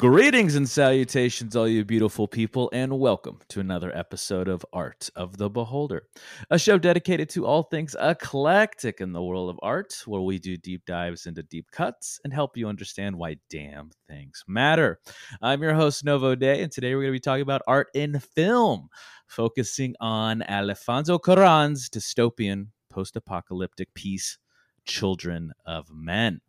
Greetings 0.00 0.56
and 0.56 0.66
salutations, 0.66 1.54
all 1.54 1.68
you 1.68 1.84
beautiful 1.84 2.26
people, 2.26 2.70
and 2.72 2.98
welcome 2.98 3.38
to 3.50 3.60
another 3.60 3.94
episode 3.94 4.48
of 4.48 4.64
Art 4.72 5.10
of 5.14 5.36
the 5.36 5.50
Beholder, 5.50 6.04
a 6.48 6.58
show 6.58 6.78
dedicated 6.78 7.28
to 7.28 7.44
all 7.44 7.64
things 7.64 7.94
eclectic 8.00 9.02
in 9.02 9.12
the 9.12 9.22
world 9.22 9.50
of 9.50 9.60
art, 9.60 9.94
where 10.06 10.22
we 10.22 10.38
do 10.38 10.56
deep 10.56 10.86
dives 10.86 11.26
into 11.26 11.42
deep 11.42 11.70
cuts 11.70 12.18
and 12.24 12.32
help 12.32 12.56
you 12.56 12.66
understand 12.66 13.14
why 13.14 13.36
damn 13.50 13.90
things 14.08 14.42
matter. 14.48 15.00
I'm 15.42 15.60
your 15.60 15.74
host, 15.74 16.02
Novo 16.02 16.34
Day, 16.34 16.62
and 16.62 16.72
today 16.72 16.94
we're 16.94 17.02
going 17.02 17.12
to 17.12 17.16
be 17.16 17.20
talking 17.20 17.42
about 17.42 17.60
art 17.66 17.88
in 17.92 18.20
film, 18.20 18.88
focusing 19.26 19.94
on 20.00 20.40
Alfonso 20.44 21.18
Cuarón's 21.18 21.90
dystopian 21.90 22.68
post 22.88 23.16
apocalyptic 23.16 23.92
piece, 23.92 24.38
Children 24.86 25.52
of 25.66 25.90
Men. 25.92 26.40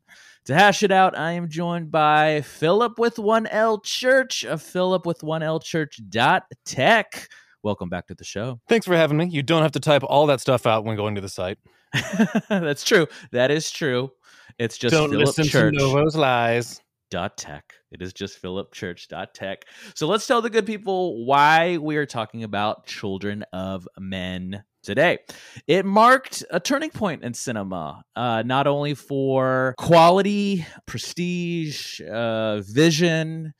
To 0.45 0.55
hash 0.55 0.81
it 0.81 0.91
out, 0.91 1.16
I 1.16 1.34
am 1.34 1.50
joined 1.50 1.91
by 1.91 2.41
Philip 2.41 2.98
with 2.98 3.20
one 3.20 3.45
L 3.45 3.80
Church 3.80 4.44
of 4.44 4.59
Philip 4.59 5.05
with 5.05 5.22
one 5.22 5.44
L 5.44 5.59
Church 5.59 6.00
dot 6.09 6.45
tech. 6.66 7.30
Welcome 7.62 7.90
back 7.90 8.08
to 8.08 8.16
the 8.16 8.23
show. 8.23 8.59
Thanks 8.67 8.88
for 8.88 8.95
having 8.95 9.17
me. 9.17 9.27
You 9.27 9.44
don't 9.44 9.62
have 9.62 9.73
to 9.73 9.80
type 9.80 10.02
all 10.04 10.26
that 10.26 10.41
stuff 10.41 10.66
out 10.66 10.84
when 10.84 10.95
going 10.98 11.14
to 11.14 11.22
the 11.22 11.30
site. 11.30 11.59
That's 12.50 12.84
true. 12.84 13.05
That 13.31 13.52
is 13.52 13.70
true. 13.70 14.12
It's 14.58 14.80
just 14.80 14.94
don't 14.94 15.12
Philip 15.12 15.27
listen 15.27 15.44
Church 15.45 15.76
to 15.76 15.80
Novo's 15.80 16.16
lies. 16.16 16.81
dot 17.12 17.38
tech. 17.38 17.73
It 17.92 18.02
is 18.02 18.12
just 18.12 18.39
Philip 18.39 18.73
Church 18.73 19.08
dot 19.09 19.36
tech. 19.36 19.66
So 19.94 20.08
let's 20.08 20.26
tell 20.26 20.42
the 20.42 20.50
good 20.50 20.66
people 20.66 21.23
why 21.23 21.78
we 21.78 21.98
are 21.98 22.08
talking 22.08 22.44
about 22.44 22.88
Children 22.88 23.44
of 23.53 23.88
Men 24.00 24.64
today. 24.84 25.20
It 25.67 25.85
marked 25.85 26.44
a 26.49 26.59
turning 26.59 26.89
point 26.89 27.23
in 27.23 27.34
cinema, 27.34 28.03
uh, 28.16 28.44
not 28.45 28.67
only 28.67 28.94
for 28.94 29.76
quality, 29.77 30.66
prestige, 30.85 32.02
uh, 32.02 32.61
vision. 32.61 33.53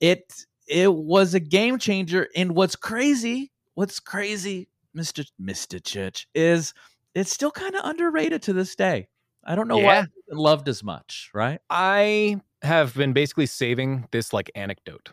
It 0.00 0.32
it 0.66 0.92
was 0.92 1.34
a 1.34 1.40
game 1.40 1.78
changer. 1.78 2.28
And 2.36 2.54
what's 2.54 2.76
crazy, 2.76 3.52
what's 3.74 4.00
crazy, 4.00 4.68
Mister 4.92 5.24
Mister 5.38 5.78
Church, 5.78 6.26
is 6.34 6.74
it's 7.14 7.32
still 7.32 7.50
kind 7.50 7.74
of 7.74 7.84
underrated 7.84 8.42
to 8.42 8.52
this 8.52 8.74
day. 8.74 9.08
I 9.44 9.54
don't 9.54 9.68
know 9.68 9.76
why 9.76 9.94
Yeah. 9.94 10.02
it's 10.02 10.38
loved 10.38 10.68
as 10.68 10.82
much, 10.82 11.30
right? 11.34 11.60
I 11.68 12.40
have 12.62 12.94
been 12.94 13.12
basically 13.12 13.46
saving 13.46 14.08
this 14.10 14.32
like 14.32 14.50
anecdote. 14.54 15.12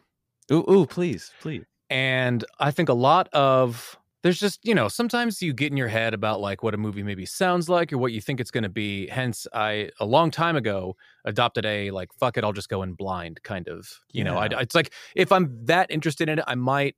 Ooh, 0.52 0.66
ooh, 0.70 0.86
please, 0.86 1.32
please. 1.42 1.66
And 1.90 2.46
I 2.60 2.72
think 2.72 2.88
a 2.88 2.94
lot 2.94 3.28
of 3.34 3.98
there's 4.24 4.40
just, 4.40 4.60
you 4.64 4.76
know, 4.76 4.88
sometimes 4.88 5.42
you 5.42 5.54
get 5.54 5.72
in 5.72 5.78
your 5.78 5.88
head 5.88 6.14
about 6.14 6.40
like 6.40 6.62
what 6.62 6.74
a 6.74 6.78
movie 6.78 7.02
maybe 7.02 7.26
sounds 7.26 7.68
like 7.70 7.92
or 7.92 7.98
what 7.98 8.12
you 8.12 8.22
think 8.22 8.40
it's 8.40 8.52
going 8.52 8.64
to 8.64 8.70
be. 8.70 9.08
Hence, 9.08 9.48
I 9.54 9.90
a 10.00 10.06
long 10.06 10.30
time 10.30 10.56
ago 10.56 10.96
adopted 11.26 11.66
a 11.66 11.92
like 11.92 12.14
fuck 12.14 12.38
it, 12.38 12.44
I'll 12.44 12.54
just 12.54 12.70
go 12.70 12.84
in 12.84 12.94
blind 12.94 13.42
kind 13.44 13.68
of. 13.68 14.00
You 14.12 14.24
know, 14.24 14.38
I, 14.38 14.46
it's 14.62 14.76
like 14.76 14.94
if 15.16 15.32
I'm 15.32 15.66
that 15.66 15.90
interested 15.90 16.30
in 16.30 16.40
it, 16.40 16.46
I 16.48 16.56
might 16.56 16.96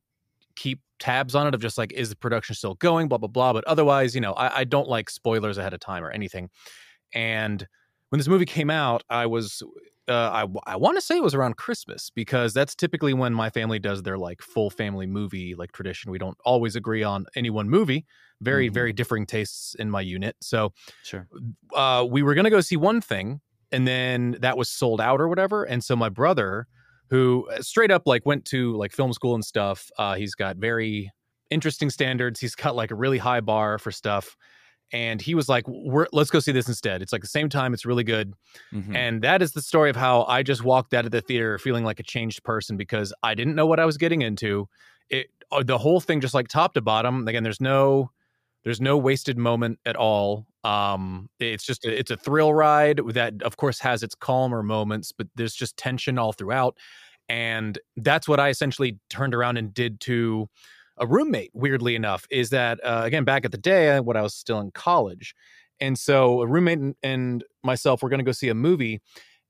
keep 0.56 0.82
tabs 1.00 1.34
on 1.34 1.48
it 1.48 1.56
of 1.56 1.62
just 1.62 1.78
like 1.78 1.92
is 1.94 2.10
the 2.10 2.16
production 2.16 2.56
still 2.56 2.76
going, 2.76 3.08
blah 3.08 3.18
blah 3.18 3.30
blah. 3.30 3.54
But 3.54 3.64
otherwise, 3.66 4.16
you 4.16 4.22
know, 4.22 4.34
I, 4.34 4.60
I 4.60 4.64
don't 4.66 4.90
like 4.90 5.10
spoilers 5.10 5.58
ahead 5.58 5.74
of 5.74 5.80
time 5.80 6.04
or 6.04 6.12
anything. 6.12 6.50
And 7.14 7.66
when 8.14 8.20
this 8.20 8.28
movie 8.28 8.46
came 8.46 8.70
out, 8.70 9.02
I 9.10 9.26
was 9.26 9.64
uh, 10.08 10.14
I 10.14 10.46
I 10.68 10.76
want 10.76 10.98
to 10.98 11.02
say 11.02 11.18
it 11.18 11.24
was 11.24 11.34
around 11.34 11.58
Christmas 11.58 12.12
because 12.12 12.54
that's 12.54 12.76
typically 12.76 13.12
when 13.12 13.34
my 13.34 13.50
family 13.50 13.80
does 13.80 14.04
their 14.04 14.20
like 14.20 14.40
full 14.40 14.70
family 14.70 15.08
movie 15.08 15.56
like 15.56 15.72
tradition. 15.72 16.12
We 16.12 16.20
don't 16.20 16.38
always 16.46 16.76
agree 16.76 17.02
on 17.02 17.26
any 17.36 17.50
one 17.50 17.72
movie. 17.72 18.06
Very 18.40 18.70
Mhm. 18.70 18.74
very 18.76 18.94
differing 18.94 19.26
tastes 19.26 19.74
in 19.80 19.90
my 19.90 20.02
unit. 20.02 20.36
So 20.42 20.74
Sure. 21.02 21.28
uh, 21.74 22.06
we 22.08 22.22
were 22.22 22.36
gonna 22.36 22.52
go 22.52 22.62
see 22.62 22.78
one 22.78 23.02
thing, 23.02 23.42
and 23.72 23.88
then 23.88 24.38
that 24.42 24.58
was 24.58 24.70
sold 24.70 25.02
out 25.02 25.20
or 25.20 25.28
whatever. 25.28 25.64
And 25.64 25.84
so 25.84 25.96
my 25.96 26.10
brother, 26.10 26.68
who 27.10 27.50
uh, 27.52 27.64
straight 27.64 27.90
up 27.90 28.04
like 28.06 28.28
went 28.28 28.46
to 28.46 28.78
like 28.78 28.92
film 28.92 29.12
school 29.12 29.34
and 29.34 29.44
stuff, 29.44 29.90
uh, 29.98 30.14
he's 30.14 30.36
got 30.36 30.58
very 30.58 31.10
interesting 31.50 31.90
standards. 31.90 32.40
He's 32.40 32.54
got 32.54 32.76
like 32.76 32.92
a 32.92 32.96
really 32.96 33.18
high 33.18 33.42
bar 33.42 33.80
for 33.80 33.92
stuff. 33.92 34.38
And 34.92 35.22
he 35.22 35.34
was 35.36 35.50
like, 35.50 35.68
We're, 35.68 36.08
"Let's 36.12 36.30
go 36.30 36.40
see 36.40 36.52
this 36.52 36.68
instead. 36.68 37.02
It's 37.02 37.12
like 37.12 37.22
the 37.22 37.28
same 37.28 37.50
time. 37.50 37.74
It's 37.74 37.86
really 37.86 38.04
good." 38.04 38.34
Mhm. 38.74 38.96
And 38.96 39.22
that 39.24 39.42
is 39.42 39.54
the 39.54 39.62
story 39.62 39.90
of 39.90 39.96
how 39.96 40.24
I 40.26 40.44
just 40.44 40.64
walked 40.64 40.94
out 40.94 41.06
of 41.06 41.12
the 41.12 41.22
theater 41.22 41.58
feeling 41.58 41.84
like 41.84 42.00
a 42.00 42.04
changed 42.04 42.44
person 42.44 42.78
because 42.78 43.14
I 43.24 43.34
didn't 43.36 43.56
know 43.56 43.66
what 43.66 43.80
I 43.80 43.86
was 43.86 43.98
getting 43.98 44.22
into. 44.22 44.68
It 45.10 45.28
uh, 45.52 45.64
the 45.64 45.78
whole 45.78 46.00
thing 46.00 46.22
just 46.22 46.34
like 46.34 46.48
top 46.48 46.74
to 46.76 46.82
bottom. 46.82 47.28
Again, 47.28 47.44
there's 47.44 47.62
no 47.62 48.12
there's 48.64 48.80
no 48.82 48.98
wasted 48.98 49.38
moment 49.38 49.80
at 49.86 49.96
all. 49.96 50.46
Um 50.64 51.30
it's 51.40 51.66
just 51.66 51.86
a, 51.86 51.98
it's 52.00 52.12
a 52.12 52.18
thrill 52.18 52.54
ride 52.54 53.02
that 53.10 53.42
of 53.44 53.58
course 53.58 53.80
has 53.80 54.04
its 54.04 54.16
calmer 54.16 54.64
moments, 54.64 55.12
but 55.12 55.28
there's 55.36 55.56
just 55.56 55.76
tension 55.78 56.18
all 56.20 56.34
throughout. 56.34 56.78
And 57.30 57.80
that's 57.98 58.28
what 58.28 58.40
I 58.40 58.50
essentially 58.50 59.00
turned 59.10 59.34
around 59.34 59.58
and 59.58 59.74
did 59.74 60.00
to 60.02 60.50
a 60.98 61.08
roommate 61.08 61.52
weirdly 61.54 61.96
enough 61.96 62.26
is 62.30 62.50
that 62.52 62.80
uh, 62.84 63.02
again 63.04 63.24
back 63.24 63.46
at 63.46 63.52
the 63.52 63.58
day 63.58 64.00
when 64.00 64.18
I 64.18 64.22
was 64.22 64.34
still 64.34 64.60
in 64.60 64.72
college. 64.72 65.36
And 65.80 65.98
so 65.98 66.42
a 66.42 66.48
roommate 66.48 66.80
and, 66.80 66.96
and 67.04 67.44
myself 67.64 68.04
were 68.04 68.10
going 68.10 68.20
to 68.20 68.26
go 68.26 68.32
see 68.32 68.50
a 68.50 68.56
movie. 68.56 69.02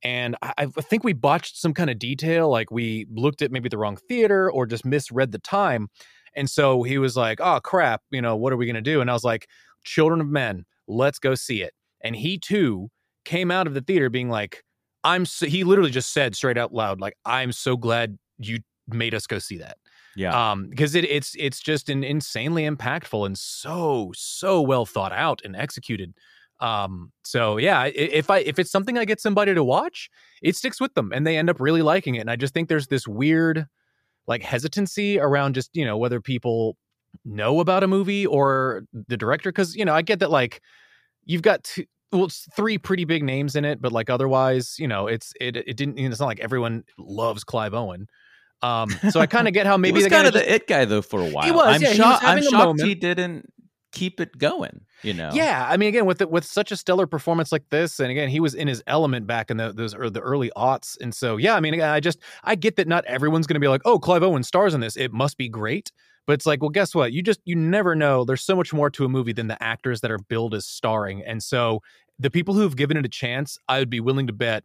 And 0.03 0.35
I, 0.41 0.53
I 0.57 0.65
think 0.65 1.03
we 1.03 1.13
botched 1.13 1.57
some 1.57 1.73
kind 1.73 1.89
of 1.89 1.99
detail. 1.99 2.49
Like 2.49 2.71
we 2.71 3.05
looked 3.11 3.41
at 3.41 3.51
maybe 3.51 3.69
the 3.69 3.77
wrong 3.77 3.97
theater 4.09 4.51
or 4.51 4.65
just 4.65 4.85
misread 4.85 5.31
the 5.31 5.39
time. 5.39 5.89
And 6.35 6.49
so 6.49 6.83
he 6.83 6.97
was 6.97 7.15
like, 7.15 7.39
oh, 7.41 7.59
crap, 7.61 8.01
you 8.09 8.21
know, 8.21 8.35
what 8.35 8.51
are 8.51 8.57
we 8.57 8.65
going 8.65 8.75
to 8.75 8.81
do? 8.81 9.01
And 9.01 9.09
I 9.09 9.13
was 9.13 9.23
like, 9.23 9.47
Children 9.83 10.21
of 10.21 10.27
Men, 10.27 10.63
let's 10.87 11.19
go 11.19 11.35
see 11.35 11.61
it. 11.61 11.73
And 12.01 12.15
he 12.15 12.37
too 12.37 12.89
came 13.25 13.51
out 13.51 13.67
of 13.67 13.73
the 13.73 13.81
theater 13.81 14.09
being 14.09 14.29
like, 14.29 14.63
I'm 15.03 15.25
so, 15.25 15.45
he 15.45 15.63
literally 15.63 15.91
just 15.91 16.13
said 16.13 16.35
straight 16.35 16.57
out 16.57 16.73
loud, 16.73 17.01
like, 17.01 17.15
I'm 17.25 17.51
so 17.51 17.75
glad 17.75 18.17
you 18.37 18.59
made 18.87 19.13
us 19.13 19.27
go 19.27 19.39
see 19.39 19.57
that 19.57 19.77
yeah. 20.15 20.51
um 20.51 20.67
because 20.69 20.95
it, 20.95 21.05
it's 21.05 21.35
it's 21.37 21.59
just 21.59 21.89
an 21.89 22.03
insanely 22.03 22.63
impactful 22.63 23.25
and 23.25 23.37
so 23.37 24.11
so 24.15 24.61
well 24.61 24.85
thought 24.85 25.11
out 25.11 25.41
and 25.43 25.55
executed 25.55 26.13
um 26.59 27.11
so 27.23 27.57
yeah 27.57 27.85
if 27.85 28.29
i 28.29 28.39
if 28.39 28.59
it's 28.59 28.71
something 28.71 28.97
i 28.97 29.05
get 29.05 29.19
somebody 29.19 29.53
to 29.53 29.63
watch 29.63 30.09
it 30.41 30.55
sticks 30.55 30.79
with 30.79 30.93
them 30.93 31.11
and 31.13 31.25
they 31.25 31.37
end 31.37 31.49
up 31.49 31.59
really 31.59 31.81
liking 31.81 32.15
it 32.15 32.19
and 32.19 32.31
i 32.31 32.35
just 32.35 32.53
think 32.53 32.69
there's 32.69 32.87
this 32.87 33.07
weird 33.07 33.65
like 34.27 34.41
hesitancy 34.41 35.19
around 35.19 35.55
just 35.55 35.69
you 35.73 35.85
know 35.85 35.97
whether 35.97 36.21
people 36.21 36.77
know 37.25 37.59
about 37.59 37.83
a 37.83 37.87
movie 37.87 38.25
or 38.25 38.83
the 39.07 39.17
director 39.17 39.51
because 39.51 39.75
you 39.75 39.83
know 39.85 39.93
i 39.93 40.01
get 40.01 40.19
that 40.19 40.31
like 40.31 40.61
you've 41.25 41.41
got 41.41 41.63
two 41.63 41.85
well, 42.13 42.29
three 42.55 42.77
pretty 42.77 43.05
big 43.05 43.23
names 43.23 43.55
in 43.55 43.65
it, 43.65 43.81
but 43.81 43.91
like 43.91 44.09
otherwise, 44.09 44.75
you 44.77 44.87
know, 44.87 45.07
it's 45.07 45.33
it 45.41 45.57
it 45.57 45.75
didn't. 45.75 45.97
It's 45.97 46.19
not 46.19 46.27
like 46.27 46.39
everyone 46.39 46.83
loves 46.97 47.43
Clive 47.43 47.73
Owen. 47.73 48.07
Um, 48.63 48.89
so 49.11 49.19
I 49.19 49.25
kind 49.25 49.47
of 49.47 49.53
get 49.53 49.65
how 49.65 49.77
maybe 49.77 49.99
he 49.99 50.05
was 50.05 50.11
kind 50.11 50.25
of 50.25 50.33
just- 50.33 50.45
the 50.45 50.53
it 50.53 50.67
guy 50.67 50.85
though 50.85 51.01
for 51.01 51.19
a 51.19 51.29
while. 51.29 51.53
was, 51.53 51.75
I'm 51.75 51.81
yeah, 51.81 51.91
he 51.91 52.01
was. 52.01 52.19
I'm 52.23 52.37
a 52.37 52.41
shocked 52.41 52.53
moment. 52.53 52.87
he 52.87 52.95
didn't 52.95 53.53
keep 53.91 54.19
it 54.19 54.37
going. 54.37 54.85
You 55.03 55.13
know. 55.13 55.31
Yeah, 55.33 55.67
I 55.69 55.75
mean, 55.75 55.89
again, 55.89 56.05
with 56.05 56.19
the, 56.19 56.27
with 56.27 56.45
such 56.45 56.71
a 56.71 56.77
stellar 56.77 57.05
performance 57.05 57.51
like 57.51 57.69
this, 57.69 57.99
and 57.99 58.09
again, 58.09 58.29
he 58.29 58.39
was 58.39 58.55
in 58.55 58.69
his 58.69 58.81
element 58.87 59.27
back 59.27 59.51
in 59.51 59.57
the, 59.57 59.73
those 59.73 59.93
or 59.93 60.09
the 60.09 60.21
early 60.21 60.49
aughts, 60.55 60.97
and 61.01 61.13
so 61.13 61.37
yeah, 61.37 61.55
I 61.55 61.59
mean, 61.59 61.73
again, 61.73 61.89
I 61.89 61.99
just 61.99 62.19
I 62.43 62.55
get 62.55 62.77
that 62.77 62.87
not 62.87 63.05
everyone's 63.05 63.45
going 63.45 63.55
to 63.55 63.59
be 63.59 63.67
like, 63.67 63.81
oh, 63.85 63.99
Clive 63.99 64.23
Owen 64.23 64.43
stars 64.43 64.73
in 64.73 64.79
this, 64.79 64.95
it 64.95 65.11
must 65.11 65.37
be 65.37 65.49
great. 65.49 65.91
But 66.25 66.33
it's 66.33 66.45
like, 66.45 66.61
well, 66.61 66.69
guess 66.69 66.95
what? 66.95 67.11
You 67.11 67.21
just 67.21 67.41
you 67.43 67.55
never 67.57 67.95
know. 67.95 68.23
There's 68.23 68.41
so 68.43 68.55
much 68.55 68.71
more 68.71 68.89
to 68.91 69.03
a 69.03 69.09
movie 69.09 69.33
than 69.33 69.47
the 69.47 69.61
actors 69.61 69.99
that 70.01 70.09
are 70.11 70.19
billed 70.19 70.55
as 70.55 70.65
starring, 70.65 71.21
and 71.21 71.43
so 71.43 71.81
the 72.17 72.31
people 72.31 72.53
who've 72.53 72.75
given 72.75 72.95
it 72.95 73.05
a 73.05 73.09
chance, 73.09 73.57
I 73.67 73.79
would 73.79 73.89
be 73.89 73.99
willing 73.99 74.27
to 74.27 74.33
bet 74.33 74.63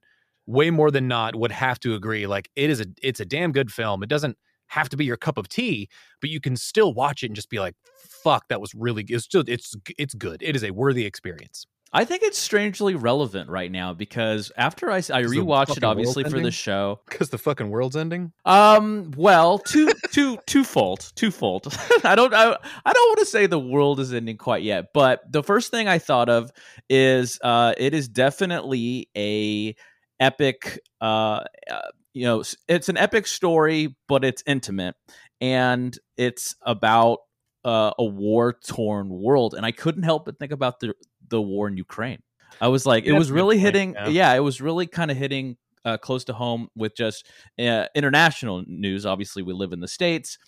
way 0.49 0.71
more 0.71 0.91
than 0.91 1.07
not 1.07 1.37
would 1.37 1.53
have 1.53 1.79
to 1.81 1.95
agree. 1.95 2.27
Like 2.27 2.51
it 2.57 2.71
is 2.71 2.81
a 2.81 2.87
it's 3.03 3.21
a 3.21 3.25
damn 3.25 3.53
good 3.53 3.71
film. 3.71 4.03
It 4.03 4.09
doesn't 4.09 4.37
have 4.69 4.89
to 4.89 4.97
be 4.97 5.05
your 5.05 5.17
cup 5.17 5.39
of 5.39 5.49
tea, 5.49 5.89
but 6.21 6.31
you 6.31 6.41
can 6.41 6.57
still 6.57 6.93
watch 6.93 7.23
it 7.23 7.27
and 7.27 7.37
just 7.37 7.51
be 7.51 7.61
like, 7.61 7.75
fuck, 7.97 8.49
that 8.49 8.61
was 8.61 8.75
really 8.75 9.03
good. 9.03 9.17
It's 9.17 9.25
still 9.25 9.45
it's 9.47 9.75
it's 9.99 10.15
good. 10.15 10.43
It 10.43 10.57
is 10.57 10.65
a 10.65 10.71
worthy 10.71 11.05
experience. 11.05 11.67
I 11.91 12.05
think 12.05 12.23
it's 12.23 12.39
strangely 12.39 12.95
relevant 12.95 13.49
right 13.49 13.73
now 13.73 13.95
because 13.95 14.53
after 14.59 14.91
I, 14.91 15.01
the 15.01 15.13
rewatched 15.13 15.79
it 15.79 15.85
obviously 15.85 16.23
for 16.25 16.39
the 16.39 16.51
show. 16.51 17.01
Because 17.09 17.31
the 17.31 17.39
fucking 17.39 17.71
world's 17.71 17.97
ending. 17.97 18.33
Um, 18.45 19.11
well, 19.17 19.59
two, 19.59 19.91
two, 20.13 20.37
twofold, 20.47 21.11
twofold. 21.15 21.67
I 22.05 22.15
don't, 22.15 22.35
I, 22.35 22.59
I 22.85 22.93
don't 22.93 23.09
want 23.09 23.21
to 23.21 23.25
say 23.25 23.47
the 23.47 23.59
world 23.59 24.01
is 24.01 24.13
ending 24.13 24.37
quite 24.37 24.63
yet, 24.63 24.93
but 24.93 25.33
the 25.33 25.43
first 25.43 25.71
thing 25.71 25.89
I 25.89 25.99
thought 25.99 26.29
of 26.29 26.51
is, 26.91 27.39
uh, 27.41 27.73
it 27.79 27.95
is 27.95 28.07
definitely 28.07 29.09
a 29.17 29.75
epic, 30.21 30.81
uh, 31.01 31.45
uh, 31.71 31.81
you 32.15 32.25
know, 32.25 32.43
it's 32.69 32.89
an 32.89 32.97
epic 32.97 33.27
story, 33.27 33.97
but 34.09 34.25
it's 34.25 34.43
intimate 34.47 34.97
and 35.41 35.97
it's 36.17 36.57
about 36.63 37.19
uh, 37.65 37.93
a 37.99 38.05
war 38.05 38.55
torn 38.67 39.09
world. 39.09 39.55
And 39.55 39.65
I 39.65 39.73
couldn't 39.73 40.03
help 40.03 40.25
but 40.25 40.39
think 40.39 40.53
about 40.53 40.81
the 40.81 40.95
the 41.29 41.41
war 41.41 41.69
in 41.69 41.77
Ukraine. 41.77 42.23
I 42.61 42.69
was 42.69 42.87
like, 42.87 43.05
it 43.05 43.13
was 43.13 43.31
really 43.31 43.57
point, 43.57 43.65
hitting. 43.67 43.95
yeah. 43.95 44.09
Yeah. 44.09 44.35
it 44.35 44.41
was 44.41 44.61
really 44.61 44.87
kind 44.87 45.11
of 45.11 45.17
hitting 45.17 45.57
uh, 45.85 45.97
close 45.97 46.25
to 46.25 46.33
home 46.33 46.69
with 46.75 46.97
just 46.97 47.27
uh, 47.59 47.87
international 47.95 48.65
news. 48.67 49.07
Obviously, 49.07 49.43
we 49.43 49.53
live 49.53 49.73
in 49.73 49.81
the 49.81 49.89
states, 49.89 50.39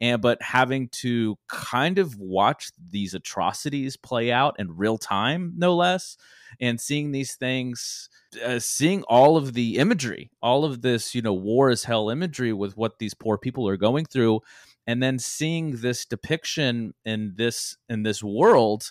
and 0.00 0.22
but 0.22 0.40
having 0.42 0.88
to 0.88 1.36
kind 1.48 1.98
of 1.98 2.16
watch 2.18 2.70
these 2.90 3.14
atrocities 3.14 3.96
play 3.96 4.32
out 4.32 4.56
in 4.58 4.76
real 4.76 4.98
time, 4.98 5.52
no 5.56 5.74
less, 5.76 6.16
and 6.60 6.80
seeing 6.80 7.12
these 7.12 7.34
things, 7.34 8.08
uh, 8.44 8.58
seeing 8.58 9.02
all 9.04 9.36
of 9.36 9.52
the 9.52 9.76
imagery, 9.76 10.30
all 10.42 10.64
of 10.64 10.82
this, 10.82 11.14
you 11.14 11.22
know, 11.22 11.34
war 11.34 11.70
is 11.70 11.84
hell 11.84 12.10
imagery 12.10 12.52
with 12.52 12.76
what 12.76 12.98
these 12.98 13.14
poor 13.14 13.36
people 13.36 13.68
are 13.68 13.76
going 13.76 14.04
through, 14.06 14.40
and 14.86 15.02
then 15.02 15.18
seeing 15.18 15.76
this 15.76 16.04
depiction 16.06 16.94
in 17.04 17.34
this 17.36 17.76
in 17.88 18.02
this 18.02 18.22
world 18.22 18.90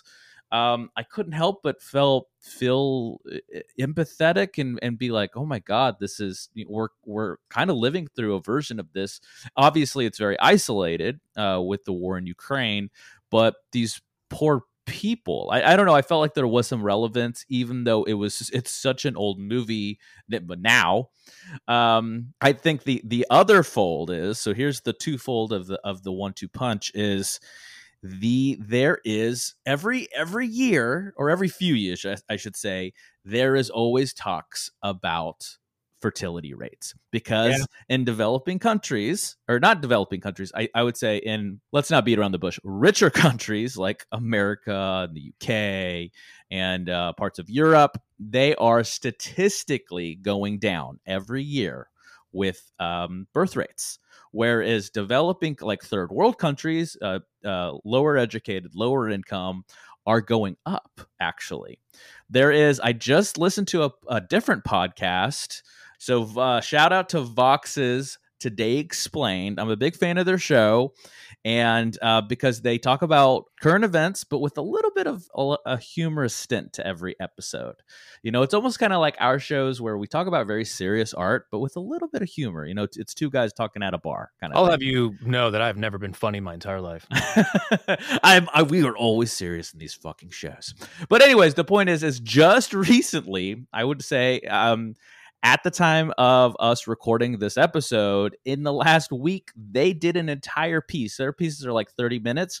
um, 0.52 0.90
I 0.96 1.02
couldn't 1.04 1.32
help 1.32 1.60
but 1.62 1.80
felt 1.80 2.26
feel 2.40 3.20
empathetic 3.80 4.58
and 4.58 4.78
and 4.82 4.98
be 4.98 5.10
like, 5.10 5.36
oh 5.36 5.46
my 5.46 5.60
god, 5.60 5.96
this 6.00 6.20
is 6.20 6.48
we're 6.66 6.88
we're 7.04 7.36
kind 7.48 7.70
of 7.70 7.76
living 7.76 8.08
through 8.16 8.34
a 8.34 8.40
version 8.40 8.80
of 8.80 8.92
this. 8.92 9.20
Obviously, 9.56 10.06
it's 10.06 10.18
very 10.18 10.38
isolated 10.40 11.20
uh, 11.36 11.60
with 11.64 11.84
the 11.84 11.92
war 11.92 12.18
in 12.18 12.26
Ukraine, 12.26 12.90
but 13.30 13.54
these 13.72 14.00
poor 14.28 14.64
people 14.86 15.48
I, 15.52 15.62
I 15.62 15.76
don't 15.76 15.86
know 15.86 15.94
i 15.94 16.02
felt 16.02 16.20
like 16.20 16.34
there 16.34 16.48
was 16.48 16.66
some 16.66 16.82
relevance 16.82 17.44
even 17.48 17.84
though 17.84 18.02
it 18.04 18.14
was 18.14 18.50
it's 18.52 18.72
such 18.72 19.04
an 19.04 19.16
old 19.16 19.38
movie 19.38 20.00
that, 20.30 20.48
but 20.48 20.60
now 20.60 21.10
um 21.68 22.32
i 22.40 22.52
think 22.52 22.82
the 22.82 23.00
the 23.04 23.24
other 23.30 23.62
fold 23.62 24.10
is 24.10 24.38
so 24.40 24.52
here's 24.52 24.80
the 24.80 24.92
twofold 24.92 25.52
of 25.52 25.68
the 25.68 25.78
of 25.84 26.02
the 26.02 26.10
one 26.10 26.32
two 26.32 26.48
punch 26.48 26.90
is 26.94 27.38
the 28.02 28.58
there 28.60 28.98
is 29.04 29.54
every 29.66 30.08
every 30.14 30.46
year 30.46 31.12
or 31.16 31.30
every 31.30 31.48
few 31.48 31.74
years 31.74 32.04
I, 32.06 32.16
I 32.30 32.36
should 32.36 32.56
say 32.56 32.92
there 33.24 33.56
is 33.56 33.68
always 33.68 34.14
talks 34.14 34.70
about 34.82 35.58
fertility 36.00 36.54
rates 36.54 36.94
because 37.10 37.58
yeah. 37.58 37.64
in 37.90 38.04
developing 38.04 38.58
countries 38.58 39.36
or 39.48 39.60
not 39.60 39.82
developing 39.82 40.20
countries 40.20 40.50
I, 40.54 40.70
I 40.74 40.82
would 40.82 40.96
say 40.96 41.18
in 41.18 41.60
let's 41.72 41.90
not 41.90 42.06
beat 42.06 42.18
around 42.18 42.32
the 42.32 42.38
bush 42.38 42.58
richer 42.64 43.10
countries 43.10 43.76
like 43.76 44.06
america 44.10 45.06
and 45.08 45.14
the 45.14 45.32
uk 45.34 46.10
and 46.50 46.88
uh, 46.88 47.12
parts 47.12 47.38
of 47.38 47.50
europe 47.50 48.00
they 48.18 48.54
are 48.54 48.82
statistically 48.82 50.14
going 50.14 50.58
down 50.58 51.00
every 51.06 51.42
year 51.42 51.88
with 52.32 52.72
um, 52.78 53.26
birth 53.34 53.56
rates 53.56 53.98
whereas 54.32 54.90
developing 54.90 55.56
like 55.60 55.82
third 55.82 56.10
world 56.10 56.38
countries 56.38 56.96
uh, 57.02 57.20
uh, 57.44 57.72
lower 57.84 58.16
educated 58.16 58.72
lower 58.74 59.08
income 59.08 59.64
are 60.06 60.20
going 60.20 60.56
up 60.66 61.00
actually. 61.20 61.78
There 62.28 62.50
is 62.52 62.80
i 62.80 62.92
just 62.92 63.38
listened 63.38 63.68
to 63.68 63.84
a, 63.84 63.90
a 64.08 64.20
different 64.20 64.64
podcast. 64.64 65.62
So 65.98 66.24
uh, 66.38 66.60
shout 66.60 66.92
out 66.92 67.10
to 67.10 67.20
vox's 67.20 68.18
today 68.40 68.78
explained 68.78 69.60
i'm 69.60 69.70
a 69.70 69.76
big 69.76 69.94
fan 69.94 70.18
of 70.18 70.26
their 70.26 70.38
show 70.38 70.92
and 71.44 71.96
uh, 72.02 72.20
because 72.20 72.60
they 72.60 72.76
talk 72.76 73.00
about 73.00 73.46
current 73.62 73.84
events, 73.84 74.24
but 74.24 74.40
with 74.40 74.58
a 74.58 74.62
little 74.62 74.90
bit 74.94 75.06
of 75.06 75.26
a, 75.34 75.56
a 75.64 75.78
humorous 75.78 76.34
stint 76.34 76.74
to 76.74 76.86
every 76.86 77.16
episode. 77.18 77.76
You 78.22 78.30
know, 78.30 78.42
it's 78.42 78.52
almost 78.52 78.78
kind 78.78 78.92
of 78.92 79.00
like 79.00 79.16
our 79.18 79.38
shows 79.38 79.80
where 79.80 79.96
we 79.96 80.06
talk 80.06 80.26
about 80.26 80.46
very 80.46 80.66
serious 80.66 81.14
art, 81.14 81.46
but 81.50 81.60
with 81.60 81.76
a 81.76 81.80
little 81.80 82.08
bit 82.08 82.20
of 82.20 82.28
humor. 82.28 82.66
You 82.66 82.74
know, 82.74 82.82
it's, 82.82 82.98
it's 82.98 83.14
two 83.14 83.30
guys 83.30 83.54
talking 83.54 83.82
at 83.82 83.94
a 83.94 83.98
bar 83.98 84.32
kind 84.38 84.52
of. 84.52 84.58
I'll 84.58 84.64
thing. 84.66 84.72
have 84.72 84.82
you 84.82 85.16
know 85.22 85.50
that 85.50 85.62
I've 85.62 85.78
never 85.78 85.96
been 85.96 86.12
funny 86.12 86.40
my 86.40 86.52
entire 86.52 86.80
life. 86.80 87.06
I'm 88.22 88.48
I, 88.52 88.62
we 88.62 88.84
are 88.84 88.96
always 88.96 89.32
serious 89.32 89.72
in 89.72 89.78
these 89.78 89.94
fucking 89.94 90.30
shows. 90.30 90.74
But 91.08 91.22
anyways, 91.22 91.54
the 91.54 91.64
point 91.64 91.88
is, 91.88 92.02
is 92.02 92.20
just 92.20 92.74
recently, 92.74 93.66
I 93.72 93.84
would 93.84 94.04
say. 94.04 94.40
um 94.40 94.94
at 95.42 95.62
the 95.62 95.70
time 95.70 96.12
of 96.18 96.56
us 96.60 96.86
recording 96.86 97.38
this 97.38 97.56
episode, 97.56 98.36
in 98.44 98.62
the 98.62 98.72
last 98.72 99.10
week, 99.12 99.50
they 99.56 99.92
did 99.92 100.16
an 100.16 100.28
entire 100.28 100.80
piece. 100.80 101.16
Their 101.16 101.32
pieces 101.32 101.66
are 101.66 101.72
like 101.72 101.90
30 101.92 102.18
minutes 102.18 102.60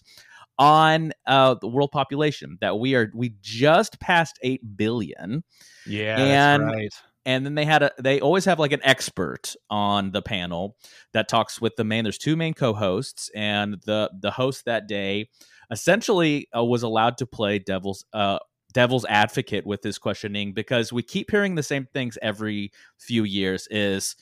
on 0.58 1.12
uh, 1.26 1.54
the 1.54 1.68
world 1.68 1.90
population 1.90 2.58
that 2.60 2.78
we 2.78 2.94
are 2.94 3.10
we 3.14 3.34
just 3.40 3.98
passed 4.00 4.38
8 4.42 4.76
billion. 4.76 5.42
Yeah, 5.86 6.18
and, 6.18 6.64
right. 6.64 6.92
And 7.26 7.44
then 7.44 7.54
they 7.54 7.64
had 7.64 7.82
a 7.82 7.92
they 7.98 8.20
always 8.20 8.46
have 8.46 8.58
like 8.58 8.72
an 8.72 8.80
expert 8.82 9.54
on 9.68 10.10
the 10.12 10.22
panel 10.22 10.76
that 11.12 11.28
talks 11.28 11.60
with 11.60 11.76
the 11.76 11.84
main 11.84 12.04
there's 12.04 12.18
two 12.18 12.34
main 12.34 12.54
co-hosts 12.54 13.30
and 13.34 13.74
the 13.84 14.10
the 14.20 14.30
host 14.30 14.64
that 14.64 14.88
day 14.88 15.28
essentially 15.70 16.48
uh, 16.56 16.64
was 16.64 16.82
allowed 16.82 17.18
to 17.18 17.26
play 17.26 17.58
devil's 17.58 18.06
uh 18.14 18.38
devil's 18.72 19.04
advocate 19.06 19.66
with 19.66 19.82
this 19.82 19.98
questioning 19.98 20.52
because 20.52 20.92
we 20.92 21.02
keep 21.02 21.30
hearing 21.30 21.54
the 21.54 21.62
same 21.62 21.86
things 21.92 22.18
every 22.22 22.72
few 22.98 23.24
years 23.24 23.66
is 23.70 24.16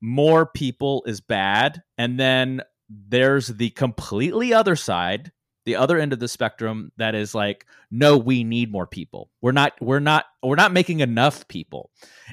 more 0.00 0.46
people 0.46 1.02
is 1.06 1.20
bad 1.20 1.82
and 1.98 2.18
then 2.18 2.60
there's 2.88 3.48
the 3.48 3.70
completely 3.70 4.52
other 4.52 4.76
side 4.76 5.32
the 5.64 5.76
other 5.76 5.98
end 5.98 6.12
of 6.12 6.18
the 6.18 6.28
spectrum 6.28 6.92
that 6.96 7.14
is 7.14 7.34
like 7.34 7.66
no 7.90 8.16
we 8.16 8.44
need 8.44 8.70
more 8.70 8.86
people. 8.86 9.30
We're 9.40 9.52
not 9.52 9.72
we're 9.80 10.00
not 10.00 10.26
we're 10.42 10.56
not 10.56 10.72
making 10.72 11.00
enough 11.00 11.46
people. 11.48 11.90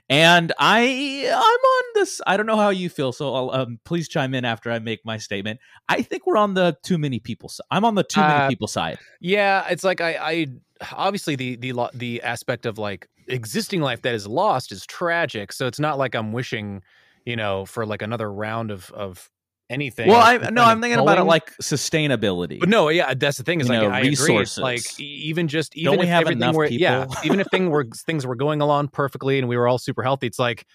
And 0.09 0.51
i 0.57 0.79
i'm 1.27 1.35
on 1.35 1.83
this 1.95 2.21
i 2.25 2.37
don't 2.37 2.45
know 2.45 2.55
how 2.57 2.69
you 2.69 2.89
feel 2.89 3.11
so 3.11 3.33
I'll, 3.33 3.51
um, 3.51 3.79
please 3.83 4.07
chime 4.07 4.33
in 4.33 4.45
after 4.45 4.71
i 4.71 4.79
make 4.79 5.05
my 5.05 5.17
statement. 5.17 5.59
I 5.87 6.01
think 6.01 6.25
we're 6.25 6.37
on 6.37 6.53
the 6.53 6.77
too 6.83 6.97
many 6.97 7.19
people 7.19 7.49
side 7.49 7.65
i'm 7.71 7.85
on 7.85 7.95
the 7.95 8.03
too 8.03 8.21
many 8.21 8.45
uh, 8.45 8.49
people 8.49 8.67
side. 8.67 8.97
yeah 9.19 9.67
it's 9.69 9.83
like 9.83 10.01
i 10.01 10.15
i 10.21 10.47
obviously 10.93 11.35
the 11.35 11.55
the 11.57 11.73
the 11.93 12.21
aspect 12.21 12.65
of 12.65 12.77
like 12.77 13.07
existing 13.27 13.81
life 13.81 14.01
that 14.01 14.15
is 14.15 14.25
lost 14.25 14.71
is 14.71 14.85
tragic 14.85 15.51
so 15.51 15.67
it's 15.67 15.79
not 15.79 15.97
like 15.97 16.15
i'm 16.15 16.31
wishing 16.31 16.81
you 17.25 17.35
know 17.35 17.65
for 17.65 17.85
like 17.85 18.01
another 18.01 18.31
round 18.31 18.71
of 18.71 18.89
of 18.91 19.29
anything. 19.69 20.09
Well, 20.09 20.21
I 20.21 20.49
no, 20.49 20.63
I'm 20.63 20.81
thinking 20.81 20.99
about 20.99 21.17
it 21.17 21.23
like 21.23 21.55
sustainability. 21.57 22.59
But 22.59 22.69
no, 22.69 22.89
yeah, 22.89 23.13
that's 23.13 23.37
the 23.37 23.43
thing 23.43 23.61
is 23.61 23.67
you 23.67 23.75
like 23.75 23.83
know, 23.83 23.89
I 23.89 24.01
resources. 24.01 24.57
Agree. 24.57 24.63
Like 24.63 24.99
even 24.99 25.47
just 25.47 25.75
even 25.75 25.91
Don't 25.91 25.99
we 25.99 26.05
if 26.05 26.09
have 26.09 26.21
everything 26.23 26.53
were 26.53 26.67
people? 26.67 26.81
yeah, 26.81 27.05
even 27.23 27.39
if 27.39 27.47
thing 27.47 27.69
were 27.69 27.85
things 27.85 28.25
were 28.25 28.35
going 28.35 28.61
along 28.61 28.89
perfectly 28.89 29.39
and 29.39 29.47
we 29.47 29.57
were 29.57 29.67
all 29.67 29.77
super 29.77 30.03
healthy, 30.03 30.27
it's 30.27 30.39
like 30.39 30.65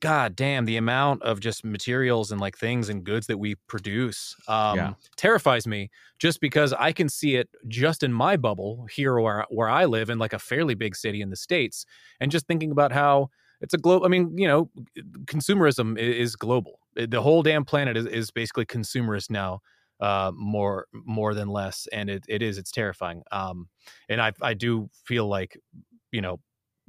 god 0.00 0.34
damn 0.34 0.64
the 0.64 0.78
amount 0.78 1.22
of 1.22 1.40
just 1.40 1.62
materials 1.62 2.32
and 2.32 2.40
like 2.40 2.56
things 2.56 2.88
and 2.88 3.04
goods 3.04 3.26
that 3.26 3.36
we 3.36 3.54
produce 3.66 4.34
um, 4.48 4.76
yeah. 4.76 4.92
terrifies 5.16 5.66
me 5.66 5.90
just 6.18 6.40
because 6.40 6.72
i 6.72 6.90
can 6.90 7.06
see 7.08 7.36
it 7.36 7.50
just 7.68 8.02
in 8.02 8.10
my 8.12 8.36
bubble 8.36 8.86
here 8.90 9.20
where, 9.20 9.44
where 9.50 9.68
i 9.68 9.84
live 9.84 10.08
in 10.08 10.18
like 10.18 10.32
a 10.32 10.38
fairly 10.38 10.74
big 10.74 10.96
city 10.96 11.20
in 11.20 11.28
the 11.28 11.36
states 11.36 11.84
and 12.18 12.30
just 12.30 12.46
thinking 12.46 12.70
about 12.70 12.92
how 12.92 13.28
it's 13.60 13.74
a 13.74 13.78
global 13.78 14.04
i 14.04 14.08
mean 14.08 14.36
you 14.36 14.46
know 14.46 14.70
consumerism 15.26 15.98
is, 15.98 16.36
global 16.36 16.78
the 16.94 17.22
whole 17.22 17.42
damn 17.42 17.64
planet 17.64 17.96
is, 17.96 18.06
is 18.06 18.30
basically 18.30 18.66
consumerist 18.66 19.30
now 19.30 19.60
uh, 20.00 20.32
more 20.34 20.86
more 20.92 21.34
than 21.34 21.48
less 21.48 21.86
and 21.92 22.08
it, 22.08 22.24
it 22.28 22.42
is 22.42 22.56
it's 22.58 22.70
terrifying 22.70 23.22
um, 23.32 23.68
and 24.08 24.20
i 24.20 24.32
i 24.42 24.54
do 24.54 24.88
feel 25.04 25.26
like 25.26 25.58
you 26.12 26.20
know 26.20 26.40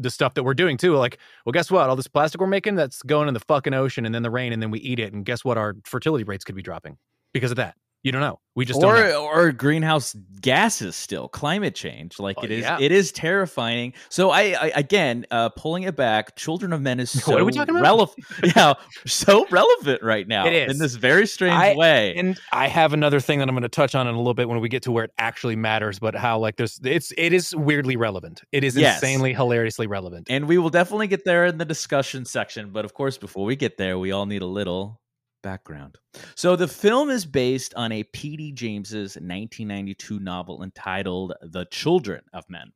the 0.01 0.09
stuff 0.09 0.33
that 0.33 0.44
we're 0.44 0.53
doing 0.53 0.77
too. 0.77 0.95
Like, 0.95 1.19
well, 1.45 1.51
guess 1.51 1.71
what? 1.71 1.90
All 1.90 1.95
this 1.95 2.07
plastic 2.07 2.42
we're 2.42 2.47
making 2.47 2.75
that's 2.75 3.01
going 3.04 3.28
in 3.28 3.33
the 3.33 3.40
fucking 3.40 3.73
ocean 3.73 4.06
and 4.06 4.13
then 4.13 4.23
the 4.23 4.31
rain 4.31 4.54
and 4.54 4.61
then 4.61 4.71
we 4.71 4.80
eat 4.80 4.99
it. 4.99 5.13
And 5.13 5.25
guess 5.25 5.45
what? 5.45 5.57
Our 5.57 5.75
fertility 5.85 6.23
rates 6.23 6.44
could 6.44 6.56
be 6.56 6.61
dropping 6.61 6.97
because 7.33 7.51
of 7.51 7.57
that. 7.57 7.75
You 8.03 8.11
don't 8.11 8.21
know. 8.21 8.39
We 8.53 8.65
just 8.65 8.83
or 8.83 9.13
or 9.13 9.51
greenhouse 9.53 10.13
gases 10.41 10.97
still 10.97 11.29
climate 11.29 11.73
change. 11.73 12.19
Like 12.19 12.35
oh, 12.39 12.43
it 12.43 12.51
is, 12.51 12.61
yeah. 12.63 12.79
it 12.81 12.91
is 12.91 13.13
terrifying. 13.13 13.93
So 14.09 14.29
I, 14.29 14.55
I 14.59 14.71
again, 14.75 15.25
uh, 15.31 15.49
pulling 15.49 15.83
it 15.83 15.95
back. 15.95 16.35
Children 16.35 16.73
of 16.73 16.81
Men 16.81 16.99
is 16.99 17.11
so 17.11 17.31
what 17.31 17.39
are 17.39 17.45
we 17.45 17.53
talking 17.53 17.75
about? 17.75 17.83
relevant. 17.83 18.25
yeah, 18.55 18.73
so 19.05 19.47
relevant 19.51 20.03
right 20.03 20.27
now. 20.27 20.45
It 20.45 20.53
is 20.53 20.73
in 20.73 20.79
this 20.79 20.95
very 20.95 21.27
strange 21.27 21.55
I, 21.55 21.75
way. 21.75 22.13
And 22.17 22.37
I 22.51 22.67
have 22.67 22.91
another 22.91 23.21
thing 23.21 23.39
that 23.39 23.47
I'm 23.47 23.55
going 23.55 23.63
to 23.63 23.69
touch 23.69 23.95
on 23.95 24.05
in 24.07 24.15
a 24.15 24.17
little 24.17 24.33
bit 24.33 24.49
when 24.49 24.59
we 24.59 24.67
get 24.67 24.83
to 24.83 24.91
where 24.91 25.05
it 25.05 25.11
actually 25.17 25.55
matters. 25.55 25.99
But 25.99 26.15
how 26.15 26.37
like 26.39 26.57
there's 26.57 26.79
it's 26.83 27.13
it 27.17 27.31
is 27.31 27.55
weirdly 27.55 27.95
relevant. 27.95 28.41
It 28.51 28.63
is 28.63 28.75
yes. 28.75 28.97
insanely 28.97 29.33
hilariously 29.33 29.87
relevant. 29.87 30.27
And 30.29 30.47
we 30.47 30.57
will 30.57 30.69
definitely 30.69 31.07
get 31.07 31.23
there 31.23 31.45
in 31.45 31.57
the 31.57 31.65
discussion 31.65 32.25
section. 32.25 32.71
But 32.71 32.83
of 32.83 32.93
course, 32.93 33.17
before 33.17 33.45
we 33.45 33.55
get 33.55 33.77
there, 33.77 33.97
we 33.97 34.11
all 34.11 34.25
need 34.25 34.41
a 34.41 34.47
little 34.47 35.00
background. 35.42 35.98
So 36.36 36.56
the 36.56 36.68
film 36.68 37.10
is 37.10 37.26
based 37.26 37.74
on 37.76 37.92
a 37.92 38.04
P.D. 38.04 38.54
James's 38.54 39.16
1992 39.16 40.19
novel 40.19 40.64
entitled 40.64 41.33
The 41.42 41.66
Children 41.66 42.21
of 42.33 42.50
Men. 42.50 42.71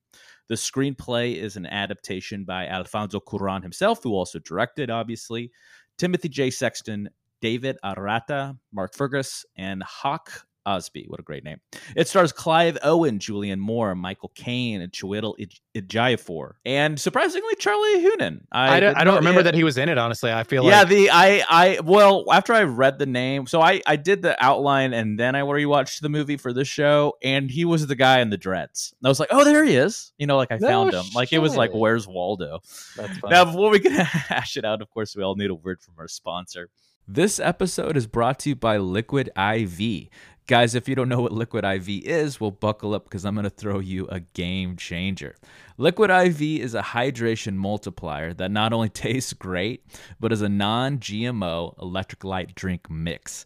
The 0.47 0.55
screenplay 0.55 1.35
is 1.35 1.55
an 1.55 1.65
adaptation 1.65 2.43
by 2.43 2.67
Alfonso 2.67 3.19
Cuarón 3.19 3.63
himself, 3.63 4.03
who 4.03 4.11
also 4.11 4.39
directed, 4.39 4.89
obviously, 4.89 5.51
Timothy 5.97 6.29
J. 6.29 6.51
Sexton, 6.51 7.09
David 7.41 7.77
Arata, 7.83 8.57
Mark 8.71 8.93
Fergus, 8.95 9.45
and 9.55 9.81
Hawk 9.83 10.44
Ostby. 10.65 11.07
What 11.07 11.19
a 11.19 11.23
great 11.23 11.43
name. 11.43 11.59
It 11.95 12.07
stars 12.07 12.31
Clive 12.31 12.77
Owen, 12.83 13.19
Julianne 13.19 13.59
Moore, 13.59 13.95
Michael 13.95 14.31
Caine, 14.35 14.81
and 14.81 14.91
Chiwetel 14.91 15.35
Ejiofor. 15.75 16.53
And 16.65 16.99
surprisingly, 16.99 17.55
Charlie 17.59 18.03
Hunnam. 18.03 18.41
I, 18.51 18.77
I 18.77 18.79
don't, 18.79 18.97
I 18.97 19.03
don't 19.03 19.15
remember 19.17 19.43
that 19.43 19.53
he 19.53 19.63
was 19.63 19.77
in 19.77 19.89
it, 19.89 19.97
honestly. 19.97 20.31
I 20.31 20.43
feel 20.43 20.63
like 20.63 20.71
yeah, 20.71 20.79
like... 20.79 20.89
the 20.89 21.09
I 21.11 21.43
I 21.49 21.79
well, 21.81 22.25
after 22.31 22.53
I 22.53 22.63
read 22.63 22.99
the 22.99 23.05
name, 23.05 23.47
so 23.47 23.61
I, 23.61 23.81
I 23.85 23.95
did 23.95 24.21
the 24.21 24.43
outline 24.43 24.93
and 24.93 25.19
then 25.19 25.35
I 25.35 25.41
rewatched 25.41 26.01
the 26.01 26.09
movie 26.09 26.37
for 26.37 26.53
this 26.53 26.67
show, 26.67 27.13
and 27.23 27.49
he 27.49 27.65
was 27.65 27.85
the 27.87 27.95
guy 27.95 28.19
in 28.21 28.29
the 28.29 28.37
dreads. 28.37 28.93
And 28.99 29.07
I 29.07 29.09
was 29.09 29.19
like, 29.19 29.29
oh, 29.31 29.43
there 29.43 29.63
he 29.63 29.75
is. 29.75 30.13
You 30.17 30.27
know, 30.27 30.37
like 30.37 30.51
I 30.51 30.57
no 30.57 30.67
found 30.67 30.93
him. 30.93 31.05
Like 31.13 31.31
it 31.33 31.39
was 31.39 31.55
like, 31.55 31.71
where's 31.73 32.07
Waldo? 32.07 32.61
That's. 32.95 33.23
Now, 33.23 33.45
before 33.45 33.69
we 33.69 33.79
can 33.79 33.91
hash 33.91 34.57
it 34.57 34.65
out, 34.65 34.81
of 34.81 34.89
course, 34.89 35.15
we 35.15 35.23
all 35.23 35.35
need 35.35 35.49
a 35.49 35.55
word 35.55 35.81
from 35.81 35.95
our 35.97 36.07
sponsor. 36.07 36.69
This 37.07 37.39
episode 37.39 37.97
is 37.97 38.07
brought 38.07 38.39
to 38.39 38.49
you 38.49 38.55
by 38.55 38.77
Liquid 38.77 39.29
IV. 39.37 40.09
Guys, 40.47 40.75
if 40.75 40.87
you 40.87 40.93
don't 40.93 41.09
know 41.09 41.21
what 41.21 41.31
Liquid 41.31 41.65
IV 41.65 41.89
is, 42.05 42.39
well, 42.39 42.51
buckle 42.51 42.93
up 42.93 43.05
because 43.05 43.25
I'm 43.25 43.33
going 43.33 43.45
to 43.45 43.49
throw 43.49 43.79
you 43.79 44.05
a 44.09 44.19
game 44.19 44.75
changer. 44.77 45.35
Liquid 45.79 46.11
IV 46.11 46.39
is 46.39 46.75
a 46.75 46.83
hydration 46.83 47.55
multiplier 47.55 48.31
that 48.35 48.51
not 48.51 48.71
only 48.71 48.89
tastes 49.05 49.33
great, 49.33 49.83
but 50.19 50.31
is 50.31 50.43
a 50.43 50.49
non 50.49 50.99
GMO 50.99 51.75
electrolyte 51.79 52.53
drink 52.53 52.91
mix 52.91 53.45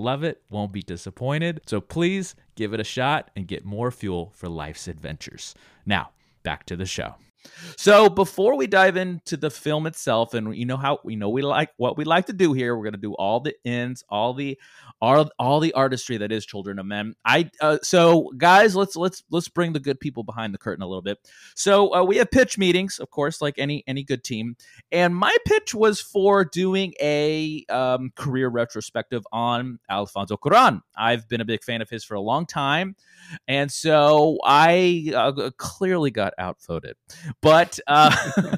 love 0.00 0.24
it, 0.24 0.42
won't 0.50 0.72
be 0.72 0.82
disappointed. 0.82 1.60
So 1.66 1.80
please 1.80 2.34
give 2.54 2.72
it 2.72 2.80
a 2.80 2.84
shot 2.84 3.30
and 3.36 3.46
get 3.46 3.64
more 3.64 3.90
fuel 3.90 4.32
for 4.34 4.48
life's 4.48 4.88
adventures. 4.88 5.54
Now, 5.86 6.10
back 6.42 6.66
to 6.66 6.76
the 6.76 6.86
show. 6.86 7.16
So 7.76 8.08
before 8.08 8.56
we 8.56 8.66
dive 8.66 8.96
into 8.96 9.36
the 9.36 9.50
film 9.50 9.86
itself, 9.86 10.34
and 10.34 10.54
you 10.54 10.66
know 10.66 10.76
how 10.76 10.98
we 11.04 11.16
know 11.16 11.28
we 11.28 11.42
like 11.42 11.70
what 11.76 11.96
we 11.96 12.04
like 12.04 12.26
to 12.26 12.32
do 12.32 12.52
here, 12.52 12.76
we're 12.76 12.90
to 12.90 12.98
do 12.98 13.14
all 13.14 13.40
the 13.40 13.54
ins, 13.64 14.04
all 14.08 14.34
the 14.34 14.58
all, 15.00 15.30
all 15.38 15.60
the 15.60 15.72
artistry 15.72 16.18
that 16.18 16.30
is 16.30 16.44
Children 16.44 16.78
of 16.78 16.86
Men. 16.86 17.14
I 17.24 17.50
uh, 17.60 17.78
so 17.82 18.30
guys, 18.36 18.76
let's 18.76 18.96
let's 18.96 19.22
let's 19.30 19.48
bring 19.48 19.72
the 19.72 19.80
good 19.80 20.00
people 20.00 20.22
behind 20.22 20.52
the 20.52 20.58
curtain 20.58 20.82
a 20.82 20.86
little 20.86 21.02
bit. 21.02 21.18
So 21.56 21.94
uh, 21.94 22.04
we 22.04 22.16
have 22.18 22.30
pitch 22.30 22.58
meetings, 22.58 22.98
of 22.98 23.10
course, 23.10 23.40
like 23.40 23.54
any 23.58 23.82
any 23.86 24.04
good 24.04 24.24
team, 24.24 24.56
and 24.92 25.14
my 25.16 25.34
pitch 25.46 25.74
was 25.74 26.00
for 26.00 26.44
doing 26.44 26.94
a 27.00 27.64
um, 27.70 28.10
career 28.16 28.48
retrospective 28.48 29.24
on 29.32 29.78
Alfonso 29.88 30.36
Cuarón. 30.36 30.80
I've 30.96 31.28
been 31.28 31.40
a 31.40 31.46
big 31.46 31.64
fan 31.64 31.80
of 31.80 31.88
his 31.88 32.04
for 32.04 32.14
a 32.14 32.20
long 32.20 32.46
time, 32.46 32.96
and 33.48 33.70
so 33.70 34.38
I 34.44 35.12
uh, 35.14 35.50
clearly 35.56 36.10
got 36.10 36.34
outvoted. 36.38 36.96
But 37.40 37.78
uh, 37.86 38.14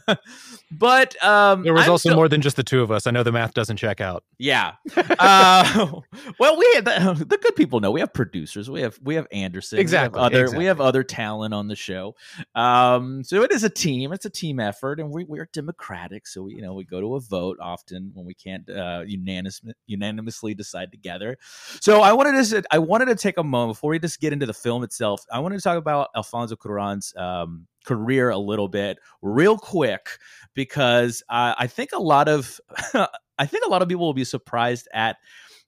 but 0.71 1.23
um, 1.25 1.63
there 1.63 1.73
was 1.73 1.85
I'm 1.85 1.93
also 1.93 2.09
still... 2.09 2.17
more 2.17 2.29
than 2.29 2.41
just 2.41 2.57
the 2.57 2.63
two 2.63 2.83
of 2.83 2.91
us. 2.91 3.07
I 3.07 3.11
know 3.11 3.23
the 3.23 3.33
math 3.33 3.55
doesn't 3.55 3.77
check 3.77 4.01
out. 4.01 4.25
Yeah. 4.39 4.75
Uh, 5.19 6.01
well, 6.41 6.57
we 6.57 6.73
have 6.75 6.85
the, 6.85 7.27
the, 7.29 7.37
good 7.37 7.55
people 7.55 7.81
know 7.81 7.91
we 7.91 8.01
have 8.01 8.13
producers. 8.13 8.69
We 8.69 8.81
have 8.81 8.99
we 9.03 9.15
have 9.15 9.27
Anderson. 9.31 9.79
Exactly. 9.79 10.19
We 10.19 10.23
have 10.23 10.33
other 10.33 10.41
exactly. 10.43 10.59
we 10.59 10.65
have 10.67 10.81
other 10.81 11.05
talent 11.05 11.55
on 11.55 11.69
the 11.69 11.77
show. 11.77 12.17
Um, 12.55 13.23
so 13.23 13.43
it 13.43 13.53
is 13.53 13.63
a 13.63 13.71
team. 13.71 14.13
It's 14.13 14.25
a 14.25 14.31
team 14.31 14.59
effort, 14.59 15.01
and 15.01 15.11
we 15.11 15.25
we're 15.25 15.49
democratic. 15.53 16.27
So 16.27 16.43
we 16.43 16.55
you 16.55 16.63
know 16.63 16.75
we 16.75 16.85
go 16.85 17.01
to 17.01 17.15
a 17.15 17.21
vote 17.21 17.59
often 17.61 18.11
when 18.15 18.27
we 18.27 18.35
can't 18.35 18.69
uh, 18.69 19.03
unanimous, 19.07 19.61
unanimously 19.87 20.55
decide 20.55 20.91
together. 20.91 21.39
So 21.81 22.01
I 22.01 22.13
wanted 22.13 22.45
to 22.45 22.63
I 22.71 22.79
wanted 22.79 23.07
to 23.07 23.15
take 23.15 23.39
a 23.39 23.45
moment 23.45 23.77
before 23.77 23.91
we 23.91 23.99
just 23.99 24.21
get 24.21 24.33
into 24.33 24.47
the 24.47 24.55
film 24.55 24.83
itself. 24.83 25.25
I 25.31 25.39
wanted 25.39 25.57
to 25.57 25.63
talk 25.63 25.79
about 25.79 26.09
Alfonso 26.17 26.57
Cuarón's 26.57 27.15
um, 27.17 27.67
career 27.85 28.31
a 28.31 28.39
little 28.39 28.69
bit 28.69 28.99
real 29.21 29.59
quick 29.59 30.09
because 30.55 31.23
uh, 31.29 31.55
I 31.59 31.67
think 31.67 31.91
a 31.93 32.03
lot 32.03 32.29
of 32.29 32.61
I 33.39 33.47
think 33.47 33.65
a 33.65 33.71
lot 33.71 33.83
of 33.83 33.89
people 33.89 34.07
will 34.07 34.15
be 34.15 34.25
surprised 34.25 34.89
at 34.93 35.17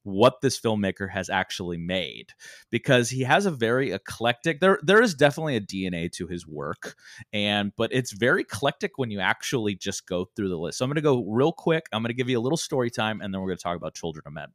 what 0.04 0.42
this 0.42 0.60
filmmaker 0.60 1.10
has 1.10 1.30
actually 1.30 1.78
made 1.78 2.32
because 2.70 3.08
he 3.08 3.22
has 3.22 3.46
a 3.46 3.50
very 3.50 3.90
eclectic 3.90 4.60
there 4.60 4.78
there 4.82 5.02
is 5.02 5.14
definitely 5.14 5.56
a 5.56 5.60
DNA 5.60 6.12
to 6.12 6.26
his 6.26 6.46
work 6.46 6.94
and 7.32 7.72
but 7.76 7.90
it's 7.92 8.12
very 8.12 8.42
eclectic 8.42 8.92
when 8.96 9.10
you 9.10 9.18
actually 9.18 9.74
just 9.74 10.06
go 10.06 10.26
through 10.36 10.50
the 10.50 10.58
list. 10.58 10.78
So 10.78 10.84
I'm 10.84 10.90
going 10.90 10.96
to 10.96 11.00
go 11.00 11.24
real 11.24 11.52
quick. 11.52 11.86
I'm 11.92 12.02
going 12.02 12.10
to 12.10 12.14
give 12.14 12.28
you 12.28 12.38
a 12.38 12.40
little 12.40 12.58
story 12.58 12.90
time 12.90 13.20
and 13.22 13.32
then 13.32 13.40
we're 13.40 13.48
going 13.48 13.58
to 13.58 13.62
talk 13.62 13.76
about 13.76 13.94
Children 13.94 14.24
of 14.26 14.34
Men. 14.34 14.48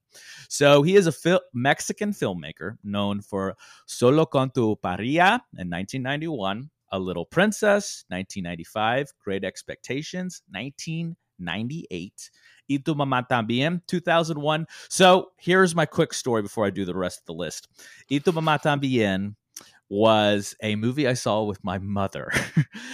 So 0.48 0.84
he 0.84 0.96
is 0.96 1.08
a 1.08 1.12
fil- 1.12 1.42
Mexican 1.54 2.12
filmmaker 2.12 2.78
known 2.84 3.22
for 3.22 3.56
Solo 3.88 4.26
con 4.26 4.52
tu 4.52 4.76
pareja 4.76 5.42
in 5.58 5.70
1991, 5.70 6.70
A 6.92 7.00
Little 7.00 7.26
Princess 7.26 8.06
1995, 8.10 9.14
Great 9.24 9.44
Expectations 9.44 10.42
1998 10.52 12.30
Y 12.70 12.78
tu 12.78 12.94
mamá 12.94 13.28
también, 13.28 13.82
2001. 13.88 14.68
So 14.90 15.32
here's 15.38 15.76
my 15.76 15.86
quick 15.86 16.14
story 16.14 16.44
before 16.44 16.66
I 16.66 16.70
do 16.70 16.86
the 16.86 16.96
rest 16.96 17.20
of 17.20 17.26
the 17.26 17.34
list. 17.34 17.68
Y 18.10 18.20
tu 18.20 18.32
mamá 18.32 18.62
también 18.62 19.36
was 19.90 20.56
a 20.62 20.76
movie 20.76 21.08
I 21.08 21.14
saw 21.14 21.44
with 21.44 21.64
my 21.64 21.80
mother. 21.80 22.32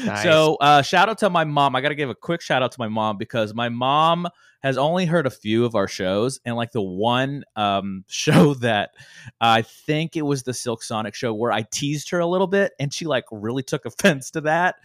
Nice. 0.05 0.23
so 0.23 0.55
uh, 0.61 0.81
shout 0.83 1.09
out 1.09 1.17
to 1.19 1.29
my 1.31 1.45
mom. 1.45 1.75
I 1.75 1.81
got 1.81 1.89
to 1.89 1.95
give 1.95 2.11
a 2.11 2.15
quick 2.15 2.41
shout 2.41 2.61
out 2.61 2.71
to 2.73 2.79
my 2.79 2.87
mom 2.87 3.17
because 3.17 3.55
my 3.55 3.69
mom 3.69 4.27
has 4.65 4.79
only 4.79 5.05
heard 5.05 5.27
a 5.27 5.29
few 5.29 5.63
of 5.63 5.75
our 5.75 5.87
shows, 5.87 6.39
and 6.43 6.55
like 6.55 6.71
the 6.71 6.81
one 6.81 7.43
um, 7.55 8.03
show 8.07 8.55
that 8.55 8.95
I 9.39 9.61
think 9.61 10.15
it 10.15 10.23
was 10.23 10.41
the 10.41 10.55
Silk 10.55 10.81
Sonic 10.81 11.13
show 11.13 11.35
where 11.35 11.51
I 11.51 11.61
teased 11.71 12.09
her 12.09 12.19
a 12.19 12.25
little 12.25 12.47
bit, 12.47 12.73
and 12.79 12.91
she 12.91 13.05
like 13.05 13.25
really 13.31 13.61
took 13.61 13.85
offense 13.85 14.31
to 14.31 14.41
that 14.41 14.77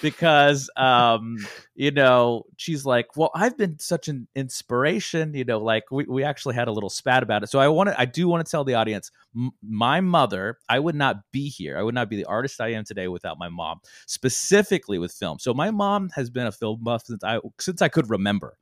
because 0.00 0.70
um, 0.78 1.36
you 1.74 1.90
know 1.90 2.44
she's 2.56 2.86
like, 2.86 3.18
"Well, 3.18 3.30
I've 3.34 3.58
been 3.58 3.78
such 3.78 4.08
an 4.08 4.28
inspiration," 4.34 5.34
you 5.34 5.44
know, 5.44 5.58
like 5.58 5.84
we 5.90 6.04
we 6.04 6.24
actually 6.24 6.54
had 6.54 6.68
a 6.68 6.72
little 6.72 6.88
spat 6.88 7.22
about 7.22 7.42
it. 7.42 7.50
So 7.50 7.58
I 7.58 7.68
want 7.68 7.90
to, 7.90 8.00
I 8.00 8.06
do 8.06 8.28
want 8.28 8.46
to 8.46 8.50
tell 8.50 8.64
the 8.64 8.74
audience, 8.74 9.10
m- 9.36 9.50
my 9.62 10.00
mother, 10.00 10.56
I 10.70 10.78
would 10.78 10.94
not 10.94 11.16
be 11.32 11.50
here, 11.50 11.76
I 11.76 11.82
would 11.82 11.94
not 11.94 12.08
be 12.08 12.16
the 12.16 12.24
artist 12.24 12.62
I 12.62 12.68
am 12.68 12.84
today 12.84 13.08
without 13.08 13.38
my 13.38 13.50
mom, 13.50 13.80
specifically 14.06 14.98
with 14.98 15.12
film. 15.12 15.38
So 15.38 15.52
my 15.52 15.70
mom 15.70 16.08
has 16.14 16.30
been 16.30 16.46
a 16.46 16.52
film 16.52 16.82
buff 16.82 17.04
since 17.04 17.22
I 17.22 17.40
since 17.60 17.82
I 17.82 17.88
could 17.88 18.08
remember. 18.08 18.56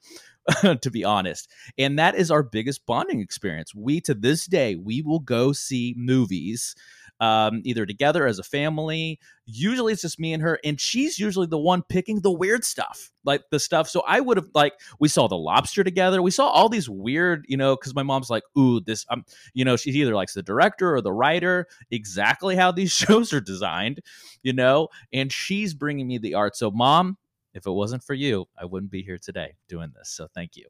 to 0.80 0.90
be 0.90 1.04
honest. 1.04 1.50
And 1.78 1.98
that 1.98 2.14
is 2.14 2.30
our 2.30 2.42
biggest 2.42 2.86
bonding 2.86 3.20
experience. 3.20 3.74
We, 3.74 4.00
to 4.02 4.14
this 4.14 4.46
day, 4.46 4.76
we 4.76 5.02
will 5.02 5.20
go 5.20 5.52
see 5.52 5.94
movies 5.96 6.74
um, 7.20 7.62
either 7.64 7.86
together 7.86 8.26
as 8.26 8.38
a 8.38 8.42
family. 8.42 9.18
Usually 9.46 9.92
it's 9.92 10.02
just 10.02 10.20
me 10.20 10.32
and 10.32 10.42
her, 10.42 10.58
and 10.64 10.80
she's 10.80 11.18
usually 11.18 11.46
the 11.46 11.58
one 11.58 11.82
picking 11.82 12.20
the 12.20 12.30
weird 12.30 12.64
stuff, 12.64 13.10
like 13.24 13.42
the 13.50 13.58
stuff. 13.58 13.88
So 13.88 14.02
I 14.06 14.20
would 14.20 14.36
have 14.36 14.48
like 14.54 14.74
we 14.98 15.08
saw 15.08 15.26
the 15.28 15.36
lobster 15.36 15.82
together. 15.82 16.20
We 16.20 16.30
saw 16.30 16.48
all 16.48 16.68
these 16.68 16.88
weird, 16.88 17.46
you 17.48 17.56
know, 17.56 17.74
because 17.76 17.94
my 17.94 18.02
mom's 18.02 18.28
like, 18.28 18.42
"Ooh, 18.58 18.80
this," 18.80 19.06
um, 19.08 19.24
you 19.54 19.64
know, 19.64 19.76
she 19.76 19.90
either 19.90 20.14
likes 20.14 20.34
the 20.34 20.42
director 20.42 20.94
or 20.94 21.00
the 21.00 21.12
writer, 21.12 21.68
exactly 21.90 22.56
how 22.56 22.70
these 22.70 22.92
shows 22.92 23.32
are 23.32 23.40
designed, 23.40 24.00
you 24.42 24.52
know, 24.52 24.88
and 25.12 25.32
she's 25.32 25.74
bringing 25.74 26.06
me 26.06 26.18
the 26.18 26.34
art. 26.34 26.56
So, 26.56 26.70
mom, 26.70 27.16
if 27.56 27.66
it 27.66 27.70
wasn't 27.70 28.02
for 28.02 28.14
you, 28.14 28.46
I 28.60 28.66
wouldn't 28.66 28.92
be 28.92 29.02
here 29.02 29.18
today 29.18 29.54
doing 29.66 29.90
this. 29.96 30.10
So 30.10 30.28
thank 30.34 30.56
you. 30.56 30.66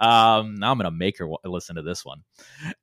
Um, 0.00 0.56
now 0.56 0.72
I'm 0.72 0.78
gonna 0.78 0.90
make 0.90 1.18
her 1.18 1.28
listen 1.44 1.76
to 1.76 1.82
this 1.82 2.04
one. 2.04 2.22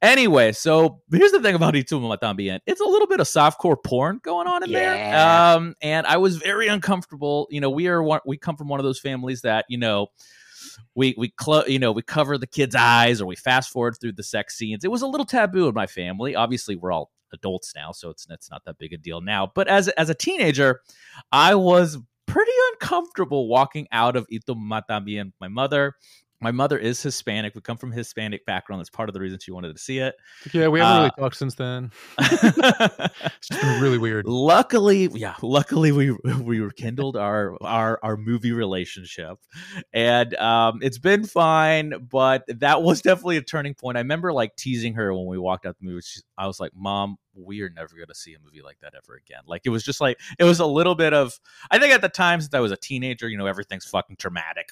Anyway, 0.02 0.54
so 0.54 1.02
here's 1.12 1.34
the 1.34 1.42
thing 1.42 1.56
about 1.56 1.74
Y 1.74 1.82
tu 1.82 2.00
mamá 2.00 2.18
también. 2.18 2.60
It's 2.66 2.82
a 2.82 2.86
little 2.86 3.08
bit 3.08 3.20
of 3.20 3.28
softcore 3.28 3.82
porn 3.84 4.20
going 4.24 4.48
on 4.48 4.64
in 4.64 4.70
yeah. 4.70 4.80
there. 4.80 5.58
Um, 5.58 5.76
and 5.82 6.08
I 6.08 6.18
was 6.18 6.38
very 6.38 6.68
uncomfortable. 6.68 7.48
You 7.52 7.60
know, 7.60 7.70
we 7.70 7.88
are 7.88 8.02
one, 8.02 8.22
we 8.26 8.38
come 8.38 8.56
from 8.56 8.70
one 8.70 8.80
of 8.80 8.86
those 8.86 9.00
families 9.00 9.42
that 9.42 9.66
you 9.68 9.78
know 9.78 10.08
we 10.96 11.14
we 11.18 11.30
clo- 11.30 11.66
you 11.66 11.80
know 11.80 11.92
we 11.92 12.02
cover 12.02 12.38
the 12.38 12.48
kids' 12.48 12.76
eyes 12.76 13.20
or 13.20 13.26
we 13.26 13.36
fast 13.36 13.70
forward 13.70 13.98
through 14.00 14.14
the 14.14 14.24
sex 14.24 14.58
scenes. 14.58 14.86
It 14.86 14.92
was 14.92 15.02
a 15.02 15.08
little 15.08 15.26
taboo 15.26 15.68
in 15.68 15.74
my 15.74 15.88
family. 15.88 16.36
Obviously, 16.36 16.76
we're 16.76 16.92
all 16.92 17.12
adults 17.34 17.74
now, 17.76 17.92
so 17.92 18.10
it's 18.10 18.26
it's 18.30 18.50
not 18.50 18.64
that 18.66 18.78
big 18.78 18.94
a 18.94 18.98
deal 18.98 19.22
now. 19.22 19.52
But 19.54 19.68
as 19.68 19.90
as 19.90 20.10
a 20.10 20.16
teenager, 20.16 20.82
I 21.32 21.56
was 21.56 21.98
pretty 22.32 22.52
uncomfortable 22.74 23.48
walking 23.48 23.88
out 23.92 24.16
of 24.16 24.28
tu 24.28 24.40
también. 24.90 25.34
My 25.40 25.48
mother, 25.48 25.96
my 26.42 26.52
mother 26.52 26.78
is 26.78 27.02
Hispanic. 27.02 27.54
We 27.54 27.62
come 27.62 27.78
from 27.78 27.92
Hispanic 27.92 28.46
background. 28.46 28.80
That's 28.80 28.90
part 28.90 29.10
of 29.10 29.14
the 29.14 29.20
reason 29.20 29.38
she 29.40 29.52
wanted 29.52 29.76
to 29.76 29.82
see 29.82 30.00
it. 30.00 30.16
Yeah, 30.52 30.70
we 30.70 30.80
haven't 30.80 30.94
uh, 30.94 31.00
really 31.00 31.12
talked 31.20 31.36
since 31.36 31.54
then. 31.54 31.92
it's 32.20 33.48
just 33.48 33.62
been 33.62 33.82
really 33.82 34.00
weird. 34.00 34.26
Luckily, 34.26 35.08
yeah, 35.14 35.36
luckily 35.44 35.92
we 35.92 36.12
we 36.42 36.60
rekindled 36.60 37.16
our 37.16 37.56
our 37.62 38.00
our 38.02 38.18
movie 38.18 38.54
relationship, 38.54 39.38
and 39.94 40.34
um, 40.36 40.80
it's 40.82 40.98
been 40.98 41.26
fine. 41.26 42.08
But 42.10 42.44
that 42.48 42.82
was 42.82 43.02
definitely 43.02 43.38
a 43.38 43.44
turning 43.44 43.76
point. 43.76 43.98
I 43.98 44.02
remember 44.02 44.34
like 44.34 44.56
teasing 44.56 44.96
her 44.96 45.14
when 45.14 45.28
we 45.28 45.38
walked 45.38 45.68
out 45.68 45.78
the 45.80 45.86
movie. 45.86 46.02
She, 46.04 46.22
I 46.42 46.48
was 46.48 46.60
like, 46.60 46.72
Mom, 46.76 47.18
we 47.36 47.62
are 47.62 47.70
never 47.70 47.96
going 47.96 48.08
to 48.08 48.16
see 48.16 48.34
a 48.34 48.40
movie 48.44 48.64
like 48.64 48.80
that 48.82 48.94
ever 48.98 49.16
again. 49.16 49.42
Like 49.46 49.62
it 49.64 49.70
was 49.70 49.84
just 49.84 50.02
like 50.02 50.20
it 50.40 50.44
was 50.44 50.60
a 50.60 50.66
little 50.66 50.96
bit 50.96 51.14
of. 51.14 51.40
I 51.70 51.78
think 51.78 51.94
at 51.94 52.02
the 52.02 52.10
time 52.10 52.42
since 52.42 52.52
I 52.56 52.60
was 52.60 52.72
a 52.72 52.78
teenager, 52.78 53.30
you 53.30 53.38
know, 53.38 53.46
everything's 53.46 53.86
fucking 53.86 54.16
traumatic, 54.16 54.70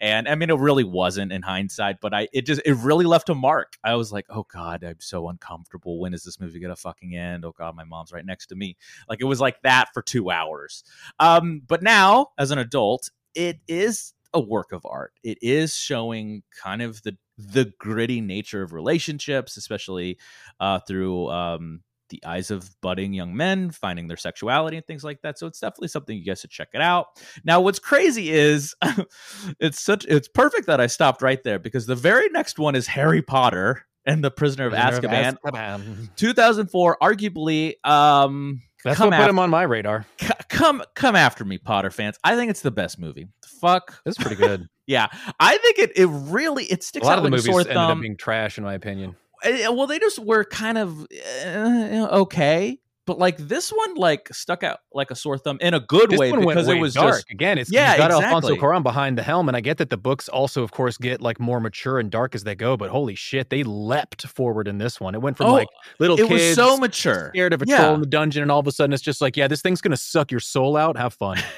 and 0.00 0.26
I 0.26 0.34
mean, 0.34 0.48
it 0.48 0.58
really 0.58 0.82
wasn't 0.82 1.30
in 1.30 1.42
hindsight, 1.42 2.00
but 2.00 2.14
I 2.14 2.28
it 2.32 2.46
just 2.46 2.62
it 2.64 2.72
really 2.76 3.04
left 3.04 3.28
a 3.28 3.34
mark. 3.34 3.76
I 3.84 3.96
was 3.96 4.12
like, 4.12 4.24
oh 4.30 4.46
god, 4.50 4.82
I'm 4.82 4.96
so 5.00 5.28
uncomfortable. 5.28 6.00
When 6.00 6.14
is 6.14 6.24
this 6.24 6.40
movie 6.40 6.58
gonna 6.58 6.74
fucking 6.74 7.14
end? 7.14 7.44
Oh 7.44 7.52
god, 7.52 7.76
my 7.76 7.84
mom's 7.84 8.12
right 8.12 8.24
next 8.24 8.46
to 8.46 8.54
me. 8.54 8.78
Like 9.06 9.20
it 9.20 9.26
was 9.26 9.42
like 9.42 9.60
that 9.60 9.88
for 9.92 10.00
two 10.00 10.30
hours. 10.30 10.84
Um, 11.18 11.60
but 11.66 11.82
now 11.82 12.28
as 12.38 12.50
an 12.50 12.58
adult, 12.58 13.10
it 13.34 13.58
is 13.68 14.14
a 14.32 14.40
work 14.40 14.72
of 14.72 14.86
art. 14.86 15.12
It 15.22 15.38
is 15.42 15.74
showing 15.74 16.42
kind 16.62 16.82
of 16.82 17.02
the 17.02 17.16
the 17.52 17.72
gritty 17.78 18.20
nature 18.20 18.62
of 18.62 18.72
relationships, 18.72 19.56
especially 19.56 20.18
uh, 20.60 20.78
through 20.80 21.28
um, 21.30 21.80
the 22.10 22.22
eyes 22.26 22.50
of 22.50 22.68
budding 22.80 23.12
young 23.12 23.36
men 23.36 23.70
finding 23.70 24.08
their 24.08 24.16
sexuality 24.16 24.76
and 24.76 24.86
things 24.86 25.04
like 25.04 25.20
that. 25.22 25.38
So 25.38 25.46
it's 25.46 25.60
definitely 25.60 25.88
something 25.88 26.16
you 26.16 26.24
guys 26.24 26.40
should 26.40 26.50
check 26.50 26.68
it 26.74 26.80
out. 26.80 27.06
Now, 27.44 27.60
what's 27.60 27.78
crazy 27.78 28.30
is 28.30 28.74
it's 29.60 29.80
such 29.80 30.04
it's 30.06 30.28
perfect 30.28 30.66
that 30.66 30.80
I 30.80 30.86
stopped 30.86 31.22
right 31.22 31.42
there 31.44 31.58
because 31.58 31.86
the 31.86 31.94
very 31.94 32.28
next 32.30 32.58
one 32.58 32.74
is 32.74 32.86
Harry 32.88 33.22
Potter 33.22 33.86
and 34.06 34.24
the 34.24 34.30
Prisoner 34.30 34.66
of 34.66 34.72
Prisoner 34.72 34.96
of 34.98 35.04
Azkaban, 35.04 35.36
Azkaban. 35.44 36.16
2004. 36.16 36.96
Arguably, 37.02 37.74
um, 37.86 38.60
That's 38.82 38.96
Come 38.96 39.10
what 39.10 39.16
put 39.18 39.24
af- 39.24 39.30
him 39.30 39.38
on 39.38 39.50
my 39.50 39.62
radar. 39.62 40.06
c- 40.20 40.28
come 40.48 40.82
come 40.94 41.14
after 41.14 41.44
me, 41.44 41.58
Potter 41.58 41.90
fans. 41.90 42.18
I 42.24 42.34
think 42.34 42.50
it's 42.50 42.62
the 42.62 42.70
best 42.70 42.98
movie. 42.98 43.28
Fuck 43.60 44.00
It's 44.06 44.16
pretty 44.18 44.36
good. 44.36 44.66
yeah, 44.90 45.06
I 45.38 45.56
think 45.58 45.78
it 45.78 45.92
it 45.96 46.06
really 46.06 46.64
it 46.64 46.82
sticks. 46.82 47.06
Out. 47.06 47.08
A 47.08 47.10
lot 47.10 47.12
out 47.12 47.18
of 47.18 47.30
the 47.30 47.36
like 47.36 47.46
movies 47.46 47.66
ended 47.66 47.76
up 47.76 48.00
being 48.00 48.16
trash, 48.16 48.58
in 48.58 48.64
my 48.64 48.74
opinion. 48.74 49.14
Uh, 49.44 49.72
well 49.72 49.86
they 49.86 49.98
just 49.98 50.18
were 50.18 50.44
kind 50.44 50.76
of 50.76 51.06
uh, 51.46 52.08
okay 52.10 52.78
but 53.06 53.18
like 53.18 53.36
this 53.38 53.70
one 53.70 53.94
like 53.94 54.28
stuck 54.32 54.62
out 54.62 54.80
like 54.92 55.10
a 55.10 55.16
sore 55.16 55.36
thumb 55.38 55.58
in 55.60 55.74
a 55.74 55.80
good 55.80 56.10
This 56.10 56.20
way 56.20 56.30
because 56.30 56.68
it 56.68 56.78
was 56.78 56.94
dark. 56.94 57.14
just 57.14 57.30
again. 57.30 57.58
It's 57.58 57.72
Yeah, 57.72 57.92
you 57.92 57.98
got 57.98 58.10
Alfonso. 58.12 58.54
Cuarón 58.54 58.84
behind 58.84 59.18
the 59.18 59.22
helm, 59.24 59.48
and 59.48 59.56
I 59.56 59.60
get 59.60 59.78
that 59.78 59.90
the 59.90 59.96
books 59.96 60.28
also, 60.28 60.62
of 60.62 60.70
course, 60.70 60.96
get 60.96 61.20
like 61.20 61.40
more 61.40 61.58
mature 61.58 61.98
and 61.98 62.08
dark 62.08 62.36
as 62.36 62.44
they 62.44 62.54
go. 62.54 62.76
But 62.76 62.90
holy 62.90 63.16
shit, 63.16 63.50
they 63.50 63.64
leapt 63.64 64.26
forward 64.28 64.68
in 64.68 64.78
this 64.78 65.00
one. 65.00 65.16
It 65.16 65.22
went 65.22 65.36
from 65.38 65.46
Oh, 65.48 65.54
like 65.54 65.66
little 65.98 66.16
it 66.20 66.28
kids 66.28 66.30
was 66.30 66.54
so 66.54 66.76
mature 66.76 67.30
scared 67.34 67.52
of 67.52 67.62
a 67.62 67.64
Yeah. 67.66 67.78
troll 67.78 67.94
in 67.94 68.00
the 68.00 68.06
dungeon, 68.06 68.42
and 68.42 68.52
all 68.52 68.60
of 68.60 68.66
a 68.68 68.72
sudden 68.72 68.92
it's 68.92 69.02
just 69.02 69.20
like, 69.20 69.36
yeah, 69.36 69.48
this 69.48 69.60
thing's 69.62 69.80
gonna 69.80 69.96
suck 69.96 70.30
your 70.30 70.38
soul 70.40 70.76
out. 70.76 70.96
Have 70.96 71.14
fun. 71.14 71.38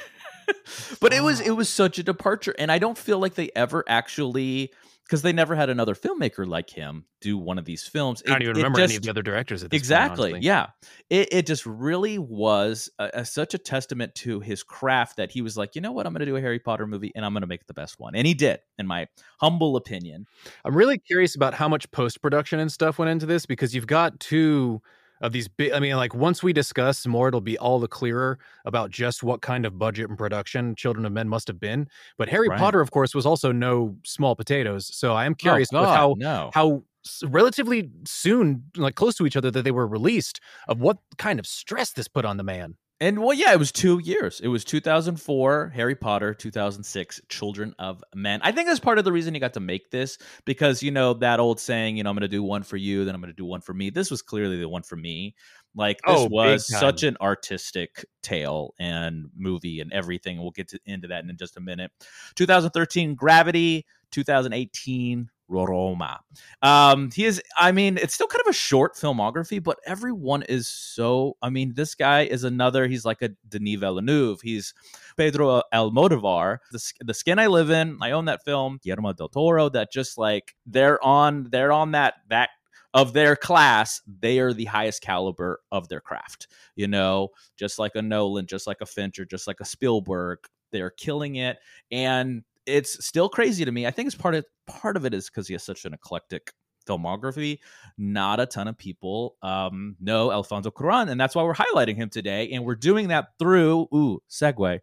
but 1.01 1.13
it 1.13 1.23
was 1.23 1.41
it 1.41 1.53
was 1.53 1.69
such 1.69 1.99
a 1.99 2.03
departure 2.03 2.55
and 2.59 2.71
i 2.71 2.79
don't 2.79 2.99
feel 2.99 3.19
like 3.19 3.35
they 3.35 3.51
ever 3.55 3.85
actually 3.89 4.71
because 5.13 5.21
they 5.21 5.33
never 5.33 5.55
had 5.55 5.69
another 5.69 5.95
filmmaker 5.95 6.47
like 6.47 6.71
him 6.71 7.05
do 7.21 7.37
one 7.37 7.59
of 7.59 7.67
these 7.67 7.83
films. 7.87 8.23
I 8.27 8.31
don't 8.31 8.43
even 8.43 8.57
it 8.57 8.59
remember 8.61 8.81
any 8.81 8.97
of 8.97 9.03
the 9.03 9.11
other 9.11 9.23
directors 9.23 9.63
at 9.63 9.71
this 9.71 9.77
point, 9.77 9.83
exactly 9.83 10.31
honestly. 10.31 10.47
yeah. 10.47 10.69
It, 11.11 11.29
it 11.33 11.47
just 11.47 11.67
really 11.67 12.19
was 12.19 12.89
a, 12.99 13.11
a- 13.15 13.25
such 13.25 13.53
a 13.53 13.59
testament 13.59 14.15
to 14.17 14.41
his 14.41 14.63
craft 14.63 15.17
that 15.17 15.31
he 15.31 15.43
was 15.43 15.57
like 15.57 15.75
you 15.75 15.83
know 15.83 15.93
what? 15.93 16.07
I'm 16.07 16.15
gonna 16.15 16.25
do 16.25 16.37
a 16.37 16.41
harry 16.41 16.59
potter 16.59 16.87
movie 16.87 17.13
and 17.15 17.25
i'm 17.27 17.35
gonna 17.35 17.47
make 17.47 17.67
the 17.67 17.75
best 17.75 17.99
one. 17.99 18.15
And 18.15 18.27
he 18.27 18.35
did 18.35 18.61
in 18.79 18.87
my 18.87 19.07
humble 19.39 19.77
opinion. 19.77 20.27
I'm 20.65 20.75
really 20.75 20.99
curious 20.99 21.35
about 21.35 21.53
how 21.53 21.69
much 21.69 21.91
post 21.91 22.23
production 22.23 22.59
and 22.59 22.73
stuff 22.73 22.99
went 22.99 23.11
into 23.11 23.27
this 23.27 23.45
because 23.45 23.75
you've 23.75 23.87
got 23.87 24.19
two 24.19 24.81
of 25.23 25.33
these 25.33 25.49
big. 25.49 25.73
I 25.73 25.79
mean, 25.79 25.97
like 25.97 26.15
once 26.15 26.43
we 26.43 26.53
discuss 26.53 27.07
more, 27.07 27.29
it'll 27.29 27.41
be 27.41 27.57
all 27.57 27.79
the 27.79 27.89
clearer 27.89 28.39
about 28.65 28.91
just 28.91 29.23
what 29.23 29.41
kind 29.41 29.65
of 29.65 29.79
budget 29.79 30.09
and 30.09 30.19
production 30.19 30.75
Children 30.75 31.07
of 31.07 31.13
Men 31.13 31.29
must 31.29 31.49
have 31.49 31.59
been. 31.59 31.89
But 32.19 32.29
Harry 32.29 32.49
Right. 32.49 32.59
Potter, 32.59 32.81
of 32.81 32.91
course, 32.91 33.15
was 33.15 33.25
also 33.25 33.53
no 33.53 33.97
small 34.05 34.37
potatoes. 34.37 34.95
So 34.95 35.15
I 35.15 35.25
am 35.25 35.33
oh, 35.33 35.37
curious 35.37 35.69
oh, 35.73 35.81
with 35.81 35.87
God, 35.87 35.97
how 35.97 36.15
no 36.19 36.51
how 36.53 36.83
relatively 37.25 37.91
soon, 38.05 38.65
like 38.77 38.97
close 38.97 39.15
to 39.17 39.27
each 39.27 39.37
other, 39.37 39.51
that 39.51 39.63
they 39.63 39.71
were 39.71 39.87
released. 39.87 40.41
Of 40.69 40.81
what 40.81 40.99
kind 41.19 41.39
of 41.39 41.47
stress 41.47 41.93
this 41.93 42.09
put 42.09 42.25
on 42.25 42.37
the 42.37 42.45
man. 42.45 42.77
And 43.03 43.21
well, 43.21 43.35
yeah, 43.35 43.53
it 43.53 43.59
was 43.59 43.73
two 43.73 43.99
years. 43.99 44.39
It 44.39 44.47
was 44.47 44.65
2004, 44.65 45.73
Harry 45.75 45.97
Potter, 45.97 46.35
2006, 46.35 47.21
Children 47.29 47.75
of 47.81 48.05
Men. 48.15 48.39
I 48.45 48.53
think 48.53 48.69
that's 48.69 48.79
part 48.79 48.99
of 48.99 49.05
the 49.05 49.11
reason 49.11 49.35
he 49.35 49.41
got 49.41 49.55
to 49.55 49.61
make 49.61 49.91
this 49.91 50.19
because, 50.45 50.85
you 50.85 50.93
know, 50.93 51.15
that 51.15 51.41
old 51.41 51.59
saying, 51.59 51.97
you 51.97 52.05
know, 52.05 52.11
I'm 52.11 52.15
going 52.15 52.21
to 52.21 52.29
do 52.29 52.45
one 52.45 52.63
for 52.63 52.77
you, 52.77 53.05
then 53.05 53.13
I'm 53.13 53.21
going 53.21 53.33
to 53.33 53.37
do 53.37 53.45
one 53.45 53.61
for 53.61 53.75
me. 53.75 53.91
This 53.91 54.09
was 54.09 54.23
clearly 54.23 54.61
the 54.61 54.69
one 54.69 54.85
for 54.85 54.95
me. 54.95 55.35
Like, 55.75 55.97
this 56.07 56.17
Oh, 56.17 56.27
was 56.27 56.69
such 56.69 57.03
an 57.03 57.17
artistic 57.21 58.05
tale 58.23 58.73
and 58.79 59.27
movie 59.37 59.81
and 59.81 59.93
everything. 59.93 60.41
We'll 60.41 60.53
get 60.53 60.69
to, 60.69 60.79
into 60.87 61.09
that 61.09 61.25
in 61.25 61.37
just 61.37 61.57
a 61.57 61.61
minute. 61.61 61.91
2013, 62.37 63.17
Gravity. 63.17 63.85
2018, 64.13 65.29
Roma. 65.53 66.21
Um, 66.63 67.11
he 67.13 67.25
is, 67.25 67.43
I 67.57 67.73
mean, 67.73 67.99
it's 67.99 68.15
still 68.15 68.27
kind 68.27 68.41
of 68.41 68.51
a 68.51 68.55
short 68.55 68.95
filmography, 68.95 69.63
but 69.63 69.79
everyone 69.87 70.43
is 70.43 70.69
so. 70.69 71.37
I 71.43 71.51
mean, 71.51 71.75
this 71.75 71.95
guy 71.95 72.23
is 72.23 72.45
another. 72.45 72.89
He's 72.89 73.05
like 73.05 73.23
a 73.23 73.31
Denis 73.49 73.79
Villeneuve. 73.81 74.41
He's 74.41 74.75
Pedro 75.17 75.63
Almodovar. 75.73 76.59
The, 76.73 76.93
the 77.05 77.15
Skin 77.15 77.39
I 77.39 77.47
Live 77.47 77.71
In. 77.71 77.99
I 78.01 78.13
own 78.13 78.25
that 78.27 78.45
film. 78.45 78.81
Guillermo 78.83 79.13
del 79.13 79.29
Toro. 79.29 79.69
That 79.69 79.93
just 79.93 80.19
like 80.19 80.55
they're 80.67 81.03
on. 81.05 81.49
They're 81.51 81.73
on 81.73 81.93
that 81.93 82.15
that 82.29 82.51
of 82.95 83.13
their 83.13 83.37
class. 83.37 84.01
They 84.21 84.39
are 84.39 84.53
the 84.53 84.67
highest 84.67 85.03
caliber 85.03 85.61
of 85.71 85.89
their 85.89 86.01
craft. 86.01 86.49
You 86.77 86.89
know, 86.89 87.29
just 87.57 87.79
like 87.79 87.93
a 87.95 88.03
Nolan, 88.03 88.47
just 88.47 88.67
like 88.67 88.81
a 88.81 88.87
Fincher, 88.87 89.25
just 89.25 89.47
like 89.47 89.61
a 89.61 89.65
Spielberg. 89.65 90.39
They're 90.71 90.91
killing 90.91 91.37
it, 91.37 91.59
and 91.91 92.43
it's 92.67 93.05
still 93.05 93.29
crazy 93.29 93.65
to 93.65 93.73
me. 93.73 93.87
I 93.87 93.91
think 93.91 94.07
it's 94.07 94.17
part 94.17 94.35
of 94.35 94.45
part 94.67 94.97
of 94.97 95.05
it 95.05 95.15
is 95.15 95.29
because 95.29 95.49
he 95.49 95.55
has 95.55 95.63
such 95.63 95.85
an 95.85 95.95
eclectic 95.95 96.53
filmography. 96.89 97.59
Not 97.99 98.41
a 98.41 98.47
ton 98.47 98.69
of 98.69 98.77
people 98.79 99.37
um, 99.43 99.97
know 100.01 100.33
Alfonso 100.33 100.71
Cuarón, 100.71 101.11
and 101.11 101.21
that's 101.21 101.35
why 101.35 101.43
we're 101.43 101.55
highlighting 101.55 101.97
him 101.97 102.11
today. 102.11 102.51
And 102.51 102.65
we're 102.65 102.75
doing 102.75 103.09
that 103.09 103.29
through 103.39 103.89
ooh 103.95 104.21
segue 104.31 104.81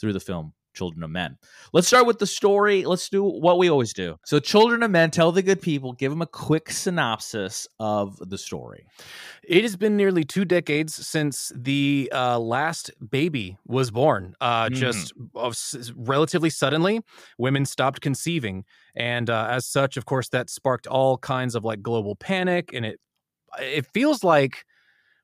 through 0.00 0.12
the 0.12 0.20
film 0.20 0.52
Children 0.74 1.02
of 1.02 1.10
Men. 1.10 1.36
Let's 1.72 1.86
start 1.88 2.06
with 2.06 2.18
the 2.18 2.26
story. 2.26 2.84
Let's 2.84 3.08
do 3.08 3.22
what 3.24 3.58
we 3.58 3.68
always 3.70 3.92
do. 3.92 4.16
So, 4.24 4.38
Children 4.38 4.82
of 4.82 4.90
Men, 4.90 5.10
tell 5.10 5.32
the 5.32 5.42
good 5.42 5.60
people, 5.60 5.92
give 5.92 6.10
them 6.12 6.22
a 6.22 6.26
quick 6.26 6.70
synopsis 6.70 7.66
of 7.78 8.16
the 8.30 8.38
story. 8.38 8.86
It 9.42 9.62
has 9.62 9.76
been 9.76 9.96
nearly 9.96 10.24
two 10.24 10.44
decades 10.44 10.94
since 10.94 11.50
the 11.56 12.10
uh, 12.14 12.38
last 12.38 12.90
baby 13.10 13.58
was 13.66 13.90
born. 13.90 14.34
Uh, 14.40 14.68
Mhm. 14.68 14.74
Just 14.74 15.12
s- 15.36 15.92
relatively 15.96 16.50
suddenly, 16.50 17.00
women 17.38 17.64
stopped 17.66 18.00
conceiving, 18.00 18.64
and 18.94 19.28
uh, 19.28 19.48
as 19.50 19.66
such, 19.66 19.96
of 19.96 20.04
course, 20.04 20.28
that 20.28 20.48
sparked 20.50 20.86
all 20.86 21.18
kinds 21.18 21.54
of 21.54 21.64
like 21.64 21.82
global 21.82 22.14
panic. 22.16 22.72
And 22.72 22.84
it 22.86 23.00
it 23.60 23.86
feels 23.86 24.22
like 24.22 24.64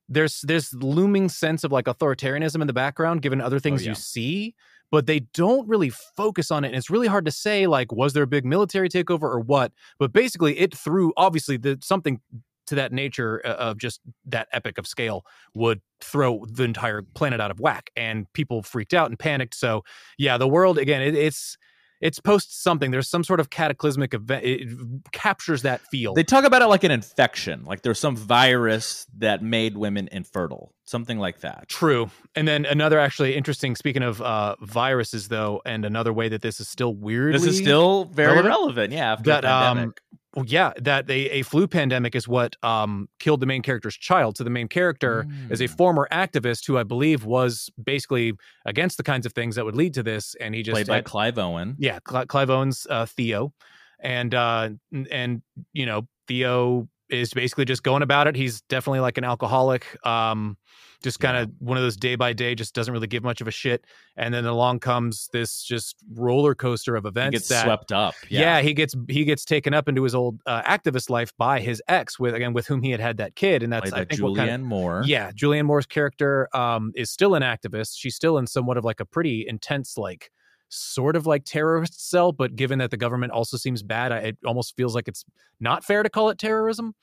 there's 0.09 0.41
this 0.43 0.73
looming 0.75 1.29
sense 1.29 1.65
of 1.65 1.73
like 1.73 1.87
authoritarianism 1.87 2.61
in 2.61 2.67
the 2.67 2.73
background, 2.73 3.23
given 3.23 3.41
other 3.41 3.59
things 3.61 3.83
yeah. 3.85 3.91
you 3.91 3.95
see. 3.95 4.55
But 4.91 5.07
they 5.07 5.21
don't 5.35 5.69
really 5.69 5.91
focus 5.91 6.51
on 6.51 6.65
it. 6.65 6.69
And 6.69 6.77
it's 6.77 6.91
really 6.91 7.09
hard 7.09 7.25
to 7.25 7.33
say, 7.33 7.67
like, 7.67 7.93
was 7.93 8.13
there 8.13 8.23
a 8.23 8.27
big 8.27 8.45
military 8.45 8.89
takeover 8.89 9.23
or 9.23 9.41
what? 9.41 9.73
But 9.99 10.13
basically, 10.13 10.59
it 10.59 10.77
threw 10.77 11.13
obviously 11.17 11.57
the 11.57 11.79
something 11.83 12.21
to 12.67 12.75
that 12.75 12.93
nature 12.93 13.41
uh, 13.45 13.55
of 13.55 13.79
just 13.79 14.01
that 14.27 14.49
epic 14.53 14.79
of 14.79 14.87
scale 14.87 15.25
would 15.55 15.81
throw 16.01 16.45
the 16.51 16.65
entire 16.65 17.03
planet 17.03 17.41
out 17.41 17.51
of 17.51 17.61
whack 17.61 17.91
and 17.97 18.31
people 18.33 18.63
freaked 18.63 18.93
out 18.93 19.09
and 19.09 19.19
panicked 19.19 19.55
so 19.55 19.83
yeah 20.19 20.37
the 20.37 20.49
world 20.49 20.77
again 20.79 21.01
it, 21.01 21.15
it's 21.15 21.57
it's 22.01 22.21
post 22.21 22.63
something 22.63 22.91
there's 22.91 23.09
some 23.09 23.25
sort 23.25 23.41
of 23.41 23.51
cataclysmic 23.51 24.15
event 24.15 24.45
it 24.45 24.69
captures 25.13 25.63
that 25.63 25.81
feel 25.89 26.15
They 26.15 26.25
talk 26.25 26.45
about 26.45 26.63
it 26.63 26.67
like 26.67 26.85
an 26.85 26.91
infection, 26.91 27.65
like 27.65 27.83
there's 27.83 27.99
some 27.99 28.17
virus 28.17 29.07
that 29.19 29.43
made 29.43 29.77
women 29.77 30.09
infertile, 30.13 30.73
something 30.85 31.19
like 31.19 31.41
that. 31.41 31.69
True. 31.69 32.11
And 32.35 32.47
then 32.47 32.65
another 32.65 32.99
actually 32.99 33.37
interesting, 33.37 33.77
speaking 33.77 34.03
of 34.03 34.21
uh, 34.21 34.57
viruses, 34.61 35.29
though, 35.29 35.63
and 35.65 35.85
another 35.85 36.13
way 36.13 36.29
that 36.29 36.43
this 36.43 36.61
is 36.61 36.69
still 36.69 36.95
weird. 36.95 37.35
This 37.35 37.45
is 37.45 37.59
still 37.59 38.05
very 38.07 38.29
relevant? 38.29 38.49
relevant, 38.49 38.93
yeah. 38.93 39.13
After 39.13 39.31
that 39.31 39.41
the 39.43 39.53
um 39.53 39.77
pandemic. 39.77 40.01
Well, 40.37 40.45
yeah 40.47 40.73
that 40.77 41.11
a, 41.11 41.39
a 41.39 41.43
flu 41.43 41.67
pandemic 41.67 42.15
is 42.15 42.29
what 42.29 42.55
um 42.63 43.09
killed 43.19 43.41
the 43.41 43.47
main 43.47 43.63
character's 43.63 43.97
child 43.97 44.37
so 44.37 44.45
the 44.45 44.51
main 44.51 44.69
character 44.69 45.27
is 45.51 45.61
a 45.61 45.65
Mm. 45.67 45.77
former 45.77 46.07
activist 46.13 46.67
who 46.67 46.77
i 46.79 46.83
believe 46.85 47.25
was 47.25 47.71
basically 47.83 48.33
against 48.67 48.97
the 48.99 49.03
kinds 49.03 49.27
of 49.27 49.33
things 49.33 49.57
that 49.57 49.65
would 49.65 49.75
lead 49.77 49.95
to 49.95 50.03
this 50.03 50.35
and 50.41 50.55
he 50.55 50.63
just 50.63 50.75
played 50.75 50.87
by 50.87 50.97
had- 50.97 51.05
Clive 51.07 51.39
Owen. 51.39 51.75
yeah 51.79 51.99
Cl- 52.09 52.27
clive 52.27 52.51
owens 52.51 52.87
uh, 52.91 53.07
theo 53.07 53.53
and 54.01 54.35
uh 54.35 54.69
and 55.11 55.43
you 55.73 55.87
know 55.87 56.07
theo 56.29 56.87
is 57.11 57.33
basically 57.33 57.65
just 57.65 57.83
going 57.83 58.03
about 58.03 58.27
it 58.27 58.35
he's 58.37 58.61
definitely 58.63 59.01
like 59.01 59.17
an 59.19 59.25
alcoholic 59.25 59.87
um 60.07 60.57
just 61.03 61.21
kind 61.21 61.37
of 61.37 61.51
one 61.59 61.77
of 61.77 61.83
those 61.83 61.97
day 61.97 62.17
by 62.17 62.33
day 62.33 62.55
just 62.55 62.75
doesn't 62.75 62.93
really 62.93 63.07
give 63.07 63.23
much 63.23 63.41
of 63.41 63.47
a 63.47 63.51
shit 63.51 63.85
and 64.17 64.33
then 64.33 64.45
along 64.47 64.79
comes 64.81 65.29
this 65.33 65.63
just 65.63 65.97
roller 66.15 66.55
coaster 66.55 66.97
of 66.97 67.05
He 67.05 67.09
events 67.09 67.33
gets 67.35 67.49
that 67.49 67.65
swept 67.65 67.93
up. 67.93 68.15
yeah. 68.29 68.41
Yeah. 68.57 68.63
he 68.63 68.73
gets 68.75 68.95
he 69.09 69.25
gets 69.25 69.45
taken 69.45 69.75
up 69.75 69.89
into 69.89 70.03
his 70.03 70.15
old 70.15 70.41
uh, 70.47 70.63
activist 70.63 71.11
life 71.11 71.33
by 71.37 71.61
his 71.61 71.83
ex 71.87 72.19
with 72.19 72.35
again 72.35 72.55
with 72.55 72.67
whom 72.67 72.83
he 72.83 72.91
had 72.91 73.01
had 73.01 73.19
that 73.19 73.37
kid 73.37 73.63
and 73.63 73.73
that's 73.73 73.91
by 73.91 74.01
I 74.01 74.05
think 74.07 74.21
Julianne 74.21 74.37
kind 74.37 74.51
of, 74.51 74.61
Moore. 74.63 75.03
yeah 75.05 75.31
Julianne 75.33 75.67
Moore's 75.67 75.87
character 75.87 76.49
um 76.57 76.93
is 76.97 77.11
still 77.11 77.35
an 77.35 77.43
activist 77.43 77.97
she's 77.99 78.17
still 78.17 78.39
in 78.39 78.47
somewhat 78.47 78.77
of 78.79 78.85
like 78.85 78.99
a 79.01 79.05
pretty 79.05 79.45
intense 79.47 79.97
like 79.99 80.31
sort 80.69 81.17
of 81.17 81.27
like 81.27 81.45
terrorist 81.45 82.09
cell 82.11 82.33
but 82.33 82.57
given 82.57 82.79
that 82.79 82.91
the 82.91 82.97
government 82.97 83.33
also 83.33 83.57
seems 83.57 83.83
bad 83.83 84.13
I, 84.13 84.19
it 84.19 84.39
almost 84.45 84.77
feels 84.77 84.95
like 84.95 85.09
it's 85.09 85.25
not 85.61 85.85
fair 85.85 86.03
to 86.03 86.11
call 86.11 86.29
it 86.31 86.39
terrorism 86.39 86.95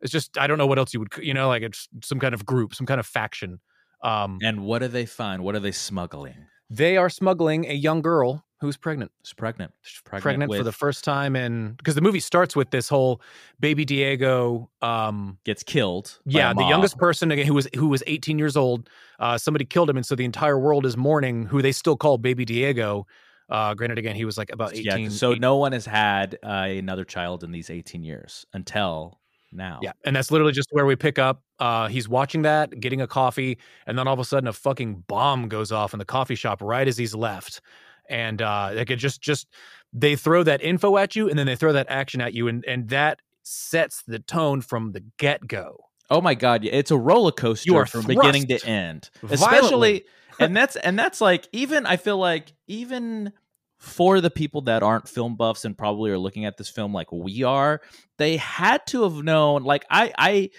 It's 0.00 0.10
just 0.10 0.36
I 0.36 0.46
don't 0.46 0.58
know 0.58 0.66
what 0.66 0.78
else 0.78 0.92
you 0.92 1.00
would 1.00 1.12
you 1.20 1.34
know 1.34 1.48
like 1.48 1.62
it's 1.62 1.88
some 2.02 2.18
kind 2.18 2.34
of 2.34 2.44
group, 2.44 2.74
some 2.74 2.86
kind 2.86 2.98
of 2.98 3.06
faction. 3.06 3.60
Um, 4.02 4.38
and 4.42 4.64
what 4.64 4.80
do 4.80 4.88
they 4.88 5.06
find? 5.06 5.44
What 5.44 5.54
are 5.54 5.60
they 5.60 5.70
smuggling? 5.72 6.46
they 6.68 6.96
are 6.96 7.10
smuggling 7.10 7.66
a 7.66 7.74
young 7.74 8.00
girl 8.02 8.44
who's 8.62 8.78
pregnant. 8.78 9.10
She's 9.22 9.34
pregnant. 9.34 9.72
She's 9.82 10.00
pregnant, 10.00 10.22
Pregnant, 10.22 10.50
for 10.54 10.62
the 10.64 10.72
first 10.72 11.04
time, 11.04 11.36
and 11.36 11.76
because 11.76 11.94
the 11.94 12.00
movie 12.00 12.20
starts 12.20 12.56
with 12.56 12.70
this 12.70 12.88
whole 12.88 13.20
baby 13.60 13.84
Diego. 13.84 14.70
Um, 14.80 15.36
gets 15.44 15.62
killed. 15.62 16.18
yeah, 16.24 16.54
the 16.54 16.64
youngest 16.64 16.96
person 16.96 17.30
again 17.30 17.46
who 17.46 17.52
was 17.54 17.68
who 17.74 17.88
was 17.88 18.02
18 18.06 18.38
years 18.38 18.56
old. 18.56 18.88
Uh, 19.18 19.36
somebody 19.36 19.64
killed 19.66 19.90
him, 19.90 19.96
and 19.98 20.06
so 20.06 20.14
the 20.14 20.24
entire 20.24 20.58
world 20.58 20.86
is 20.86 20.96
mourning. 20.96 21.44
Who 21.44 21.60
they 21.60 21.72
still 21.72 21.96
call 21.96 22.16
baby 22.16 22.44
Diego. 22.46 23.06
Uh, 23.50 23.74
granted, 23.74 23.98
again, 23.98 24.16
he 24.16 24.24
was 24.24 24.38
like 24.38 24.50
about 24.50 24.72
18. 24.72 24.84
Yeah, 25.02 25.08
so 25.10 25.32
eight- 25.32 25.40
no 25.40 25.56
one 25.56 25.72
has 25.72 25.84
had 25.84 26.38
uh, 26.42 26.48
another 26.70 27.04
child 27.04 27.44
in 27.44 27.52
these 27.52 27.68
18 27.68 28.02
years 28.02 28.46
until 28.54 29.20
now. 29.52 29.78
Yeah, 29.82 29.92
and 30.06 30.16
that's 30.16 30.30
literally 30.30 30.54
just 30.54 30.68
where 30.70 30.86
we 30.86 30.96
pick 30.96 31.18
up. 31.18 31.42
Uh, 31.58 31.86
he's 31.88 32.08
watching 32.08 32.42
that, 32.42 32.80
getting 32.80 33.02
a 33.02 33.06
coffee, 33.06 33.58
and 33.86 33.98
then 33.98 34.08
all 34.08 34.14
of 34.14 34.20
a 34.20 34.24
sudden 34.24 34.48
a 34.48 34.52
fucking 34.54 35.04
bomb 35.06 35.48
goes 35.48 35.70
off 35.70 35.92
in 35.92 35.98
the 35.98 36.04
coffee 36.06 36.34
shop 36.34 36.62
right 36.62 36.88
as 36.88 36.96
he's 36.96 37.14
left. 37.14 37.60
And 38.08 38.42
uh, 38.42 38.72
like 38.74 38.90
it 38.90 38.96
just 38.96 39.20
just 39.20 39.46
they 39.92 40.16
throw 40.16 40.42
that 40.42 40.62
info 40.62 40.96
at 40.96 41.16
you, 41.16 41.28
and 41.28 41.38
then 41.38 41.46
they 41.46 41.56
throw 41.56 41.72
that 41.72 41.86
action 41.88 42.20
at 42.20 42.34
you, 42.34 42.48
and 42.48 42.64
and 42.66 42.88
that 42.88 43.20
sets 43.42 44.02
the 44.06 44.18
tone 44.18 44.60
from 44.60 44.92
the 44.92 45.04
get 45.18 45.46
go. 45.46 45.76
Oh 46.10 46.20
my 46.20 46.34
god, 46.34 46.64
it's 46.64 46.90
a 46.90 46.98
roller 46.98 47.32
coaster 47.32 47.70
You 47.70 47.76
are 47.76 47.86
from 47.86 48.06
beginning 48.06 48.46
to 48.48 48.64
end. 48.66 49.10
Especially 49.28 50.04
and 50.38 50.56
that's 50.56 50.76
and 50.76 50.98
that's 50.98 51.20
like 51.20 51.48
even 51.52 51.86
I 51.86 51.96
feel 51.96 52.18
like 52.18 52.52
even 52.66 53.32
for 53.78 54.20
the 54.20 54.30
people 54.30 54.62
that 54.62 54.82
aren't 54.82 55.08
film 55.08 55.36
buffs 55.36 55.64
and 55.64 55.76
probably 55.76 56.10
are 56.10 56.18
looking 56.18 56.44
at 56.44 56.56
this 56.56 56.68
film 56.68 56.92
like 56.92 57.10
we 57.10 57.42
are, 57.42 57.80
they 58.18 58.36
had 58.36 58.86
to 58.88 59.02
have 59.04 59.22
known 59.22 59.64
like 59.64 59.84
I 59.90 60.12
I 60.16 60.50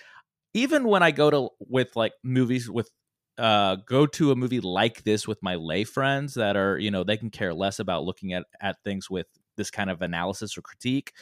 even 0.54 0.86
when 0.86 1.04
I 1.04 1.12
go 1.12 1.30
to 1.30 1.50
with 1.60 1.96
like 1.96 2.14
movies 2.24 2.70
with 2.70 2.90
uh 3.38 3.76
go 3.76 4.06
to 4.06 4.32
a 4.32 4.36
movie 4.36 4.60
like 4.60 5.04
this 5.04 5.28
with 5.28 5.42
my 5.42 5.56
lay 5.56 5.84
friends 5.84 6.36
that 6.36 6.56
are, 6.56 6.78
you 6.78 6.92
know, 6.92 7.04
they 7.04 7.18
can 7.18 7.30
care 7.30 7.54
less 7.54 7.80
about 7.80 8.04
looking 8.04 8.34
at 8.34 8.46
at 8.62 8.78
things 8.84 9.10
with 9.10 9.28
this 9.56 9.70
kind 9.72 9.90
of 9.90 10.02
analysis 10.02 10.58
or 10.58 10.62
critique, 10.62 11.14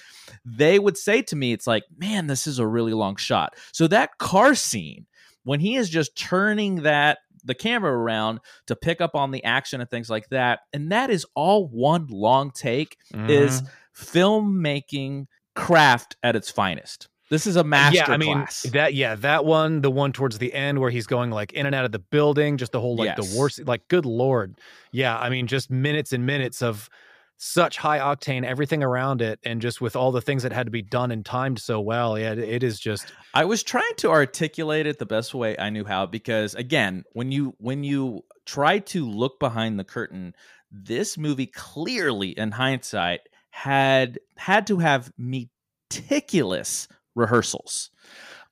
they 0.45 0.80
would 0.80 0.97
say 0.97 1.21
to 1.21 1.36
me, 1.36 1.52
it's 1.52 1.67
like, 1.67 1.84
man, 1.97 2.28
this 2.28 2.47
is 2.47 2.60
a 2.60 2.67
really 2.67 2.93
long 2.93 3.15
shot. 3.15 3.56
So 3.74 3.88
that 3.88 4.17
car 4.17 4.56
scene, 4.56 5.06
when 5.43 5.60
he 5.60 5.76
is 5.76 5.89
just 5.89 6.15
turning 6.15 6.84
that 6.84 7.19
the 7.43 7.56
camera 7.56 7.91
around 7.91 8.39
to 8.67 8.76
pick 8.76 9.02
up 9.02 9.15
on 9.15 9.32
the 9.32 9.43
action 9.43 9.82
and 9.82 9.89
things 9.89 10.10
like 10.10 10.30
that, 10.30 10.60
and 10.74 10.91
that 10.91 11.10
is 11.10 11.26
all 11.36 11.67
one 11.67 12.08
long 12.08 12.52
take, 12.52 12.97
is 13.28 13.63
filmmaking 13.95 15.26
craft 15.56 16.15
at 16.24 16.36
its 16.36 16.50
finest. 16.50 17.08
This 17.32 17.48
is 17.48 17.56
a 17.56 17.63
master 17.63 17.96
yeah, 17.98 18.12
I 18.13 18.17
mean 18.17 18.39
class. 18.39 18.63
that. 18.74 18.94
Yeah, 18.94 19.15
that 19.15 19.46
one, 19.46 19.82
the 19.82 19.89
one 19.89 20.12
towards 20.12 20.38
the 20.38 20.54
end 20.54 20.80
where 20.80 20.91
he's 20.91 21.08
going 21.08 21.32
like 21.32 21.54
in 21.54 21.65
and 21.65 21.74
out 21.74 21.86
of 21.86 21.94
the 21.94 22.00
building, 22.00 22.58
just 22.58 22.74
the 22.74 22.82
whole 22.82 22.98
like 22.98 23.17
Yes. 23.17 23.32
the 23.34 23.39
worst. 23.39 23.65
Like, 23.65 23.88
good 23.88 24.06
lord, 24.06 24.60
yeah. 24.91 25.17
I 25.17 25.30
mean, 25.30 25.48
just 25.48 25.72
minutes 25.72 26.12
and 26.12 26.26
minutes 26.26 26.62
of 26.62 26.89
such 27.38 27.78
high 27.78 28.00
octane, 28.00 28.44
everything 28.44 28.84
around 28.84 29.22
it, 29.22 29.39
and 29.44 29.62
just 29.62 29.80
with 29.82 29.96
all 29.96 30.12
the 30.12 30.22
things 30.22 30.44
that 30.44 30.52
had 30.52 30.67
to 30.67 30.72
be 30.72 30.82
done 30.84 31.10
and 31.10 31.26
timed 31.26 31.58
so 31.60 31.80
well. 31.80 32.20
Yeah, 32.20 32.34
it, 32.34 32.39
it 32.39 32.63
is 32.63 32.80
just 32.80 33.12
I 33.34 33.46
was 33.46 33.63
trying 33.63 33.96
to 33.98 34.10
articulate 34.12 34.86
it 34.86 35.00
the 35.00 35.06
best 35.08 35.34
way 35.34 35.58
I 35.58 35.70
knew 35.70 35.86
how 35.86 36.06
because 36.06 36.54
again, 36.54 37.04
when 37.13 37.32
you 37.32 37.56
when 37.60 37.84
you 37.86 38.24
try 38.46 38.80
to 38.80 39.10
look 39.10 39.39
behind 39.39 39.80
the 39.80 39.86
curtain, 39.86 40.36
this 40.70 41.17
movie 41.17 41.48
clearly 41.48 42.30
in 42.38 42.52
hindsight 42.52 43.22
had 43.52 44.20
had 44.38 44.67
to 44.67 44.80
have 44.80 45.12
meticulous 45.17 46.88
rehearsals. 47.15 47.91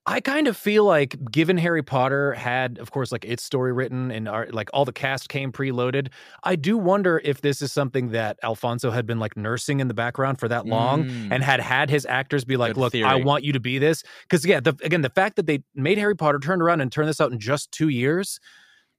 I 0.06 0.22
kind 0.22 0.48
of 0.48 0.58
feel 0.58 0.86
like, 0.86 1.17
given 1.30 1.58
Harry 1.58 1.84
Potter 1.84 2.34
had, 2.34 2.80
of 2.80 2.89
course, 2.89 3.12
like 3.12 3.26
its 3.26 3.43
story 3.43 3.72
written 3.74 4.10
and 4.10 4.28
our, 4.28 4.48
like 4.50 4.69
all 4.74 4.84
the 4.84 4.93
cast 4.93 5.30
came 5.30 5.52
preloaded, 5.52 6.08
I 6.43 6.56
do 6.56 6.78
wonder 6.80 7.22
if 7.24 7.41
this 7.41 7.62
is 7.62 7.72
something 7.72 8.10
that 8.10 8.39
Alfonso 8.41 8.89
had 8.89 9.06
been 9.06 9.19
like 9.19 9.38
nursing 9.38 9.82
in 9.82 9.88
the 9.88 9.93
background 9.93 10.39
for 10.39 10.48
that 10.48 10.65
long 10.65 11.04
Mm. 11.04 11.28
and 11.32 11.43
had 11.43 11.60
had 11.60 11.89
his 11.91 12.08
actors 12.08 12.43
be 12.43 12.58
like, 12.58 12.74
Good 12.74 12.80
"Look, 12.80 12.95
I 12.95 13.15
want 13.15 13.43
you 13.43 13.54
to 13.54 13.60
be 13.60 13.78
this." 13.78 14.02
Because 14.24 14.43
yeah, 14.45 14.60
the, 14.62 14.76
again, 14.84 15.02
the 15.02 15.10
fact 15.12 15.36
that 15.36 15.45
they 15.45 15.60
made 15.76 16.00
Harry 16.00 16.15
Potter 16.15 16.39
turned 16.39 16.62
around 16.63 16.82
and 16.82 16.91
turned 16.91 17.10
this 17.10 17.22
out 17.22 17.32
in 17.32 17.38
just 17.39 17.72
two 17.72 17.89
years. 17.89 18.39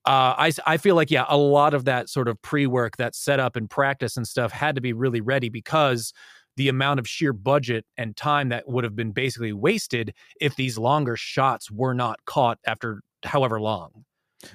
Uh, 0.06 0.50
I 0.66 0.78
feel 0.78 0.94
like 0.94 1.10
yeah 1.10 1.26
a 1.28 1.36
lot 1.36 1.74
of 1.74 1.84
that 1.84 2.08
sort 2.08 2.26
of 2.26 2.40
pre-work 2.40 2.96
that 2.96 3.14
setup 3.14 3.54
and 3.54 3.68
practice 3.68 4.16
and 4.16 4.26
stuff 4.26 4.50
had 4.50 4.74
to 4.76 4.80
be 4.80 4.94
really 4.94 5.20
ready 5.20 5.50
because 5.50 6.14
the 6.56 6.68
amount 6.68 7.00
of 7.00 7.08
sheer 7.08 7.32
budget 7.32 7.84
and 7.96 8.16
time 8.16 8.48
that 8.50 8.68
would 8.68 8.84
have 8.84 8.96
been 8.96 9.12
basically 9.12 9.52
wasted 9.52 10.14
if 10.40 10.56
these 10.56 10.78
longer 10.78 11.16
shots 11.16 11.70
were 11.70 11.94
not 11.94 12.24
caught 12.26 12.58
after 12.66 13.02
however 13.24 13.60
long. 13.60 14.04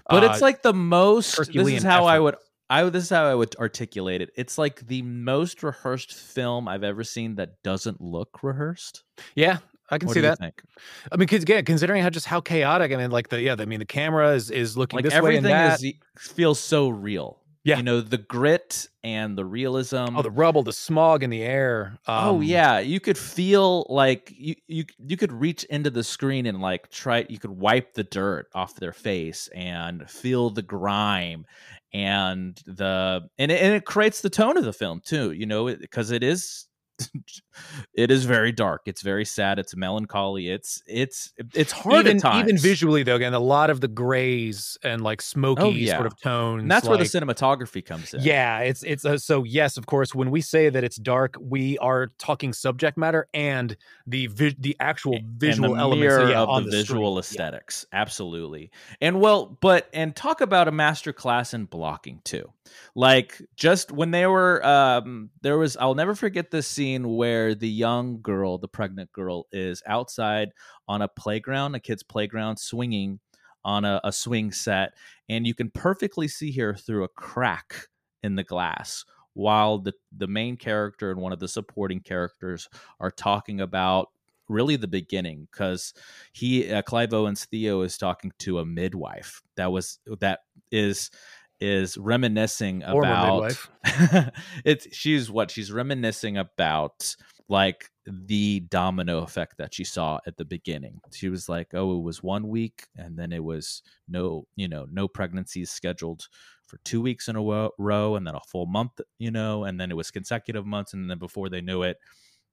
But 0.10 0.24
Uh, 0.24 0.28
it's 0.32 0.42
like 0.42 0.62
the 0.64 0.74
most 0.74 1.38
this 1.54 1.72
is 1.72 1.84
how 1.84 2.06
I 2.06 2.20
would 2.20 2.36
I 2.70 2.84
this 2.90 3.04
is 3.06 3.10
how 3.12 3.26
I 3.26 3.36
would 3.36 3.56
articulate 3.58 4.22
it. 4.22 4.32
It's 4.36 4.58
like 4.58 4.88
the 4.88 5.02
most 5.04 5.62
rehearsed 5.64 6.14
film 6.14 6.68
I've 6.68 6.84
ever 6.84 7.04
seen 7.04 7.36
that 7.36 7.62
doesn't 7.64 8.02
look 8.02 8.44
rehearsed. 8.44 9.04
yeah, 9.36 9.60
I 9.92 10.00
can 10.00 10.08
What 10.08 10.14
see 10.16 10.22
that. 10.22 10.40
think? 10.40 10.64
I 11.12 11.18
mean, 11.18 11.28
'cause 11.28 11.44
again, 11.44 11.64
considering 11.66 12.02
how 12.02 12.10
just 12.10 12.26
how 12.26 12.42
chaotic. 12.42 12.92
I 12.92 12.96
mean, 12.98 13.12
like 13.12 13.30
the 13.30 13.42
yeah, 13.42 13.56
I 13.60 13.66
mean, 13.66 13.80
the 13.80 13.86
camera 13.86 14.34
is 14.34 14.50
is 14.52 14.78
looking 14.78 14.98
Like 14.98 15.06
this 15.06 15.20
way 15.20 15.38
everything 15.38 15.38
and 15.38 15.46
that. 15.52 15.82
is 15.82 15.94
feels 16.18 16.60
so 16.60 16.90
real. 16.90 17.45
Yeah. 17.66 17.78
You 17.78 17.84
know, 17.84 18.00
the 18.00 18.20
grit 18.20 18.88
and 19.04 19.36
the 19.36 19.44
realism. 19.44 20.16
oh, 20.16 20.22
the 20.22 20.30
rubble, 20.30 20.62
the 20.62 20.72
smog 20.72 21.24
in 21.24 21.32
the 21.32 21.42
air. 21.42 21.98
oh 22.08 22.36
um, 22.36 22.44
yeah, 22.44 22.78
you 22.78 23.00
could 23.00 23.18
feel 23.18 23.88
like 23.90 24.32
you 24.38 24.54
you 24.68 24.86
you 25.00 25.18
could 25.18 25.32
reach 25.32 25.64
into 25.64 25.90
the 25.90 26.04
screen 26.04 26.46
and 26.46 26.62
like 26.62 26.92
try 26.92 27.26
you 27.28 27.40
could 27.40 27.50
wipe 27.50 27.96
the 27.96 28.04
dirt 28.04 28.50
off 28.54 28.76
their 28.76 28.94
face 28.94 29.50
and 29.56 30.08
feel 30.08 30.52
the 30.52 30.62
grime 30.62 31.48
and 31.92 32.62
the 32.68 33.28
and 33.40 33.52
it, 33.52 33.60
and 33.60 33.74
it 33.74 33.84
creates 33.84 34.22
the 34.22 34.30
tone 34.30 34.58
of 34.58 34.64
the 34.64 34.72
film 34.72 35.02
too, 35.04 35.32
you 35.32 35.48
know, 35.48 35.76
because 35.76 36.12
it 36.12 36.22
is 36.22 36.68
it 37.94 38.12
is 38.12 38.26
very 38.26 38.52
dark. 38.52 38.84
It's 38.86 39.02
very 39.02 39.26
sad. 39.26 39.60
It's 39.60 39.76
melancholy. 39.76 40.50
It's 40.50 40.82
it's 40.88 41.34
it's 41.54 41.72
hard 41.72 42.06
even 42.06 42.18
at 42.18 42.22
times. 42.22 42.44
even 42.50 42.58
visually 42.58 43.04
though. 43.04 43.16
Again, 43.16 43.34
a 43.34 43.40
lot 43.40 43.70
of 43.70 43.82
the 43.82 43.88
grays 43.88 44.78
and 44.84 45.02
like 45.02 45.22
smoky 45.22 45.62
Oh, 45.62 45.70
yeah. 45.70 45.96
sort 45.96 46.08
of 46.08 46.20
tones. 46.22 46.62
and 46.64 46.72
that's 46.72 46.88
where 46.88 46.98
the 46.98 47.04
cinematography 47.04 47.86
comes 47.86 48.14
in. 48.14 48.22
Yeah, 48.22 48.60
it's 48.60 48.84
it's 48.84 49.06
uh, 49.06 49.18
so 49.18 49.44
yes, 49.44 49.78
of 49.78 49.86
course. 49.86 50.14
When 50.16 50.32
we 50.32 50.42
say 50.42 50.70
that 50.70 50.84
it's 50.84 50.98
dark, 50.98 51.36
we 51.40 51.78
are 51.80 52.08
talking 52.18 52.54
subject 52.54 52.98
matter 52.98 53.28
and 53.34 53.76
the 54.08 54.28
vi- 54.28 54.56
the 54.60 54.76
actual 54.80 55.16
and 55.16 55.26
visual 55.40 55.74
the 55.76 55.80
elements 55.80 56.30
yeah, 56.32 56.42
of 56.42 56.64
the, 56.66 56.72
the 56.72 56.78
visual 56.78 57.22
screen. 57.22 57.38
Yeah. 57.40 57.46
aesthetics 57.46 57.86
absolutely 57.92 58.72
and 59.02 59.20
well 59.20 59.46
but 59.62 59.90
and 59.94 60.16
talk 60.16 60.42
about 60.42 60.68
a 60.68 60.72
master 60.72 61.12
class 61.14 61.54
in 61.54 61.66
blocking 61.66 62.22
too 62.24 62.52
like 62.96 63.42
just 63.56 63.92
when 63.92 64.12
they 64.12 64.26
were 64.26 64.66
um 64.66 65.30
there 65.42 65.58
was 65.58 65.78
i'll 65.78 65.96
never 65.96 66.16
forget 66.16 66.52
this 66.52 66.68
scene 66.68 67.16
where 67.16 67.56
the 67.56 67.70
young 67.70 68.22
girl 68.22 68.58
the 68.58 68.68
pregnant 68.68 69.12
girl 69.12 69.48
is 69.52 69.84
outside 69.88 70.50
on 70.88 71.02
a 71.02 71.08
playground 71.08 71.76
a 71.76 71.80
kid's 71.80 72.04
playground 72.04 72.58
swinging 72.58 73.20
on 73.64 73.86
a, 73.86 74.00
a 74.04 74.12
swing 74.12 74.52
set 74.52 74.94
and 75.30 75.48
you 75.48 75.54
can 75.54 75.70
perfectly 75.72 76.28
see 76.28 76.52
her 76.52 76.74
through 76.74 77.04
a 77.04 77.10
crack 77.10 77.88
in 78.24 78.36
the 78.36 78.44
glass 78.44 79.06
while 79.34 79.78
the 79.80 79.94
the 80.16 80.28
main 80.28 80.58
character 80.58 81.12
and 81.12 81.20
one 81.20 81.34
of 81.34 81.40
the 81.40 81.48
supporting 81.48 82.00
characters 82.00 82.70
are 83.00 83.12
talking 83.12 83.62
about 83.62 84.10
really 84.48 84.76
the 84.76 84.88
beginning 84.88 85.48
because 85.52 85.94
he 86.32 86.72
uh, 86.72 86.82
clive 86.82 87.14
owen's 87.14 87.46
theo 87.46 87.82
is 87.82 87.98
talking 87.98 88.32
to 88.40 88.60
a 88.60 88.66
midwife 88.66 89.42
that 89.56 89.72
was 89.72 90.00
that 90.20 90.42
is 90.72 91.10
is 91.60 91.98
reminiscing 91.98 92.82
Former 92.82 93.08
about 93.08 93.58
it's 94.66 94.96
she's 94.96 95.32
what? 95.32 95.52
She's 95.52 95.72
reminiscing 95.72 96.38
about 96.38 97.16
like 97.48 97.90
the 98.06 98.62
domino 98.70 99.20
effect 99.20 99.58
that 99.58 99.74
she 99.74 99.84
saw 99.84 100.20
at 100.28 100.38
the 100.38 100.46
beginning. 100.46 101.00
She 101.14 101.30
was 101.30 101.48
like 101.48 101.70
oh 101.74 101.98
it 101.98 102.04
was 102.04 102.24
one 102.24 102.48
week 102.48 102.88
and 102.96 103.18
then 103.18 103.32
it 103.32 103.44
was 103.44 103.82
no 104.08 104.48
you 104.56 104.68
know 104.68 104.86
no 104.92 105.08
pregnancies 105.08 105.72
scheduled 105.72 106.28
for 106.68 106.80
two 106.84 107.02
weeks 107.02 107.28
in 107.28 107.36
a 107.36 107.42
row 107.78 108.16
and 108.16 108.26
then 108.26 108.36
a 108.36 108.40
full 108.42 108.66
month 108.66 109.00
you 109.20 109.32
know 109.32 109.66
and 109.66 109.80
then 109.80 109.92
it 109.92 109.98
was 109.98 110.12
consecutive 110.12 110.66
months 110.66 110.94
and 110.94 111.10
then 111.10 111.20
before 111.20 111.48
they 111.48 111.62
knew 111.62 111.84
it 111.84 111.98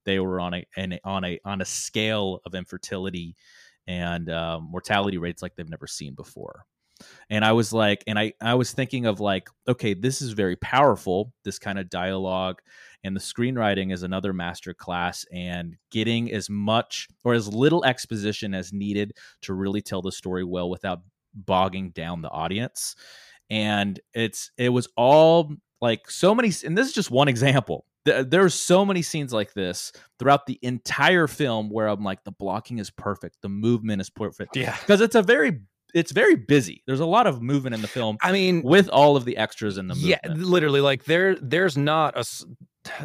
they 0.05 0.19
were 0.19 0.41
on 0.41 0.55
a, 0.55 0.67
on 1.05 1.25
a 1.25 1.41
on 1.45 1.61
a 1.63 1.65
scale 1.65 2.41
of 2.45 2.55
infertility 2.55 3.37
and 3.87 4.31
um, 4.31 4.69
mortality 4.71 5.19
rates 5.19 5.43
like 5.43 5.55
they've 5.57 5.69
never 5.69 5.87
seen 5.87 6.15
before 6.15 6.67
and 7.31 7.45
i 7.45 7.53
was 7.53 7.73
like 7.73 8.03
and 8.07 8.19
i 8.19 8.33
i 8.41 8.55
was 8.55 8.73
thinking 8.73 9.07
of 9.07 9.21
like 9.21 9.49
okay 9.69 9.95
this 9.95 10.23
is 10.23 10.33
very 10.33 10.57
powerful 10.57 11.33
this 11.45 11.59
kind 11.59 11.79
of 11.79 11.89
dialogue 11.91 12.61
and 13.05 13.17
the 13.17 13.21
screenwriting 13.21 13.93
is 13.93 14.03
another 14.03 14.33
master 14.33 14.75
class 14.75 15.27
and 15.33 15.77
getting 15.91 16.33
as 16.33 16.49
much 16.49 17.09
or 17.25 17.35
as 17.35 17.53
little 17.53 17.85
exposition 17.85 18.55
as 18.55 18.73
needed 18.73 19.13
to 19.43 19.55
really 19.55 19.83
tell 19.83 20.03
the 20.03 20.13
story 20.13 20.45
well 20.45 20.71
without 20.71 21.01
bogging 21.35 21.91
down 21.91 22.23
the 22.23 22.31
audience. 22.31 22.95
And 23.51 23.99
it's 24.15 24.51
it 24.57 24.71
was 24.71 24.89
all 24.97 25.53
like 25.81 26.11
so 26.11 26.35
many 26.35 26.53
and 26.65 26.79
this 26.79 26.87
is 26.87 26.93
just 26.93 27.11
one 27.11 27.29
example. 27.29 27.87
There's 28.05 28.55
so 28.55 28.85
many 28.85 29.03
scenes 29.03 29.33
like 29.33 29.53
this 29.53 29.93
throughout 30.19 30.47
the 30.47 30.59
entire 30.63 31.29
film 31.29 31.71
where 31.71 31.87
i'm 31.87 32.03
like 32.03 32.25
the 32.25 32.33
blocking 32.33 32.79
is 32.79 32.91
perfect 32.91 33.37
the 33.43 33.49
movement 33.49 34.01
is 34.01 34.11
perfect. 34.11 34.57
Yeah. 34.57 34.77
Because 34.81 35.01
it's 35.01 35.15
a 35.15 35.23
very 35.23 35.61
it's 35.95 36.13
very 36.13 36.35
busy 36.35 36.83
there's 36.87 37.01
a 37.01 37.07
lot 37.07 37.27
of 37.27 37.43
movement 37.43 37.75
in 37.75 37.83
the 37.83 37.89
film 37.89 38.17
i 38.21 38.33
mean 38.33 38.63
with 38.63 38.89
all 38.89 39.17
of 39.17 39.25
the 39.25 39.37
extras 39.37 39.79
in 39.79 39.89
the 39.89 39.95
movie 39.95 40.09
yeah 40.09 40.19
literally 40.35 40.81
like 40.81 41.05
there 41.05 41.37
there's 41.37 41.77
not 41.77 42.17
a 42.17 42.25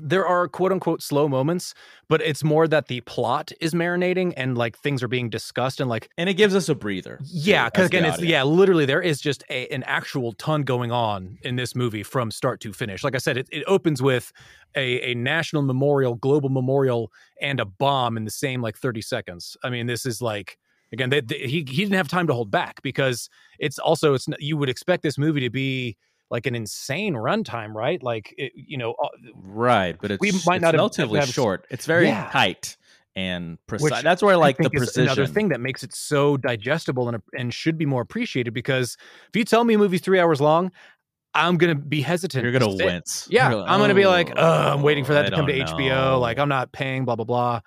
there 0.02 0.26
are 0.26 0.48
quote 0.48 0.72
unquote 0.72 1.02
slow 1.02 1.28
moments, 1.28 1.74
but 2.08 2.22
it's 2.22 2.44
more 2.44 2.68
that 2.68 2.88
the 2.88 3.02
plot 3.02 3.52
is 3.60 3.74
marinating 3.74 4.34
and 4.36 4.58
like 4.58 4.78
things 4.78 5.04
are 5.04 5.08
being 5.08 5.30
discussed 5.30 5.80
and 5.80 5.90
like 5.90 6.10
and 6.18 6.30
it 6.30 6.34
gives 6.34 6.56
us 6.56 6.70
a 6.70 6.76
breather. 6.76 7.20
Yeah, 7.24 7.66
because 7.66 7.88
again, 7.88 8.06
it's 8.06 8.22
yeah, 8.22 8.44
literally 8.44 8.86
there 8.86 9.02
is 9.02 9.22
just 9.22 9.44
a, 9.50 9.68
an 9.68 9.84
actual 9.84 10.34
ton 10.34 10.64
going 10.64 10.92
on 10.92 11.38
in 11.44 11.56
this 11.56 11.76
movie 11.76 12.04
from 12.04 12.32
start 12.32 12.60
to 12.62 12.74
finish. 12.74 13.04
Like 13.04 13.16
I 13.16 13.20
said, 13.20 13.38
it, 13.38 13.48
it 13.52 13.64
opens 13.68 14.02
with 14.02 14.32
a, 14.76 15.12
a 15.12 15.16
national 15.16 15.62
memorial, 15.62 16.16
global 16.16 16.50
memorial, 16.50 17.12
and 17.42 17.60
a 17.60 17.66
bomb 17.66 18.18
in 18.18 18.26
the 18.26 18.32
same 18.32 18.62
like 18.62 18.78
30 18.78 19.02
seconds. 19.02 19.58
I 19.64 19.70
mean, 19.70 19.88
this 19.88 20.06
is 20.06 20.22
like 20.22 20.58
again, 20.92 21.10
they, 21.10 21.22
they, 21.22 21.40
he 21.40 21.66
he 21.68 21.84
didn't 21.84 21.96
have 21.96 22.08
time 22.08 22.28
to 22.28 22.34
hold 22.34 22.52
back 22.52 22.82
because 22.82 23.30
it's 23.60 23.80
also 23.80 24.14
it's 24.14 24.28
you 24.40 24.58
would 24.58 24.70
expect 24.70 25.04
this 25.04 25.18
movie 25.18 25.42
to 25.42 25.50
be 25.50 25.98
like 26.30 26.46
an 26.46 26.56
insane 26.56 27.14
runtime, 27.14 27.74
right? 27.74 28.02
Like 28.02 28.34
it, 28.38 28.52
you 28.56 28.78
know, 28.78 28.94
uh, 29.02 29.08
right? 29.36 29.96
But 30.00 30.12
it's 30.12 30.22
we 30.22 30.32
might 30.46 30.62
not 30.62 30.74
relatively 30.74 31.20
have, 31.20 31.30
short. 31.30 31.66
It's 31.70 31.86
very 31.86 32.08
yeah. 32.08 32.30
tight 32.32 32.78
and 33.16 33.58
precise. 33.68 34.04
That's 34.04 34.22
where 34.22 34.34
I 34.34 34.38
like 34.38 34.60
I 34.60 34.64
the 34.64 34.70
precision. 34.70 35.04
Another 35.04 35.28
thing 35.28 35.50
that 35.50 35.60
makes 35.60 35.84
it 35.84 35.94
so 35.96 36.38
digestible 36.38 37.10
and 37.10 37.22
and 37.38 37.54
should 37.54 37.78
be 37.78 37.86
more 37.86 38.02
appreciated 38.02 38.54
because 38.54 38.98
if 39.30 39.36
you 39.36 39.44
tell 39.44 39.64
me 39.64 39.76
a 39.76 39.78
movie's 39.78 40.02
three 40.02 40.20
hours 40.20 40.42
long, 40.42 40.72
I'm 41.34 41.58
gonna 41.58 41.76
be 41.76 42.02
hesitant. 42.02 42.44
You're 42.44 42.52
gonna 42.52 42.76
wince. 42.76 43.28
Yeah, 43.30 43.54
like, 43.54 43.70
I'm 43.70 43.80
gonna 43.80 43.96
be 43.96 44.06
like, 44.06 44.32
oh, 44.36 44.74
I'm 44.74 44.82
waiting 44.82 45.06
for 45.06 45.14
that 45.14 45.28
to 45.28 45.32
come 45.32 45.48
to 45.48 45.58
know. 45.58 45.66
HBO. 45.66 46.20
Like 46.20 46.40
I'm 46.40 46.50
not 46.50 46.72
paying, 46.72 47.06
blah 47.06 47.16
blah 47.16 47.26
blah. 47.26 47.62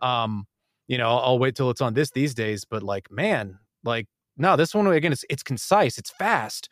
Um, 0.00 0.46
you 0.88 0.98
know, 0.98 1.08
I'll, 1.08 1.38
wait 1.38 1.54
till 1.54 1.70
it's 1.70 1.80
on 1.80 1.94
this 1.94 2.10
these 2.10 2.34
days. 2.34 2.64
But 2.64 2.82
like, 2.82 3.10
man, 3.10 3.58
like 3.84 4.06
no, 4.36 4.56
this 4.56 4.74
one 4.74 4.86
again, 4.86 5.12
it's 5.12 5.24
it's 5.28 5.42
concise, 5.42 5.98
it's 5.98 6.10
fast 6.10 6.68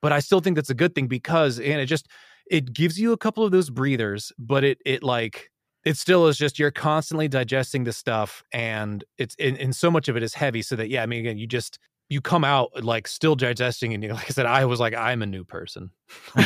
but 0.00 0.12
I 0.12 0.20
still 0.20 0.40
think 0.40 0.56
that's 0.56 0.70
a 0.70 0.74
good 0.74 0.94
thing 0.94 1.06
because 1.06 1.58
and 1.58 1.80
it 1.80 1.86
just 1.86 2.08
it 2.50 2.72
gives 2.72 2.98
you 2.98 3.12
a 3.12 3.16
couple 3.16 3.44
of 3.44 3.50
those 3.50 3.70
breathers, 3.70 4.32
but 4.38 4.64
it 4.64 4.78
it 4.84 5.02
like 5.02 5.50
it 5.84 5.96
still 5.96 6.26
is 6.26 6.36
just 6.36 6.58
you're 6.58 6.70
constantly 6.70 7.28
digesting 7.28 7.84
the 7.84 7.92
stuff 7.92 8.42
and 8.52 9.04
it's 9.16 9.36
and, 9.38 9.74
so 9.74 9.90
much 9.90 10.08
of 10.08 10.16
it 10.16 10.22
is 10.22 10.34
heavy 10.34 10.62
so 10.62 10.76
that 10.76 10.88
yeah, 10.88 11.02
I 11.02 11.06
mean 11.06 11.20
again, 11.20 11.38
you 11.38 11.46
just 11.46 11.78
you 12.08 12.20
come 12.20 12.44
out 12.44 12.82
like 12.82 13.06
still 13.06 13.36
digesting 13.36 13.92
and 13.92 14.02
like 14.08 14.30
I 14.30 14.32
said, 14.32 14.46
I 14.46 14.64
was 14.64 14.80
like, 14.80 14.94
I'm 14.94 15.22
a 15.22 15.26
new 15.26 15.44
person. 15.44 15.90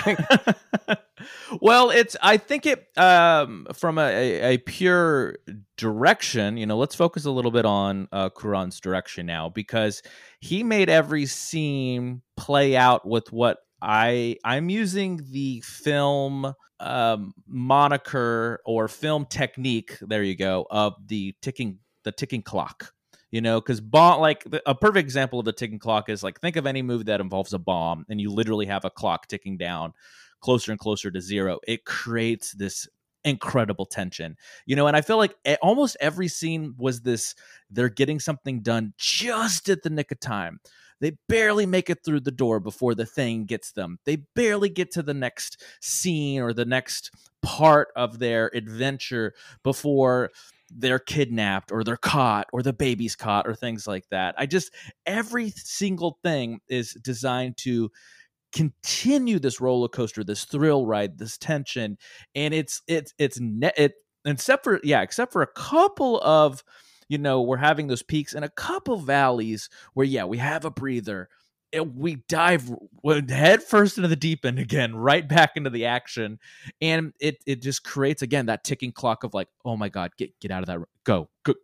well, 1.60 1.90
it's 1.90 2.16
I 2.20 2.36
think 2.36 2.66
it 2.66 2.86
um 2.96 3.66
from 3.72 3.98
a, 3.98 4.54
a, 4.54 4.58
pure 4.58 5.36
direction, 5.76 6.56
you 6.56 6.66
know, 6.66 6.76
let's 6.76 6.94
focus 6.94 7.24
a 7.24 7.30
little 7.30 7.52
bit 7.52 7.64
on 7.64 8.08
uh 8.10 8.30
Cuarón's 8.30 8.80
direction 8.80 9.26
now 9.26 9.48
because 9.48 10.02
he 10.40 10.64
made 10.64 10.90
every 10.90 11.26
scene 11.26 12.22
play 12.36 12.76
out 12.76 13.06
with 13.06 13.32
what 13.32 13.58
I 13.80 14.36
I'm 14.44 14.68
using 14.68 15.20
the 15.30 15.60
film 15.60 16.54
um 16.80 17.34
moniker 17.46 18.60
or 18.66 18.88
film 18.88 19.26
technique, 19.26 19.96
there 20.00 20.24
you 20.24 20.36
go, 20.36 20.66
of 20.70 20.94
the 21.06 21.36
ticking 21.40 21.78
the 22.02 22.10
ticking 22.10 22.42
clock 22.42 22.92
you 23.32 23.40
know 23.40 23.60
because 23.60 23.80
bomb 23.80 24.20
like 24.20 24.46
a 24.66 24.74
perfect 24.74 25.04
example 25.04 25.40
of 25.40 25.44
the 25.44 25.52
ticking 25.52 25.80
clock 25.80 26.08
is 26.08 26.22
like 26.22 26.40
think 26.40 26.54
of 26.54 26.66
any 26.66 26.82
movie 26.82 27.04
that 27.04 27.20
involves 27.20 27.52
a 27.52 27.58
bomb 27.58 28.04
and 28.08 28.20
you 28.20 28.30
literally 28.30 28.66
have 28.66 28.84
a 28.84 28.90
clock 28.90 29.26
ticking 29.26 29.56
down 29.56 29.92
closer 30.40 30.70
and 30.70 30.78
closer 30.78 31.10
to 31.10 31.20
zero 31.20 31.58
it 31.66 31.84
creates 31.84 32.52
this 32.52 32.86
incredible 33.24 33.86
tension 33.86 34.36
you 34.66 34.74
know 34.74 34.86
and 34.86 34.96
i 34.96 35.00
feel 35.00 35.16
like 35.16 35.36
almost 35.62 35.96
every 36.00 36.28
scene 36.28 36.74
was 36.76 37.00
this 37.00 37.34
they're 37.70 37.88
getting 37.88 38.20
something 38.20 38.60
done 38.60 38.92
just 38.96 39.68
at 39.68 39.82
the 39.82 39.90
nick 39.90 40.12
of 40.12 40.20
time. 40.20 40.60
They 41.00 41.16
barely 41.28 41.66
make 41.66 41.90
it 41.90 42.04
through 42.04 42.20
the 42.20 42.30
door 42.30 42.60
before 42.60 42.94
the 42.94 43.04
thing 43.04 43.44
gets 43.44 43.72
them. 43.72 43.98
They 44.04 44.18
barely 44.36 44.68
get 44.68 44.92
to 44.92 45.02
the 45.02 45.12
next 45.12 45.60
scene 45.80 46.40
or 46.40 46.52
the 46.52 46.64
next 46.64 47.10
part 47.42 47.88
of 47.96 48.20
their 48.20 48.54
adventure 48.54 49.34
before 49.64 50.30
they're 50.76 50.98
kidnapped 50.98 51.72
or 51.72 51.84
they're 51.84 51.96
caught 51.96 52.48
or 52.52 52.62
the 52.62 52.72
baby's 52.72 53.16
caught 53.16 53.46
or 53.46 53.54
things 53.54 53.86
like 53.86 54.04
that. 54.10 54.34
I 54.38 54.46
just 54.46 54.72
every 55.06 55.50
single 55.50 56.18
thing 56.22 56.60
is 56.68 56.94
designed 57.02 57.56
to 57.58 57.90
continue 58.52 59.38
this 59.38 59.60
roller 59.60 59.88
coaster, 59.88 60.22
this 60.24 60.44
thrill 60.44 60.86
ride, 60.86 61.18
this 61.18 61.38
tension, 61.38 61.98
and 62.34 62.54
it's 62.54 62.82
it's 62.86 63.14
it's 63.18 63.40
net 63.40 63.74
it 63.76 63.94
except 64.24 64.64
for 64.64 64.80
yeah, 64.84 65.02
except 65.02 65.32
for 65.32 65.42
a 65.42 65.46
couple 65.46 66.20
of 66.20 66.62
you 67.08 67.18
know 67.18 67.42
we're 67.42 67.56
having 67.56 67.88
those 67.88 68.02
peaks 68.02 68.34
and 68.34 68.44
a 68.44 68.50
couple 68.50 68.96
valleys 68.96 69.68
where 69.94 70.06
yeah 70.06 70.24
we 70.24 70.38
have 70.38 70.64
a 70.64 70.70
breather 70.70 71.28
it, 71.72 71.94
we 71.94 72.16
dive 72.28 72.70
head 73.28 73.62
first 73.62 73.96
into 73.96 74.08
the 74.08 74.16
deep 74.16 74.44
end 74.44 74.58
again, 74.58 74.94
right 74.96 75.26
back 75.26 75.52
into 75.56 75.70
the 75.70 75.86
action, 75.86 76.38
and 76.80 77.12
it 77.20 77.42
it 77.46 77.62
just 77.62 77.82
creates 77.82 78.22
again 78.22 78.46
that 78.46 78.64
ticking 78.64 78.92
clock 78.92 79.24
of 79.24 79.34
like, 79.34 79.48
oh 79.64 79.76
my 79.76 79.88
god, 79.88 80.12
get 80.16 80.38
get 80.40 80.50
out 80.50 80.62
of 80.62 80.66
that, 80.66 80.78
room. 80.78 80.86
go 81.04 81.28
go 81.44 81.54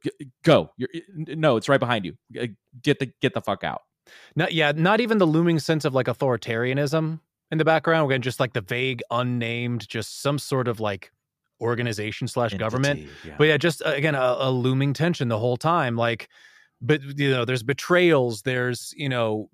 go. 0.42 0.70
You're, 0.76 0.88
no, 1.14 1.56
it's 1.56 1.68
right 1.68 1.80
behind 1.80 2.04
you. 2.04 2.16
Get 2.32 2.98
the 2.98 3.12
get 3.20 3.34
the 3.34 3.42
fuck 3.42 3.62
out. 3.64 3.82
Not 4.34 4.52
yeah, 4.52 4.72
not 4.74 5.00
even 5.00 5.18
the 5.18 5.26
looming 5.26 5.58
sense 5.58 5.84
of 5.84 5.94
like 5.94 6.06
authoritarianism 6.06 7.20
in 7.50 7.58
the 7.58 7.64
background. 7.64 8.10
Again, 8.10 8.22
just 8.22 8.40
like 8.40 8.54
the 8.54 8.62
vague, 8.62 9.02
unnamed, 9.10 9.88
just 9.88 10.22
some 10.22 10.38
sort 10.38 10.68
of 10.68 10.80
like 10.80 11.12
organization 11.60 12.28
slash 12.28 12.54
government. 12.54 13.08
Yeah. 13.24 13.34
But 13.36 13.44
yeah, 13.44 13.56
just 13.58 13.82
uh, 13.84 13.90
again 13.90 14.14
a, 14.14 14.36
a 14.38 14.50
looming 14.50 14.94
tension 14.94 15.28
the 15.28 15.38
whole 15.38 15.56
time, 15.56 15.96
like 15.96 16.28
but 16.80 17.02
you 17.18 17.30
know 17.30 17.44
there's 17.44 17.62
betrayals 17.62 18.42
there's 18.42 18.94
you 18.96 19.08
know 19.08 19.48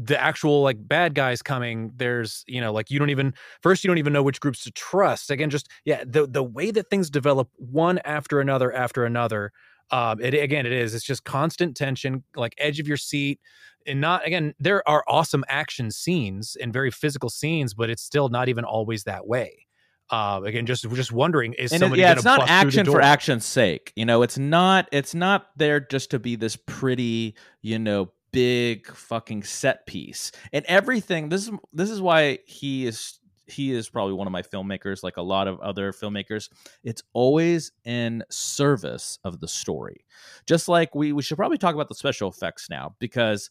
the 0.00 0.20
actual 0.20 0.62
like 0.62 0.76
bad 0.80 1.12
guys 1.12 1.42
coming 1.42 1.90
there's 1.96 2.44
you 2.46 2.60
know 2.60 2.72
like 2.72 2.88
you 2.88 3.00
don't 3.00 3.10
even 3.10 3.34
first 3.60 3.82
you 3.82 3.88
don't 3.88 3.98
even 3.98 4.12
know 4.12 4.22
which 4.22 4.40
groups 4.40 4.62
to 4.62 4.70
trust 4.70 5.30
again 5.30 5.50
just 5.50 5.68
yeah 5.84 6.04
the 6.06 6.26
the 6.26 6.42
way 6.42 6.70
that 6.70 6.88
things 6.88 7.10
develop 7.10 7.50
one 7.56 7.98
after 8.04 8.40
another 8.40 8.72
after 8.72 9.04
another 9.04 9.52
um 9.90 10.20
it 10.20 10.34
again 10.34 10.64
it 10.66 10.72
is 10.72 10.94
it's 10.94 11.04
just 11.04 11.24
constant 11.24 11.76
tension 11.76 12.22
like 12.36 12.54
edge 12.58 12.78
of 12.78 12.86
your 12.86 12.96
seat 12.96 13.40
and 13.86 14.00
not 14.00 14.24
again 14.24 14.54
there 14.60 14.88
are 14.88 15.02
awesome 15.08 15.44
action 15.48 15.90
scenes 15.90 16.56
and 16.60 16.72
very 16.72 16.92
physical 16.92 17.28
scenes 17.28 17.74
but 17.74 17.90
it's 17.90 18.02
still 18.02 18.28
not 18.28 18.48
even 18.48 18.64
always 18.64 19.02
that 19.02 19.26
way 19.26 19.66
uh, 20.10 20.40
again, 20.42 20.64
just 20.64 20.88
just 20.90 21.12
wondering 21.12 21.52
is 21.52 21.70
and 21.70 21.80
somebody 21.80 22.00
it, 22.00 22.06
yeah, 22.06 22.12
it's 22.12 22.24
not 22.24 22.48
action 22.48 22.86
for 22.86 23.02
action's 23.02 23.44
sake. 23.44 23.92
You 23.94 24.06
know, 24.06 24.22
it's 24.22 24.38
not 24.38 24.88
it's 24.90 25.14
not 25.14 25.48
there 25.56 25.80
just 25.80 26.12
to 26.12 26.18
be 26.18 26.34
this 26.34 26.56
pretty, 26.56 27.34
you 27.60 27.78
know, 27.78 28.10
big 28.32 28.86
fucking 28.86 29.42
set 29.42 29.86
piece. 29.86 30.32
And 30.52 30.64
everything 30.66 31.28
this 31.28 31.48
is 31.48 31.54
this 31.72 31.90
is 31.90 32.00
why 32.00 32.38
he 32.46 32.86
is 32.86 33.18
he 33.46 33.72
is 33.72 33.88
probably 33.88 34.12
one 34.12 34.26
of 34.26 34.32
my 34.32 34.42
filmmakers 34.42 35.02
like 35.02 35.16
a 35.16 35.22
lot 35.22 35.48
of 35.48 35.58
other 35.60 35.92
filmmakers. 35.92 36.48
It's 36.84 37.02
always 37.12 37.72
in 37.84 38.22
service 38.30 39.18
of 39.24 39.40
the 39.40 39.48
story. 39.48 40.04
Just 40.46 40.68
like 40.68 40.94
we 40.94 41.12
we 41.12 41.22
should 41.22 41.36
probably 41.38 41.58
talk 41.58 41.74
about 41.74 41.88
the 41.88 41.94
special 41.94 42.28
effects 42.28 42.68
now 42.70 42.94
because 42.98 43.50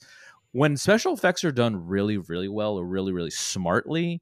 when 0.52 0.78
special 0.78 1.14
effects 1.14 1.44
are 1.44 1.52
done 1.52 1.88
really 1.88 2.18
really 2.18 2.48
well 2.48 2.78
or 2.78 2.86
really 2.86 3.12
really 3.12 3.32
smartly 3.32 4.22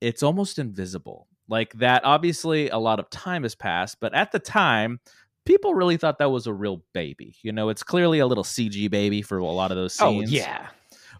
it's 0.00 0.22
almost 0.22 0.58
invisible. 0.58 1.26
Like 1.48 1.72
that 1.74 2.04
obviously 2.04 2.68
a 2.68 2.78
lot 2.78 3.00
of 3.00 3.10
time 3.10 3.42
has 3.42 3.54
passed 3.54 3.98
but 4.00 4.14
at 4.14 4.32
the 4.32 4.38
time 4.38 5.00
people 5.46 5.74
really 5.74 5.96
thought 5.96 6.18
that 6.18 6.30
was 6.30 6.46
a 6.46 6.52
real 6.52 6.82
baby. 6.92 7.36
You 7.42 7.52
know, 7.52 7.70
it's 7.70 7.82
clearly 7.82 8.18
a 8.18 8.26
little 8.26 8.44
CG 8.44 8.90
baby 8.90 9.22
for 9.22 9.38
a 9.38 9.44
lot 9.44 9.70
of 9.70 9.78
those 9.78 9.96
oh, 10.00 10.10
scenes. 10.10 10.30
Oh, 10.30 10.36
yeah. 10.36 10.68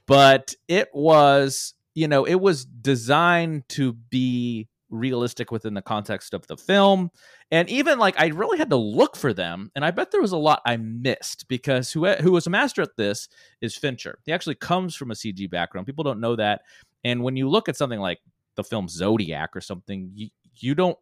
But 0.07 0.55
it 0.69 0.89
was, 0.93 1.75
you 1.95 2.07
know, 2.07 2.25
it 2.25 2.35
was 2.37 2.65
designed 2.65 3.69
to 3.71 3.95
be 3.95 4.69
realistic 4.91 5.51
within 5.51 5.75
the 5.75 5.83
context 5.83 6.35
of 6.35 6.47
the 6.47 6.57
film. 6.57 7.11
And 7.51 7.69
even 7.69 7.99
like 7.99 8.21
I 8.21 8.27
really 8.29 8.59
had 8.59 8.71
to 8.71 8.77
look 8.77 9.17
for 9.17 9.33
them, 9.33 9.71
and 9.75 9.85
I 9.85 9.91
bet 9.91 10.11
there 10.11 10.21
was 10.21 10.33
a 10.33 10.37
lot 10.37 10.63
I 10.67 10.77
missed 10.77 11.47
because 11.49 11.93
who 11.93 12.07
who 12.07 12.33
was 12.33 12.47
a 12.47 12.51
master 12.51 12.83
at 12.83 12.97
this 12.97 13.29
is 13.61 13.77
Fincher. 13.77 14.19
He 14.25 14.33
actually 14.33 14.57
comes 14.57 14.95
from 14.97 15.11
a 15.11 15.15
CG 15.15 15.49
background. 15.51 15.87
People 15.87 16.05
don't 16.05 16.21
know 16.21 16.37
that. 16.37 16.63
And 17.05 17.23
when 17.23 17.37
you 17.37 17.49
look 17.49 17.69
at 17.69 17.77
something 17.77 18.01
like 18.01 18.19
the 18.57 18.65
film 18.65 18.89
Zodiac 18.89 19.55
or 19.55 19.61
something, 19.61 20.11
you, 20.15 20.29
you 20.57 20.75
don't 20.75 20.99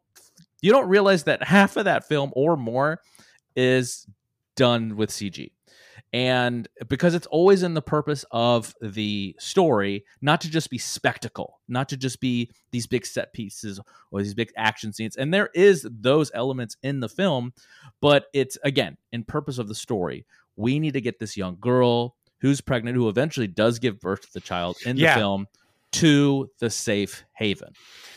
you 0.65 0.73
don't 0.73 0.89
realize 0.89 1.25
that 1.25 1.43
half 1.43 1.77
of 1.77 1.85
that 1.85 2.09
film 2.09 2.33
or 2.35 2.57
more 2.57 2.99
is 3.55 4.07
done 4.57 4.97
with 4.97 5.11
CG. 5.11 5.51
And 6.11 6.67
because 6.89 7.15
it's 7.15 7.27
always 7.27 7.63
in 7.63 7.75
the 7.75 7.83
purpose 7.83 8.25
of 8.31 8.75
the 8.81 9.37
story, 9.39 10.07
not 10.23 10.41
to 10.41 10.51
just 10.51 10.71
be 10.71 10.79
spectacle, 10.79 11.61
not 11.69 11.91
to 11.91 11.99
just 11.99 12.19
be 12.19 12.51
these 12.71 12.87
big 12.87 13.05
set 13.05 13.35
pieces 13.35 13.79
or 14.11 14.23
these 14.23 14.33
big 14.33 14.53
action 14.57 14.95
scenes. 14.95 15.17
And 15.17 15.35
there 15.35 15.51
is 15.55 15.87
those 15.91 16.31
elements 16.33 16.79
in 16.83 17.01
the 17.01 17.11
film, 17.11 17.53
but 18.01 18.27
it's 18.33 18.57
again 18.65 18.97
in 19.13 19.25
purpose 19.25 19.59
of 19.59 19.69
the 19.69 19.75
story. 19.75 20.25
We 20.57 20.79
need 20.79 20.95
to 20.95 21.03
get 21.03 21.19
this 21.19 21.37
young 21.37 21.59
girl 21.61 22.17
who's 22.41 22.63
pregnant, 22.63 22.97
who 22.97 23.11
eventually 23.11 23.49
does 23.49 23.79
give 23.79 24.01
birth 24.01 24.23
to 24.23 24.33
the 24.33 24.41
child 24.41 24.79
in 24.87 24.97
the 24.97 25.03
yeah. 25.03 25.17
film 25.17 25.47
to 25.95 26.51
the 26.59 26.71
safe 26.71 27.25
haven. 27.35 27.73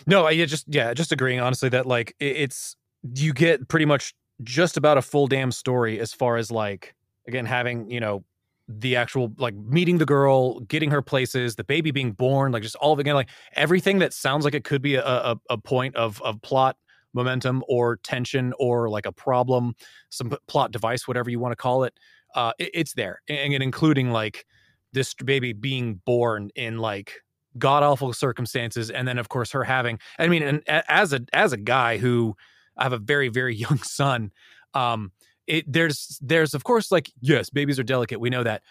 No, 0.06 0.26
I 0.26 0.46
just 0.46 0.66
yeah, 0.68 0.94
just 0.94 1.12
agreeing 1.12 1.40
honestly 1.40 1.70
that 1.70 1.86
like 1.86 2.16
it, 2.20 2.38
it's 2.38 2.76
you 3.16 3.34
get 3.34 3.68
pretty 3.68 3.86
much 3.86 4.14
just 4.44 4.78
about 4.78 4.98
a 4.98 5.02
full 5.02 5.28
damn 5.28 5.52
story 5.52 6.00
as 6.00 6.14
far 6.14 6.38
as 6.38 6.52
like 6.52 6.96
again 7.28 7.46
having 7.46 7.90
you 7.90 8.00
know 8.00 8.24
the 8.68 8.96
actual 8.96 9.32
like 9.38 9.56
meeting 9.56 9.98
the 9.98 10.06
girl, 10.06 10.60
getting 10.62 10.92
her 10.92 11.02
places, 11.02 11.56
the 11.56 11.64
baby 11.64 11.92
being 11.92 12.12
born, 12.12 12.52
like 12.52 12.64
just 12.64 12.76
all 12.78 12.94
of 12.94 13.00
it 13.00 13.02
again, 13.02 13.16
like 13.16 13.30
everything 13.54 14.00
that 14.00 14.12
sounds 14.12 14.44
like 14.44 14.54
it 14.54 14.64
could 14.64 14.82
be 14.82 14.96
a, 14.96 15.06
a, 15.06 15.40
a 15.52 15.58
point 15.58 15.96
of 15.96 16.22
of 16.22 16.42
plot 16.42 16.78
momentum 17.14 17.64
or 17.68 17.98
tension 17.98 18.54
or 18.60 18.90
like 18.90 19.06
a 19.06 19.12
problem, 19.12 19.76
some 20.10 20.36
plot 20.48 20.72
device, 20.72 21.08
whatever 21.08 21.30
you 21.30 21.40
want 21.40 21.52
to 21.52 21.56
call 21.56 21.84
it. 21.84 21.94
Uh, 22.36 22.54
it 22.58 22.72
it's 22.74 22.94
there, 22.94 23.22
and, 23.30 23.54
and 23.54 23.64
including 23.64 24.12
like 24.12 24.46
this 24.94 25.14
baby 25.14 25.54
being 25.54 26.02
born 26.06 26.50
in 26.56 26.78
like 26.80 27.14
god 27.58 27.84
awful 27.84 28.14
circumstances, 28.14 28.90
and 28.90 29.08
then 29.08 29.18
of 29.18 29.30
course 29.30 29.52
her 29.52 29.64
having. 29.64 30.00
I 30.20 30.28
mean, 30.28 30.44
and 30.44 30.64
as 30.68 31.14
a 31.14 31.22
as 31.34 31.54
a 31.54 31.58
guy 31.58 31.98
who 31.98 32.36
I 32.78 32.84
have 32.84 32.94
a 32.94 33.00
very 33.00 33.30
very 33.30 33.56
young 33.66 33.80
son. 33.80 34.32
Um, 34.74 35.12
it 35.48 35.72
there's 35.72 36.20
there's 36.22 36.54
of 36.54 36.64
course 36.64 36.92
like 36.92 37.12
yes, 37.22 37.50
babies 37.50 37.80
are 37.80 37.84
delicate. 37.84 38.20
We 38.20 38.30
know 38.30 38.44
that. 38.44 38.64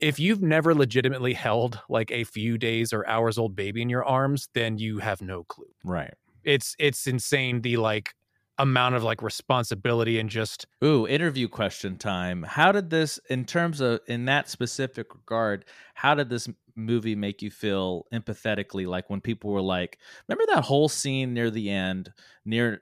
If 0.00 0.20
you've 0.20 0.42
never 0.42 0.76
legitimately 0.76 1.34
held 1.34 1.80
like 1.88 2.12
a 2.12 2.22
few 2.22 2.56
days 2.56 2.92
or 2.92 3.04
hours 3.08 3.36
old 3.36 3.56
baby 3.56 3.82
in 3.82 3.90
your 3.90 4.04
arms, 4.04 4.48
then 4.54 4.78
you 4.78 5.00
have 5.00 5.20
no 5.20 5.42
clue. 5.42 5.66
Right. 5.82 6.14
It's 6.44 6.76
it's 6.78 7.08
insane 7.08 7.62
the 7.62 7.78
like 7.78 8.14
amount 8.58 8.94
of 8.94 9.02
like 9.02 9.22
responsibility 9.22 10.18
and 10.18 10.28
just 10.28 10.66
Ooh, 10.84 11.06
interview 11.06 11.48
question 11.48 11.96
time. 11.96 12.44
How 12.44 12.72
did 12.72 12.90
this 12.90 13.18
in 13.28 13.44
terms 13.44 13.80
of 13.80 14.00
in 14.06 14.24
that 14.26 14.48
specific 14.48 15.14
regard, 15.14 15.64
how 15.94 16.14
did 16.14 16.28
this 16.28 16.48
movie 16.78 17.14
make 17.14 17.42
you 17.42 17.50
feel 17.50 18.06
empathetically 18.12 18.86
like 18.86 19.10
when 19.10 19.20
people 19.20 19.50
were 19.50 19.60
like, 19.60 19.98
remember 20.28 20.44
that 20.54 20.64
whole 20.64 20.88
scene 20.88 21.34
near 21.34 21.50
the 21.50 21.68
end, 21.68 22.12
near 22.44 22.80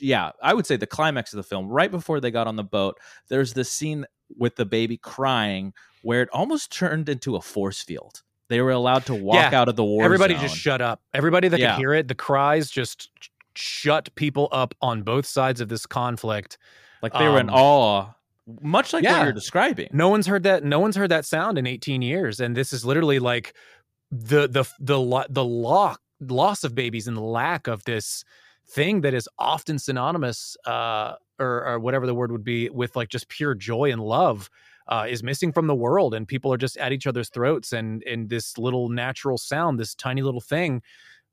yeah, 0.00 0.30
I 0.42 0.54
would 0.54 0.66
say 0.66 0.76
the 0.76 0.86
climax 0.86 1.32
of 1.32 1.38
the 1.38 1.42
film, 1.42 1.68
right 1.68 1.90
before 1.90 2.20
they 2.20 2.30
got 2.30 2.46
on 2.46 2.54
the 2.56 2.62
boat, 2.64 2.98
there's 3.28 3.54
this 3.54 3.70
scene 3.70 4.06
with 4.36 4.54
the 4.56 4.64
baby 4.64 4.96
crying 4.96 5.72
where 6.02 6.22
it 6.22 6.28
almost 6.32 6.72
turned 6.72 7.08
into 7.08 7.34
a 7.34 7.40
force 7.42 7.82
field. 7.82 8.22
They 8.48 8.60
were 8.60 8.70
allowed 8.70 9.04
to 9.06 9.14
walk 9.14 9.50
Yeah. 9.52 9.60
out 9.60 9.68
of 9.68 9.74
the 9.76 9.84
war. 9.84 10.04
everybody 10.04 10.34
zone. 10.34 10.42
just 10.44 10.56
shut 10.56 10.80
up. 10.80 11.02
Everybody 11.12 11.48
that 11.48 11.58
Yeah. 11.58 11.72
could 11.74 11.80
hear 11.80 11.92
it, 11.94 12.06
the 12.08 12.14
cries 12.14 12.70
just 12.70 13.10
shut 13.54 14.14
people 14.14 14.48
up 14.52 14.74
on 14.80 15.02
both 15.02 15.26
sides 15.26 15.60
of 15.60 15.68
this 15.68 15.86
conflict. 15.86 16.56
like 17.02 17.12
they 17.12 17.28
were 17.28 17.38
in 17.40 17.48
um, 17.48 17.54
awe, 17.56 18.06
much 18.60 18.92
like 18.92 19.04
what 19.04 19.24
you're 19.24 19.32
describing. 19.32 19.88
No 19.92 20.08
one's 20.08 20.26
heard 20.26 20.42
that. 20.44 20.64
No 20.64 20.80
one's 20.80 20.96
heard 20.96 21.10
that 21.10 21.24
sound 21.24 21.58
in 21.58 21.66
18 21.66 22.02
years, 22.02 22.40
and 22.40 22.56
this 22.56 22.72
is 22.72 22.84
literally 22.84 23.18
like 23.18 23.54
the 24.10 24.48
the 24.48 24.64
the 24.80 24.98
lo- 24.98 25.26
the 25.28 25.44
law, 25.44 25.96
loss 26.20 26.64
of 26.64 26.74
babies 26.74 27.06
and 27.06 27.16
the 27.16 27.22
lack 27.22 27.66
of 27.66 27.84
this 27.84 28.24
thing 28.70 29.02
that 29.02 29.14
is 29.14 29.28
often 29.38 29.78
synonymous, 29.78 30.56
uh, 30.66 31.14
or, 31.38 31.66
or 31.66 31.78
whatever 31.78 32.06
the 32.06 32.14
word 32.14 32.32
would 32.32 32.44
be, 32.44 32.68
with 32.70 32.96
like 32.96 33.08
just 33.08 33.28
pure 33.28 33.54
joy 33.54 33.90
and 33.90 34.00
love. 34.02 34.50
Uh, 34.90 35.04
is 35.06 35.22
missing 35.22 35.52
from 35.52 35.66
the 35.66 35.74
world, 35.74 36.14
and 36.14 36.26
people 36.26 36.50
are 36.50 36.56
just 36.56 36.78
at 36.78 36.92
each 36.92 37.06
other's 37.06 37.28
throats, 37.28 37.74
and 37.74 38.02
and 38.04 38.30
this 38.30 38.56
little 38.56 38.88
natural 38.88 39.36
sound, 39.36 39.78
this 39.78 39.94
tiny 39.94 40.22
little 40.22 40.40
thing, 40.40 40.80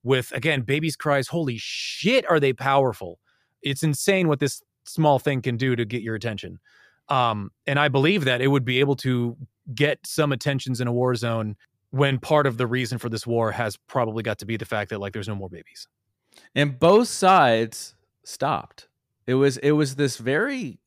with 0.04 0.34
again 0.34 0.62
babies' 0.62 0.98
cries. 0.98 1.30
Holy 1.30 1.58
shit, 1.58 2.30
are 2.30 2.40
they 2.42 2.52
powerful? 2.52 3.18
It's 3.62 3.82
insane 3.82 4.28
what 4.28 4.42
this 4.42 4.62
small 4.84 5.20
thing 5.20 5.42
can 5.42 5.56
do 5.56 5.76
to 5.76 5.86
get 5.86 6.02
your 6.02 6.16
attention. 6.16 6.60
Um, 7.10 7.52
and 7.68 7.80
I 7.80 7.88
believe 7.88 8.26
that 8.26 8.42
it 8.42 8.48
would 8.48 8.66
be 8.66 8.80
able 8.80 8.96
to 8.98 9.38
get 9.74 10.00
some 10.06 10.32
attentions 10.32 10.82
in 10.82 10.88
a 10.88 10.94
war 10.94 11.16
zone 11.16 11.56
when 11.92 12.20
part 12.20 12.46
of 12.48 12.58
the 12.58 12.68
reason 12.68 12.98
for 12.98 13.10
this 13.10 13.26
war 13.26 13.52
has 13.52 13.78
probably 13.78 14.24
got 14.24 14.40
to 14.40 14.46
be 14.46 14.58
the 14.58 14.66
fact 14.66 14.90
that 14.90 15.00
like 15.00 15.14
there's 15.14 15.28
no 15.28 15.36
more 15.36 15.50
babies. 15.50 15.88
and 16.54 16.80
both 16.80 17.08
sides 17.08 17.96
stopped. 18.24 18.88
It 19.28 19.36
was 19.36 19.58
it 19.58 19.72
was 19.72 19.96
this 19.96 20.18
very 20.18 20.80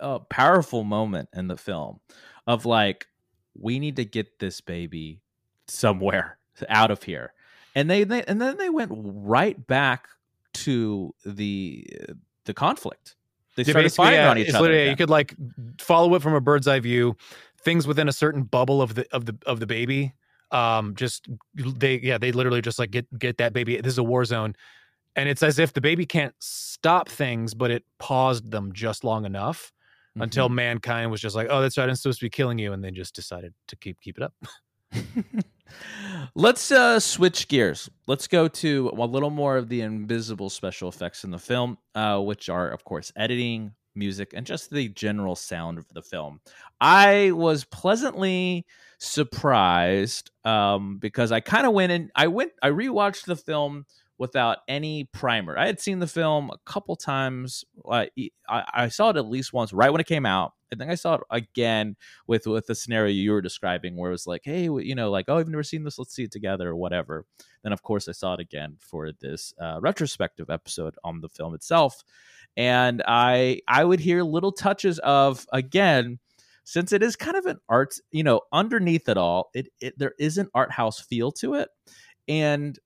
uh, 0.00 0.20
powerful 0.30 0.84
moment 0.84 1.28
in 1.34 1.48
the 1.48 1.56
film 1.56 2.00
of 2.46 2.66
like 2.66 3.06
we 3.54 3.78
need 3.78 3.96
to 3.96 4.04
get 4.04 4.38
this 4.38 4.60
baby 4.60 5.20
somewhere 5.68 6.38
out 6.68 6.90
of 6.90 7.02
here. 7.02 7.32
And 7.74 7.90
they, 7.90 8.04
they 8.04 8.22
and 8.24 8.40
then 8.40 8.58
they 8.58 8.68
went 8.68 8.90
right 8.94 9.66
back 9.66 10.08
to 10.54 11.14
the 11.24 11.86
the 12.44 12.54
conflict 12.54 13.16
they 13.56 13.64
Yeah, 13.64 13.70
started 13.72 13.92
firing 13.92 14.14
yeah, 14.20 14.30
on 14.30 14.38
each 14.38 14.54
other 14.54 14.70
again. 14.72 14.90
You 14.90 14.96
could 14.96 15.10
like 15.10 15.34
follow 15.80 16.14
it 16.14 16.22
from 16.22 16.34
a 16.34 16.40
bird's 16.40 16.66
eye 16.68 16.80
view, 16.80 17.16
things 17.64 17.86
within 17.86 18.08
a 18.08 18.12
certain 18.12 18.42
bubble 18.44 18.82
of 18.82 18.94
the 18.94 19.06
of 19.12 19.26
the 19.26 19.36
of 19.46 19.60
the 19.60 19.66
baby. 19.66 20.14
Um, 20.50 20.94
just 20.94 21.28
they 21.54 21.98
yeah 22.00 22.18
they 22.18 22.32
literally 22.32 22.60
just 22.62 22.78
like 22.78 22.90
get 22.90 23.06
get 23.18 23.38
that 23.38 23.52
baby. 23.52 23.76
This 23.80 23.92
is 23.92 23.98
a 23.98 24.02
war 24.02 24.24
zone, 24.24 24.54
and 25.16 25.28
it's 25.28 25.42
as 25.42 25.58
if 25.58 25.72
the 25.72 25.80
baby 25.80 26.06
can't 26.06 26.34
stop 26.40 27.08
things, 27.08 27.54
but 27.54 27.70
it 27.70 27.84
paused 27.98 28.50
them 28.50 28.72
just 28.72 29.04
long 29.04 29.24
enough 29.24 29.72
until 30.20 30.48
Mm-hmm. 30.48 30.54
mankind 30.56 31.10
was 31.10 31.20
just 31.20 31.34
like, 31.34 31.48
oh, 31.50 31.62
that's 31.62 31.78
right, 31.78 31.88
I'm 31.88 31.94
supposed 31.96 32.20
to 32.20 32.26
be 32.26 32.30
killing 32.30 32.58
you, 32.58 32.72
and 32.72 32.84
then 32.84 32.94
just 32.94 33.14
decided 33.14 33.54
to 33.68 33.76
keep 33.76 34.00
keep 34.00 34.18
it 34.18 34.22
up. 34.24 34.34
Let's 36.34 36.70
uh, 36.70 37.00
switch 37.00 37.48
gears. 37.48 37.90
Let's 38.06 38.26
go 38.26 38.48
to 38.48 38.92
a 38.96 39.04
little 39.04 39.30
more 39.30 39.56
of 39.56 39.68
the 39.68 39.82
invisible 39.82 40.50
special 40.50 40.88
effects 40.88 41.24
in 41.24 41.30
the 41.30 41.38
film, 41.38 41.78
uh, 41.94 42.20
which 42.20 42.48
are, 42.48 42.70
of 42.70 42.84
course, 42.84 43.12
editing, 43.16 43.72
music, 43.94 44.32
and 44.34 44.46
just 44.46 44.70
the 44.70 44.88
general 44.88 45.36
sound 45.36 45.78
of 45.78 45.86
the 45.92 46.02
film. 46.02 46.40
I 46.80 47.32
was 47.32 47.64
pleasantly 47.64 48.66
surprised 48.98 50.30
um, 50.44 50.98
because 50.98 51.32
I 51.32 51.40
kind 51.40 51.66
of 51.66 51.72
went 51.72 51.92
and 51.92 52.10
I 52.14 52.28
went. 52.28 52.52
I 52.62 52.70
rewatched 52.70 53.24
the 53.24 53.36
film 53.36 53.86
without 54.18 54.58
any 54.68 55.04
primer. 55.04 55.58
I 55.58 55.66
had 55.66 55.80
seen 55.80 55.98
the 55.98 56.06
film 56.06 56.50
a 56.50 56.58
couple 56.64 56.96
times. 56.96 57.64
Uh, 57.84 58.06
I, 58.48 58.64
I 58.72 58.88
saw 58.88 59.10
it 59.10 59.16
at 59.16 59.26
least 59.26 59.52
once 59.52 59.72
right 59.72 59.90
when 59.90 60.00
it 60.00 60.06
came 60.06 60.26
out. 60.26 60.52
I 60.72 60.76
think 60.76 60.90
I 60.90 60.94
saw 60.94 61.14
it 61.14 61.20
again 61.30 61.96
with 62.26 62.46
with 62.46 62.66
the 62.66 62.74
scenario 62.74 63.12
you 63.12 63.32
were 63.32 63.42
describing, 63.42 63.96
where 63.96 64.10
it 64.10 64.14
was 64.14 64.26
like, 64.26 64.42
hey, 64.44 64.64
you 64.64 64.94
know, 64.94 65.10
like, 65.10 65.26
oh, 65.28 65.38
I've 65.38 65.48
never 65.48 65.62
seen 65.62 65.84
this. 65.84 65.98
Let's 65.98 66.14
see 66.14 66.24
it 66.24 66.32
together 66.32 66.70
or 66.70 66.76
whatever. 66.76 67.26
Then, 67.62 67.72
of 67.72 67.82
course, 67.82 68.08
I 68.08 68.12
saw 68.12 68.34
it 68.34 68.40
again 68.40 68.76
for 68.80 69.10
this 69.20 69.54
uh, 69.60 69.78
retrospective 69.80 70.50
episode 70.50 70.94
on 71.04 71.20
the 71.20 71.28
film 71.28 71.54
itself, 71.54 72.02
and 72.56 73.02
I 73.06 73.60
I 73.68 73.84
would 73.84 74.00
hear 74.00 74.22
little 74.22 74.52
touches 74.52 74.98
of 75.00 75.46
again. 75.52 76.18
Since 76.64 76.92
it 76.92 77.02
is 77.02 77.16
kind 77.16 77.36
of 77.36 77.46
an 77.46 77.58
art, 77.68 77.96
you 78.12 78.22
know, 78.22 78.42
underneath 78.52 79.08
it 79.08 79.16
all, 79.16 79.50
it, 79.52 79.66
it 79.80 79.98
there 79.98 80.14
is 80.20 80.38
an 80.38 80.48
art 80.54 80.70
house 80.70 81.00
feel 81.00 81.32
to 81.32 81.54
it, 81.54 81.68
and 82.28 82.78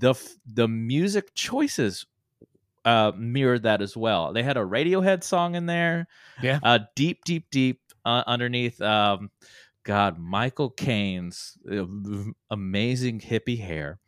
the 0.00 0.14
the 0.44 0.66
music 0.66 1.32
choices 1.34 2.04
uh 2.84 3.12
mirrored 3.16 3.62
that 3.64 3.82
as 3.82 3.96
well. 3.96 4.32
They 4.32 4.42
had 4.42 4.56
a 4.56 4.60
Radiohead 4.60 5.22
song 5.22 5.54
in 5.54 5.66
there. 5.66 6.06
Yeah. 6.42 6.58
Uh 6.62 6.80
deep 6.96 7.24
deep 7.24 7.46
deep 7.50 7.80
uh, 8.04 8.24
underneath 8.26 8.80
um 8.80 9.30
god 9.84 10.18
Michael 10.18 10.70
Caine's 10.70 11.56
uh, 11.70 11.84
amazing 12.50 13.20
hippie 13.20 13.60
hair. 13.60 13.98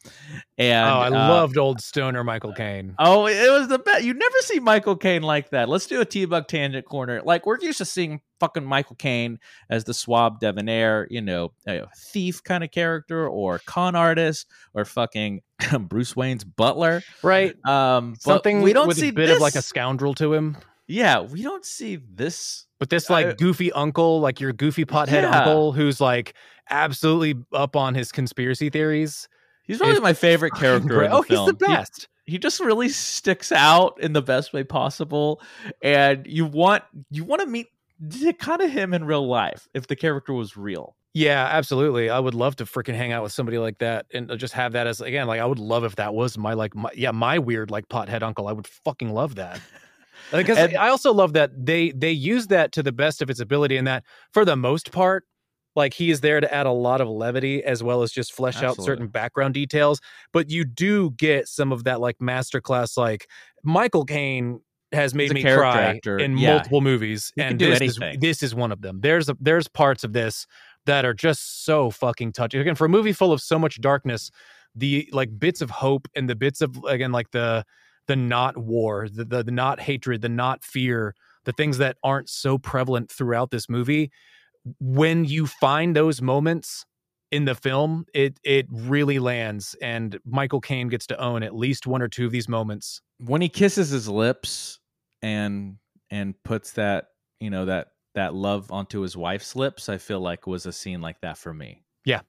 And 0.59 0.89
oh, 0.89 1.01
I 1.01 1.07
uh, 1.09 1.11
loved 1.11 1.59
old 1.59 1.81
stoner 1.81 2.23
Michael 2.25 2.53
Caine. 2.53 2.95
Oh, 2.99 3.27
it 3.27 3.51
was 3.51 3.69
the 3.69 3.79
best. 3.79 4.05
You 4.05 4.15
never 4.15 4.37
see 4.41 4.61
Michael 4.61 4.97
Caine 4.97 5.23
like 5.23 5.51
that. 5.51 5.69
Let's 5.69 5.87
do 5.87 6.01
a 6.01 6.05
T-Bug 6.05 6.49
tangent 6.49 6.87
corner. 6.87 7.23
Like 7.25 7.47
we're 7.47 7.59
used 7.61 7.79
to 7.79 7.85
seeing 7.85 8.21
fucking 8.41 8.65
Michael 8.65 8.97
Caine 8.97 9.39
as 9.71 9.85
the 9.85 9.95
suave 9.95 10.39
debonair, 10.41 11.07
you 11.11 11.21
know, 11.21 11.53
thief 12.13 12.43
kind 12.43 12.63
of 12.63 12.71
character, 12.71 13.29
or 13.29 13.61
con 13.67 13.97
artist, 13.97 14.47
or 14.75 14.85
fucking 14.85 15.41
Bruce 15.81 16.15
Wayne's 16.15 16.45
butler. 16.45 17.03
Right. 17.23 17.55
Um, 17.67 18.13
but 18.13 18.21
Something 18.23 18.63
we 18.63 18.73
don't 18.73 18.89
with 18.89 18.99
see 18.99 19.09
a 19.09 19.13
bit 19.13 19.27
this. 19.27 19.37
of 19.37 19.43
like 19.43 19.55
a 19.55 19.63
scoundrel 19.63 20.15
to 20.15 20.35
him. 20.35 20.57
Yeah, 20.87 21.21
we 21.21 21.43
don't 21.43 21.65
see 21.65 21.97
this. 21.97 22.67
But 22.79 22.91
this 22.91 23.09
like 23.11 23.27
I- 23.27 23.33
goofy 23.35 23.73
uncle, 23.73 24.21
like 24.21 24.41
your 24.41 24.53
goofy 24.53 24.85
pothead 24.85 25.23
Yeah. 25.23 25.39
uncle 25.39 25.73
who's 25.73 26.01
like 26.01 26.35
absolutely 26.71 27.35
up 27.53 27.77
on 27.77 27.95
his 27.95 28.13
conspiracy 28.13 28.71
theories. 28.71 29.29
He's 29.67 29.79
probably 29.79 30.01
my 30.01 30.13
favorite 30.13 30.53
character. 30.57 30.89
Great. 30.89 31.05
in 31.07 31.11
the 31.11 31.17
Oh, 31.17 31.23
he's 31.23 31.39
the 31.39 31.57
film. 31.57 31.71
He- 31.71 31.77
best. 31.77 32.09
he 32.27 32.39
just 32.39 32.61
really 32.61 32.89
sticks 32.89 33.53
out 33.53 33.99
in 34.01 34.13
the 34.13 34.23
best 34.23 34.53
way 34.53 34.65
possible 34.65 35.41
and 35.83 36.27
you 36.27 36.45
want 36.47 36.83
you 37.11 37.25
want 37.25 37.41
to 37.43 37.47
meet 37.47 37.69
kind 38.39 38.61
of 38.61 38.71
him 38.71 38.93
in 38.93 39.05
real 39.05 39.27
life 39.27 39.69
if 39.73 39.87
the 39.87 39.97
character 39.97 40.33
was 40.35 40.57
real 40.57 40.97
Yeah, 41.15 41.47
absolutely. 41.51 42.11
I 42.11 42.19
would 42.19 42.35
love 42.35 42.57
to 42.57 42.65
freaking 42.65 42.95
hang 42.97 43.13
out 43.13 43.23
with 43.23 43.33
somebody 43.33 43.57
like 43.57 43.79
that 43.79 44.05
and 44.13 44.31
uh, 44.31 44.37
just 44.37 44.53
have 44.55 44.73
that 44.73 44.87
as 44.87 45.01
again, 45.01 45.27
like 45.29 45.41
I 45.41 45.47
would 45.47 45.59
love 45.61 45.85
if 45.85 45.97
that 45.97 46.13
was 46.13 46.37
my 46.37 46.53
like 46.55 46.75
my, 46.75 46.91
yeah, 46.95 47.13
my 47.13 47.39
weird 47.39 47.71
like 47.71 47.89
pothead 47.89 48.23
uncle. 48.23 48.49
I 48.49 48.53
would 48.53 48.67
fucking 48.67 49.13
love 49.15 49.37
that. 49.37 49.61
Because 50.33 50.59
And- 50.59 50.77
I 50.77 50.89
also 50.89 51.13
love 51.13 51.33
that 51.35 51.51
they 51.67 51.91
they 51.93 52.11
use 52.13 52.47
that 52.49 52.73
to 52.73 52.83
the 52.83 52.93
best 52.93 53.23
of 53.23 53.31
its 53.31 53.41
ability 53.41 53.77
and 53.77 53.87
that 53.87 54.05
for 54.33 54.45
the 54.45 54.57
most 54.57 54.93
part 54.93 55.25
like 55.77 55.93
he 55.95 56.11
is 56.11 56.21
there 56.21 56.41
to 56.41 56.55
add 56.55 56.67
a 56.67 56.71
lot 56.73 57.01
of 57.01 57.09
levity 57.09 57.63
as 57.65 57.83
well 57.83 58.03
as 58.03 58.13
just 58.13 58.33
flesh 58.33 58.63
out 58.63 58.81
certain 58.81 59.09
background 59.09 59.55
details, 59.55 60.01
but 60.33 60.49
you 60.49 60.65
do 60.65 61.11
get 61.13 61.49
some 61.49 61.73
of 61.73 61.83
that 61.85 62.01
like 62.01 62.17
masterclass 62.19 62.97
like 62.97 63.27
Michael 63.65 64.05
Caine 64.05 64.61
has 64.93 65.15
made 65.15 65.33
me 65.35 65.43
cry 65.43 65.83
actor. 65.83 66.19
in 66.19 66.39
Yeah. 66.39 66.55
multiple 66.55 66.81
movies 66.81 67.33
He 67.35 67.43
and 67.43 67.59
this 67.59 67.81
is 67.81 67.99
this 68.21 68.43
is 68.45 68.55
one 68.55 68.71
of 68.71 68.83
them. 68.83 69.01
There's 69.01 69.29
a, 69.29 69.37
there's 69.41 69.67
parts 69.67 70.05
of 70.05 70.13
this 70.13 70.47
that 70.87 71.05
are 71.05 71.15
just 71.15 71.65
so 71.65 71.91
fucking 71.91 72.31
touching. 72.33 72.61
Again, 72.61 72.77
for 72.77 72.85
a 72.85 72.89
movie 72.89 73.13
full 73.13 73.33
of 73.33 73.41
so 73.41 73.59
much 73.59 73.81
darkness, 73.81 74.31
the 74.77 75.09
like 75.13 75.37
bits 75.41 75.61
of 75.61 75.71
hope 75.71 76.07
and 76.15 76.31
the 76.31 76.37
bits 76.37 76.61
of 76.61 76.77
again 76.87 77.11
like 77.11 77.33
the 77.33 77.65
the 78.07 78.17
not 78.17 78.57
war, 78.57 79.09
the, 79.09 79.25
the 79.25 79.43
the 79.45 79.51
not 79.53 79.81
hatred, 79.81 80.23
the 80.23 80.29
not 80.29 80.63
fear, 80.65 81.15
the 81.45 81.53
things 81.53 81.79
that 81.79 81.97
aren't 82.03 82.29
so 82.29 82.59
prevalent 82.59 83.11
throughout 83.11 83.51
this 83.51 83.69
movie. 83.69 84.11
When 84.81 85.25
you 85.25 85.47
find 85.47 85.95
those 85.95 86.23
moments 86.23 86.87
in 87.31 87.45
the 87.45 87.55
film, 87.55 88.07
it 88.15 88.39
it 88.45 88.67
really 88.71 89.19
lands, 89.19 89.75
and 89.83 90.19
Michael 90.25 90.61
Caine 90.61 90.89
gets 90.89 91.07
to 91.09 91.21
own 91.21 91.43
at 91.43 91.55
least 91.55 91.87
one 91.87 92.01
or 92.03 92.09
two 92.09 92.27
of 92.27 92.33
these 92.33 92.49
moments. 92.49 93.01
When 93.19 93.41
he 93.41 93.49
kisses 93.49 93.91
his 93.91 94.09
lips 94.09 94.79
and 95.23 95.77
and 96.11 96.35
puts 96.45 96.73
that 96.73 97.07
you 97.41 97.51
know 97.51 97.65
that 97.67 97.89
that 98.15 98.35
love 98.35 98.71
onto 98.71 99.01
his 99.01 99.17
wife's 99.17 99.57
lips, 99.57 99.89
I 99.89 99.99
feel 99.99 100.21
like 100.21 100.47
was 100.47 100.67
a 100.67 100.73
scene 100.73 101.01
like 101.01 101.21
that 101.23 101.37
for 101.37 101.53
me. 101.53 101.85
Yeah, 102.05 102.21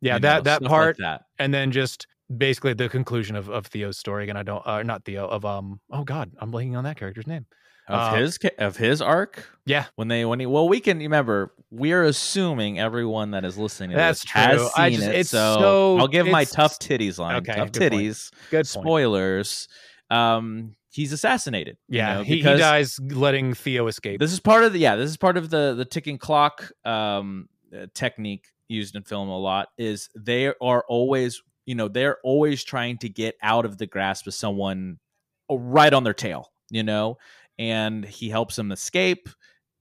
yeah, 0.00 0.14
You 0.14 0.20
that 0.20 0.36
know, 0.38 0.42
that 0.44 0.62
part, 0.62 0.98
like 0.98 1.04
that. 1.06 1.22
and 1.38 1.52
then 1.52 1.70
just 1.72 2.06
basically 2.36 2.74
the 2.74 2.88
conclusion 2.88 3.36
of 3.36 3.48
of 3.48 3.66
Theo's 3.66 3.98
story. 3.98 4.24
Again, 4.24 4.36
I 4.36 4.42
don't, 4.42 4.66
uh, 4.66 4.82
not 4.82 5.04
Theo, 5.04 5.26
of 5.26 5.44
um, 5.44 5.80
oh 5.90 6.04
god, 6.04 6.32
I'm 6.38 6.50
blanking 6.52 6.76
on 6.76 6.84
that 6.84 6.96
character's 6.96 7.26
name. 7.26 7.46
of 7.88 7.98
Uh, 8.00 8.14
his 8.16 8.38
of 8.58 8.76
his 8.76 9.02
arc. 9.02 9.44
Yeah, 9.66 9.86
When 9.96 10.08
they 10.08 10.24
when 10.24 10.38
he 10.40 10.46
well 10.46 10.68
we 10.68 10.80
can 10.80 10.98
remember 10.98 11.52
we're 11.72 12.04
assuming 12.04 12.78
everyone 12.80 13.30
that 13.32 13.44
is 13.44 13.56
listening 13.56 13.90
to 13.90 13.96
That's 13.96 14.22
this 14.22 14.30
has 14.32 14.60
seen 14.60 14.70
I 14.76 14.90
just- 14.90 15.02
it. 15.08 15.14
it's 15.14 15.30
so, 15.30 15.56
so- 15.58 15.98
I'll 15.98 16.08
give 16.08 16.26
my 16.28 16.44
tough 16.44 16.78
titties 16.78 17.18
line. 17.18 17.36
Okay, 17.36 17.54
tough 17.54 17.72
good 17.72 17.90
point. 17.92 18.02
titties. 18.04 18.30
good 18.50 18.56
point. 18.58 18.66
Spoilers. 18.66 19.68
Um, 20.10 20.74
he's 20.90 21.12
assassinated. 21.12 21.76
you 21.88 21.98
Yeah, 21.98 22.14
know, 22.14 22.22
he, 22.24 22.36
he 22.36 22.42
dies 22.42 22.98
letting 23.00 23.54
Theo 23.54 23.86
escape. 23.86 24.18
This 24.20 24.32
is 24.32 24.40
part 24.40 24.64
of 24.64 24.72
the 24.72 24.78
yeah. 24.80 24.96
This 24.96 25.10
is 25.10 25.16
part 25.16 25.36
of 25.36 25.50
the 25.50 25.74
the 25.76 25.84
ticking 25.84 26.18
clock 26.18 26.70
um, 26.84 27.48
uh, 27.76 27.86
technique 27.94 28.46
used 28.68 28.96
in 28.96 29.02
film 29.04 29.28
a 29.28 29.38
lot. 29.38 29.68
Is 29.78 30.08
they 30.16 30.46
are 30.60 30.84
always 30.88 31.42
you 31.66 31.74
know 31.74 31.88
they're 31.88 32.18
always 32.24 32.64
trying 32.64 32.98
to 32.98 33.08
get 33.08 33.36
out 33.42 33.64
of 33.64 33.78
the 33.78 33.86
grasp 33.86 34.26
of 34.26 34.34
someone 34.34 34.98
uh, 35.50 35.56
right 35.56 35.92
on 35.92 36.04
their 36.04 36.14
tail. 36.14 36.50
You 36.70 36.84
know, 36.84 37.18
and 37.58 38.04
he 38.04 38.30
helps 38.30 38.56
them 38.56 38.70
escape. 38.72 39.28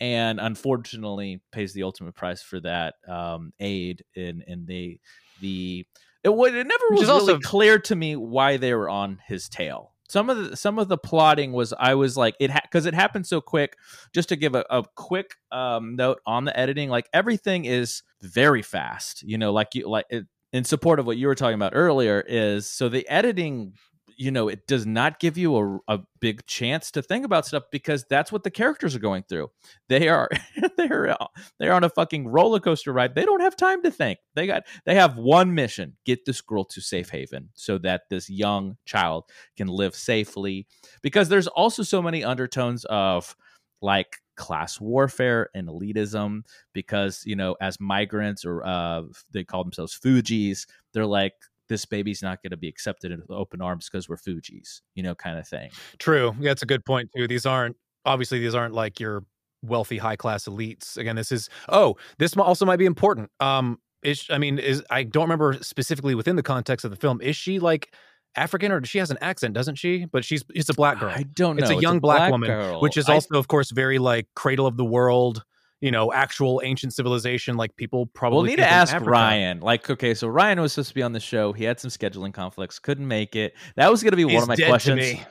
And 0.01 0.39
unfortunately, 0.39 1.41
pays 1.51 1.73
the 1.73 1.83
ultimate 1.83 2.15
price 2.15 2.41
for 2.41 2.59
that 2.61 2.95
um, 3.07 3.53
aid 3.59 4.03
in 4.15 4.43
in 4.47 4.65
the 4.65 4.99
the 5.41 5.85
it 6.23 6.33
would 6.33 6.55
it 6.55 6.65
never 6.67 6.83
Which 6.89 6.99
was 6.99 7.01
is 7.01 7.07
really 7.09 7.33
also- 7.33 7.39
clear 7.39 7.79
to 7.79 7.95
me 7.95 8.15
why 8.15 8.57
they 8.57 8.73
were 8.73 8.89
on 8.89 9.19
his 9.27 9.49
tail. 9.49 9.93
Some 10.07 10.29
of 10.31 10.37
the 10.37 10.57
some 10.57 10.79
of 10.79 10.87
the 10.87 10.97
plotting 10.97 11.51
was 11.51 11.71
I 11.77 11.93
was 11.95 12.17
like 12.17 12.35
it 12.39 12.49
because 12.63 12.87
it 12.87 12.93
happened 12.95 13.27
so 13.27 13.39
quick. 13.41 13.75
Just 14.13 14.29
to 14.29 14.35
give 14.35 14.55
a, 14.55 14.65
a 14.69 14.83
quick 14.95 15.35
um, 15.51 15.95
note 15.95 16.19
on 16.25 16.45
the 16.45 16.57
editing, 16.57 16.89
like 16.89 17.07
everything 17.13 17.65
is 17.65 18.01
very 18.21 18.63
fast. 18.63 19.21
You 19.21 19.37
know, 19.37 19.51
like 19.53 19.75
you 19.75 19.87
like 19.87 20.05
it, 20.09 20.25
in 20.53 20.63
support 20.63 20.99
of 20.99 21.05
what 21.05 21.17
you 21.17 21.27
were 21.27 21.35
talking 21.35 21.55
about 21.55 21.73
earlier 21.75 22.23
is 22.27 22.69
so 22.69 22.89
the 22.89 23.07
editing 23.07 23.73
you 24.19 24.31
know 24.31 24.49
it 24.49 24.67
does 24.67 24.85
not 24.85 25.19
give 25.19 25.37
you 25.37 25.55
a, 25.55 25.79
a 25.87 25.99
big 26.19 26.45
chance 26.45 26.91
to 26.91 27.01
think 27.01 27.25
about 27.25 27.45
stuff 27.45 27.63
because 27.71 28.05
that's 28.09 28.31
what 28.31 28.43
the 28.43 28.51
characters 28.51 28.93
are 28.93 28.99
going 28.99 29.23
through. 29.23 29.49
They 29.87 30.09
are 30.09 30.29
they're 30.77 31.15
they're 31.57 31.73
on 31.73 31.85
a 31.85 31.89
fucking 31.89 32.27
roller 32.27 32.59
coaster 32.59 32.91
ride. 32.91 33.15
They 33.15 33.23
don't 33.23 33.39
have 33.39 33.55
time 33.55 33.81
to 33.83 33.91
think. 33.91 34.19
They 34.35 34.45
got 34.45 34.63
they 34.85 34.95
have 34.95 35.15
one 35.15 35.55
mission 35.55 35.95
get 36.05 36.25
this 36.25 36.41
girl 36.41 36.65
to 36.65 36.81
safe 36.81 37.09
haven 37.09 37.49
so 37.53 37.77
that 37.79 38.03
this 38.09 38.29
young 38.29 38.75
child 38.85 39.23
can 39.55 39.67
live 39.67 39.95
safely. 39.95 40.67
Because 41.01 41.29
there's 41.29 41.47
also 41.47 41.81
so 41.81 42.01
many 42.01 42.21
undertones 42.23 42.85
of 42.89 43.35
like 43.81 44.17
class 44.39 44.79
warfare 44.79 45.49
and 45.53 45.67
elitism 45.67 46.41
because 46.73 47.21
you 47.25 47.35
know 47.35 47.55
as 47.61 47.79
migrants 47.79 48.45
or 48.45 48.65
uh 48.65 49.03
they 49.31 49.43
call 49.43 49.63
themselves 49.63 49.99
fugees 50.03 50.65
they're 50.93 51.05
like 51.05 51.33
this 51.67 51.85
baby's 51.85 52.23
not 52.23 52.41
going 52.41 52.49
to 52.49 52.57
be 52.57 52.67
accepted 52.67 53.11
into 53.11 53.27
open 53.29 53.61
arms 53.61 53.87
because 53.87 54.09
we're 54.09 54.17
fugees 54.17 54.81
you 54.95 55.03
know 55.03 55.13
kind 55.13 55.37
of 55.37 55.47
thing 55.47 55.69
True. 55.99 56.33
Yeah, 56.39 56.51
that's 56.51 56.63
a 56.63 56.65
good 56.65 56.85
point 56.85 57.09
too. 57.15 57.27
These 57.27 57.45
aren't 57.45 57.75
obviously 58.05 58.39
these 58.39 58.55
aren't 58.55 58.73
like 58.73 58.99
your 58.99 59.23
wealthy 59.61 59.97
high 59.97 60.15
class 60.15 60.45
elites. 60.45 60.97
Again, 60.97 61.15
this 61.15 61.31
is 61.31 61.49
oh, 61.67 61.97
this 62.17 62.35
also 62.37 62.65
might 62.65 62.77
be 62.77 62.85
important. 62.85 63.29
Um, 63.39 63.79
is 64.01 64.25
I 64.29 64.37
mean, 64.37 64.59
is 64.59 64.83
I 64.89 65.03
don't 65.03 65.23
remember 65.23 65.57
specifically 65.61 66.15
within 66.15 66.35
the 66.35 66.43
context 66.43 66.85
of 66.85 66.91
the 66.91 66.97
film. 66.97 67.21
Is 67.21 67.35
she 67.35 67.59
like 67.59 67.93
African 68.35 68.71
or 68.71 68.83
she 68.85 68.99
has 68.99 69.11
an 69.11 69.17
accent, 69.21 69.53
doesn't 69.53 69.75
she? 69.75 70.05
But 70.05 70.23
she's 70.23 70.43
it's 70.53 70.69
a 70.69 70.73
black 70.73 70.99
girl, 70.99 71.09
i 71.09 71.23
don't 71.23 71.57
know 71.57 71.61
It's 71.63 71.71
a 71.71 71.81
young 71.81 71.99
black 71.99 72.31
woman, 72.31 72.49
girl. 72.49 72.81
which 72.81 72.97
is 72.97 73.09
I- 73.09 73.13
also 73.13 73.37
of 73.37 73.47
course 73.47 73.71
very 73.71 73.99
like 73.99 74.27
cradle 74.35 74.67
of 74.67 74.77
the 74.77 74.85
world. 74.85 75.43
You 75.81 75.91
know, 75.91 76.11
actual 76.11 76.59
ancient 76.65 76.93
civilization. 76.93 77.55
Like 77.55 77.73
people 77.77 78.05
probably 78.07 78.35
We'll 78.39 78.45
need 78.47 78.55
to 78.57 78.69
ask 78.69 78.93
Africa. 78.93 79.11
Ryan. 79.11 79.61
Like, 79.61 79.89
okay, 79.89 80.13
so 80.13 80.27
Ryan 80.27 80.59
was 80.59 80.73
supposed 80.73 80.89
to 80.89 80.95
be 80.95 81.01
on 81.03 81.13
the 81.13 81.21
show. 81.21 81.53
He 81.53 81.63
had 81.63 81.79
some 81.79 81.89
scheduling 81.89 82.33
conflicts, 82.33 82.79
couldn't 82.79 83.07
make 83.07 83.33
it. 83.33 83.55
That 83.77 83.89
was 83.89 84.03
going 84.03 84.11
to 84.11 84.17
be 84.17 84.25
one 84.25 84.43
of 84.43 84.49
my 84.49 84.57
questions. 84.57 84.99
me. 84.99 85.23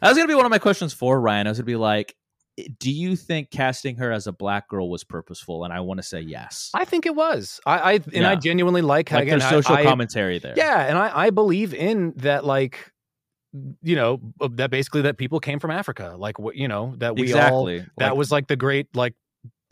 That 0.00 0.08
was 0.10 0.16
going 0.16 0.28
to 0.28 0.30
be 0.30 0.36
one 0.36 0.44
of 0.46 0.50
my 0.50 0.60
questions 0.60 0.92
for 0.92 1.20
Ryan. 1.20 1.48
I 1.48 1.50
was 1.50 1.58
going 1.58 1.64
to 1.64 1.72
be 1.72 1.74
like, 1.74 2.14
do 2.78 2.90
you 2.90 3.16
think 3.16 3.50
casting 3.50 3.96
her 3.96 4.10
as 4.10 4.26
a 4.26 4.32
black 4.32 4.68
girl 4.68 4.88
was 4.88 5.04
purposeful? 5.04 5.64
And 5.64 5.72
I 5.72 5.80
want 5.80 5.98
to 5.98 6.02
say 6.02 6.20
yes. 6.20 6.70
I 6.74 6.84
think 6.86 7.04
it 7.06 7.14
was. 7.14 7.60
I, 7.66 7.78
I 7.78 7.92
and 7.94 8.12
Yeah. 8.12 8.30
I 8.30 8.36
genuinely 8.36 8.82
like, 8.82 9.10
like 9.12 9.24
again, 9.24 9.38
there's 9.38 9.44
I- 9.52 9.56
social 9.56 9.74
I, 9.76 9.84
commentary 9.84 10.38
there. 10.38 10.54
Yeah, 10.56 10.86
and 10.86 10.96
I, 10.96 11.26
I 11.26 11.30
believe 11.30 11.74
in 11.74 12.14
that, 12.16 12.44
like, 12.44 12.92
you 13.82 13.96
know, 13.96 14.20
uh, 14.40 14.48
that 14.52 14.70
basically 14.70 15.02
that 15.02 15.16
people 15.18 15.38
came 15.40 15.60
from 15.60 15.70
Africa, 15.70 16.14
like 16.18 16.38
what 16.38 16.56
you 16.56 16.68
know 16.68 16.94
that 16.98 17.16
we 17.16 17.32
all 17.34 17.66
that 17.66 17.86
Like, 17.98 18.14
was 18.14 18.30
like 18.32 18.48
the 18.48 18.56
great 18.56 18.88
like 18.94 19.14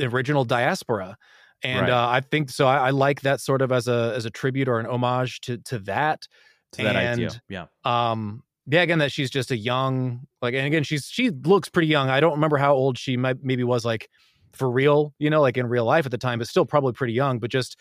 original 0.01 0.45
diaspora, 0.45 1.17
and 1.63 1.83
Right. 1.83 1.91
uh, 1.91 2.09
I 2.09 2.21
think 2.21 2.51
so. 2.51 2.67
I, 2.67 2.89
I 2.89 2.91
like 2.91 3.23
that 3.23 3.41
sort 3.41 3.61
of 3.63 3.73
as 3.73 3.89
a 3.89 4.13
as 4.17 4.25
a 4.25 4.31
tribute 4.31 4.69
or 4.69 4.79
an 4.79 4.87
homage 4.87 5.41
to 5.43 5.59
to 5.59 5.79
that. 5.81 6.27
to 6.73 6.83
that 6.83 6.97
idea. 6.97 7.31
Yeah. 7.49 7.67
Um, 7.85 8.43
yeah, 8.67 8.83
again, 8.83 8.99
that 8.99 9.13
she's 9.13 9.31
just 9.31 9.51
a 9.51 9.57
young 9.57 10.27
like, 10.41 10.55
and 10.55 10.67
again, 10.67 10.83
she's 10.85 11.07
she 11.07 11.31
looks 11.31 11.69
pretty 11.69 11.89
young. 11.89 12.09
I 12.09 12.21
don't 12.21 12.33
remember 12.33 12.57
how 12.57 12.75
old 12.75 12.99
she 12.99 13.17
might 13.17 13.43
maybe 13.43 13.65
was 13.65 13.85
like 13.85 14.09
for 14.53 14.71
real, 14.71 15.13
you 15.19 15.31
know, 15.31 15.41
like 15.41 15.57
in 15.57 15.67
real 15.67 15.85
life 15.85 16.07
at 16.07 16.13
the 16.13 16.19
time, 16.19 16.39
but 16.39 16.49
still 16.49 16.65
probably 16.65 16.93
pretty 16.93 17.13
young. 17.13 17.39
But 17.39 17.51
just 17.51 17.79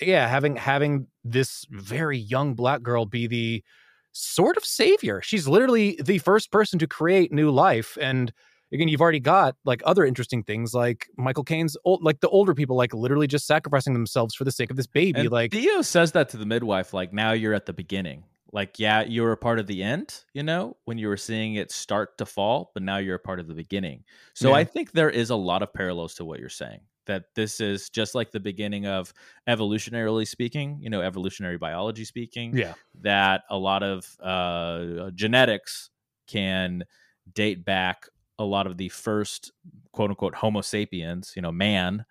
yeah, 0.00 0.28
having 0.28 0.56
having 0.56 1.06
this 1.24 1.64
very 1.70 2.18
young 2.18 2.54
black 2.54 2.82
girl 2.82 3.06
be 3.06 3.26
the 3.26 3.64
sort 4.12 4.56
of 4.56 4.64
savior. 4.64 5.20
She's 5.22 5.48
literally 5.48 5.98
the 6.02 6.18
first 6.18 6.50
person 6.50 6.78
to 6.80 6.86
create 6.86 7.32
new 7.32 7.50
life. 7.50 7.96
And 8.00 8.32
again, 8.72 8.88
you've 8.88 9.00
already 9.00 9.20
got 9.20 9.56
like 9.64 9.82
other 9.84 10.04
interesting 10.04 10.42
things 10.42 10.74
like 10.74 11.06
Michael 11.16 11.44
Caine's 11.44 11.76
old 11.84 12.02
like 12.02 12.20
the 12.20 12.28
older 12.28 12.54
people 12.54 12.76
like 12.76 12.92
literally 12.92 13.26
just 13.26 13.46
sacrificing 13.46 13.94
themselves 13.94 14.34
for 14.34 14.44
the 14.44 14.52
sake 14.52 14.70
of 14.70 14.76
this 14.76 14.86
baby. 14.86 15.20
And 15.20 15.30
like 15.30 15.52
Theo 15.52 15.82
says 15.82 16.12
that 16.12 16.28
to 16.30 16.36
the 16.36 16.46
midwife, 16.46 16.92
like, 16.92 17.12
now 17.12 17.32
you're 17.32 17.54
at 17.54 17.66
the 17.66 17.72
beginning. 17.72 18.24
Like, 18.52 18.78
yeah, 18.78 19.02
you 19.02 19.22
were 19.22 19.32
a 19.32 19.36
part 19.36 19.58
of 19.58 19.66
the 19.66 19.82
end, 19.82 20.24
you 20.32 20.42
know, 20.42 20.76
when 20.84 20.96
you 20.96 21.08
were 21.08 21.16
seeing 21.16 21.56
it 21.56 21.70
start 21.70 22.16
to 22.18 22.26
fall, 22.26 22.70
but 22.72 22.82
now 22.82 22.96
you're 22.96 23.16
a 23.16 23.20
part 23.20 23.40
of 23.40 23.46
the 23.46 23.54
beginning. 23.54 24.04
So 24.34 24.50
Yeah. 24.50 24.56
I 24.56 24.64
think 24.64 24.92
there 24.92 25.10
is 25.10 25.30
a 25.30 25.36
lot 25.36 25.62
of 25.62 25.72
parallels 25.72 26.14
to 26.14 26.24
what 26.24 26.40
you're 26.40 26.48
saying. 26.48 26.80
That 27.06 27.24
this 27.34 27.60
is 27.60 27.88
just 27.88 28.14
like 28.14 28.30
the 28.30 28.40
beginning 28.40 28.86
of 28.86 29.14
evolutionarily 29.48 30.26
speaking, 30.28 30.78
you 30.80 30.90
know, 30.90 31.00
evolutionary 31.00 31.56
biology 31.56 32.04
speaking, 32.04 32.56
yeah. 32.56 32.74
that 33.00 33.44
a 33.48 33.56
lot 33.56 33.82
of 33.82 34.06
uh, 34.20 35.10
genetics 35.14 35.90
can 36.26 36.84
date 37.32 37.64
back 37.64 38.06
a 38.38 38.44
lot 38.44 38.66
of 38.66 38.76
the 38.76 38.88
first 38.88 39.52
quote 39.92 40.10
unquote 40.10 40.34
Homo 40.34 40.60
sapiens, 40.60 41.32
you 41.34 41.42
know, 41.42 41.52
man, 41.52 42.04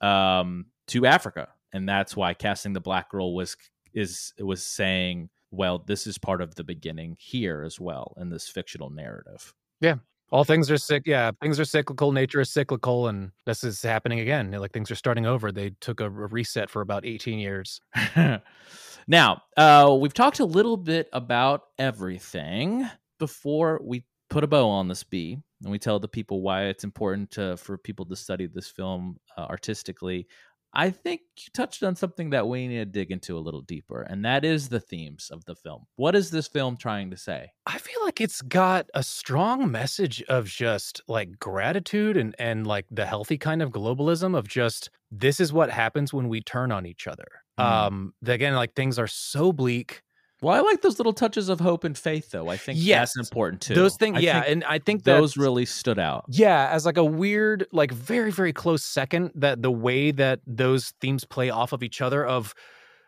um, 0.00 0.66
to 0.88 1.06
Africa, 1.06 1.48
and 1.72 1.88
that's 1.88 2.16
why 2.16 2.34
casting 2.34 2.72
the 2.72 2.80
black 2.80 3.10
girl 3.10 3.34
was 3.34 3.56
is 3.94 4.32
was 4.38 4.64
saying, 4.64 5.30
well, 5.50 5.78
this 5.78 6.06
is 6.06 6.18
part 6.18 6.40
of 6.40 6.54
the 6.54 6.64
beginning 6.64 7.16
here 7.18 7.62
as 7.64 7.80
well 7.80 8.14
in 8.18 8.30
this 8.30 8.48
fictional 8.48 8.90
narrative. 8.90 9.52
Yeah. 9.80 9.96
All 10.32 10.44
things 10.44 10.70
are 10.70 10.78
sick. 10.78 11.02
Yeah, 11.06 11.32
things 11.42 11.58
are 11.58 11.64
cyclical. 11.64 12.12
Nature 12.12 12.40
is 12.40 12.50
cyclical, 12.50 13.08
and 13.08 13.32
this 13.46 13.64
is 13.64 13.82
happening 13.82 14.20
again. 14.20 14.52
Like 14.52 14.72
things 14.72 14.88
are 14.90 14.96
starting 14.96 15.26
over. 15.26 15.50
They 15.50 15.70
took 15.80 16.00
a, 16.00 16.06
a 16.06 16.08
reset 16.08 16.70
for 16.70 16.82
about 16.82 17.04
eighteen 17.04 17.40
years. 17.40 17.80
now, 19.08 19.42
uh, 19.56 19.96
we've 20.00 20.14
talked 20.14 20.38
a 20.38 20.44
little 20.44 20.76
bit 20.76 21.08
about 21.12 21.62
everything 21.78 22.88
before 23.18 23.80
we 23.82 24.04
put 24.28 24.44
a 24.44 24.46
bow 24.46 24.68
on 24.68 24.86
this 24.86 25.02
bee 25.02 25.36
and 25.62 25.70
we 25.70 25.78
tell 25.78 25.98
the 25.98 26.08
people 26.08 26.40
why 26.40 26.64
it's 26.64 26.84
important 26.84 27.30
to, 27.32 27.56
for 27.56 27.76
people 27.76 28.06
to 28.06 28.16
study 28.16 28.46
this 28.46 28.68
film 28.68 29.18
uh, 29.36 29.42
artistically. 29.42 30.26
I 30.72 30.90
think 30.90 31.22
you 31.36 31.50
touched 31.52 31.82
on 31.82 31.96
something 31.96 32.30
that 32.30 32.46
we 32.46 32.68
need 32.68 32.78
to 32.78 32.84
dig 32.84 33.10
into 33.10 33.36
a 33.36 33.40
little 33.40 33.60
deeper, 33.60 34.02
and 34.02 34.24
that 34.24 34.44
is 34.44 34.68
the 34.68 34.80
themes 34.80 35.28
of 35.32 35.44
the 35.44 35.54
film. 35.54 35.86
What 35.96 36.14
is 36.14 36.30
this 36.30 36.46
film 36.46 36.76
trying 36.76 37.10
to 37.10 37.16
say? 37.16 37.52
I 37.66 37.78
feel 37.78 38.02
like 38.04 38.20
it's 38.20 38.40
got 38.42 38.86
a 38.94 39.02
strong 39.02 39.70
message 39.70 40.22
of 40.22 40.46
just 40.46 41.00
like 41.08 41.38
gratitude 41.38 42.16
and 42.16 42.34
and 42.38 42.66
like 42.66 42.86
the 42.90 43.06
healthy 43.06 43.38
kind 43.38 43.62
of 43.62 43.70
globalism 43.70 44.36
of 44.36 44.46
just 44.46 44.90
this 45.10 45.40
is 45.40 45.52
what 45.52 45.70
happens 45.70 46.12
when 46.12 46.28
we 46.28 46.40
turn 46.40 46.70
on 46.70 46.86
each 46.86 47.06
other. 47.06 47.26
Mm. 47.58 47.64
Um, 47.64 48.14
again, 48.26 48.54
like 48.54 48.74
things 48.74 48.98
are 48.98 49.08
so 49.08 49.52
bleak. 49.52 50.02
Well, 50.42 50.54
I 50.54 50.60
like 50.60 50.80
those 50.80 50.98
little 50.98 51.12
touches 51.12 51.48
of 51.48 51.60
hope 51.60 51.84
and 51.84 51.96
faith, 51.96 52.30
though. 52.30 52.48
I 52.48 52.56
think 52.56 52.78
Yes. 52.80 53.14
that's 53.14 53.28
important 53.28 53.60
too. 53.60 53.74
Those 53.74 53.96
things, 53.96 54.16
I 54.18 54.20
yeah, 54.20 54.42
and 54.46 54.64
I 54.64 54.78
think 54.78 55.04
those 55.04 55.36
really 55.36 55.66
stood 55.66 55.98
out. 55.98 56.24
Yeah, 56.28 56.68
as 56.72 56.86
like 56.86 56.96
a 56.96 57.04
weird, 57.04 57.66
like 57.72 57.92
very, 57.92 58.30
very 58.32 58.52
close 58.52 58.82
second 58.84 59.32
that 59.34 59.60
the 59.62 59.70
way 59.70 60.10
that 60.12 60.40
those 60.46 60.94
themes 61.00 61.24
play 61.24 61.50
off 61.50 61.72
of 61.72 61.82
each 61.82 62.00
other 62.00 62.24
of 62.24 62.54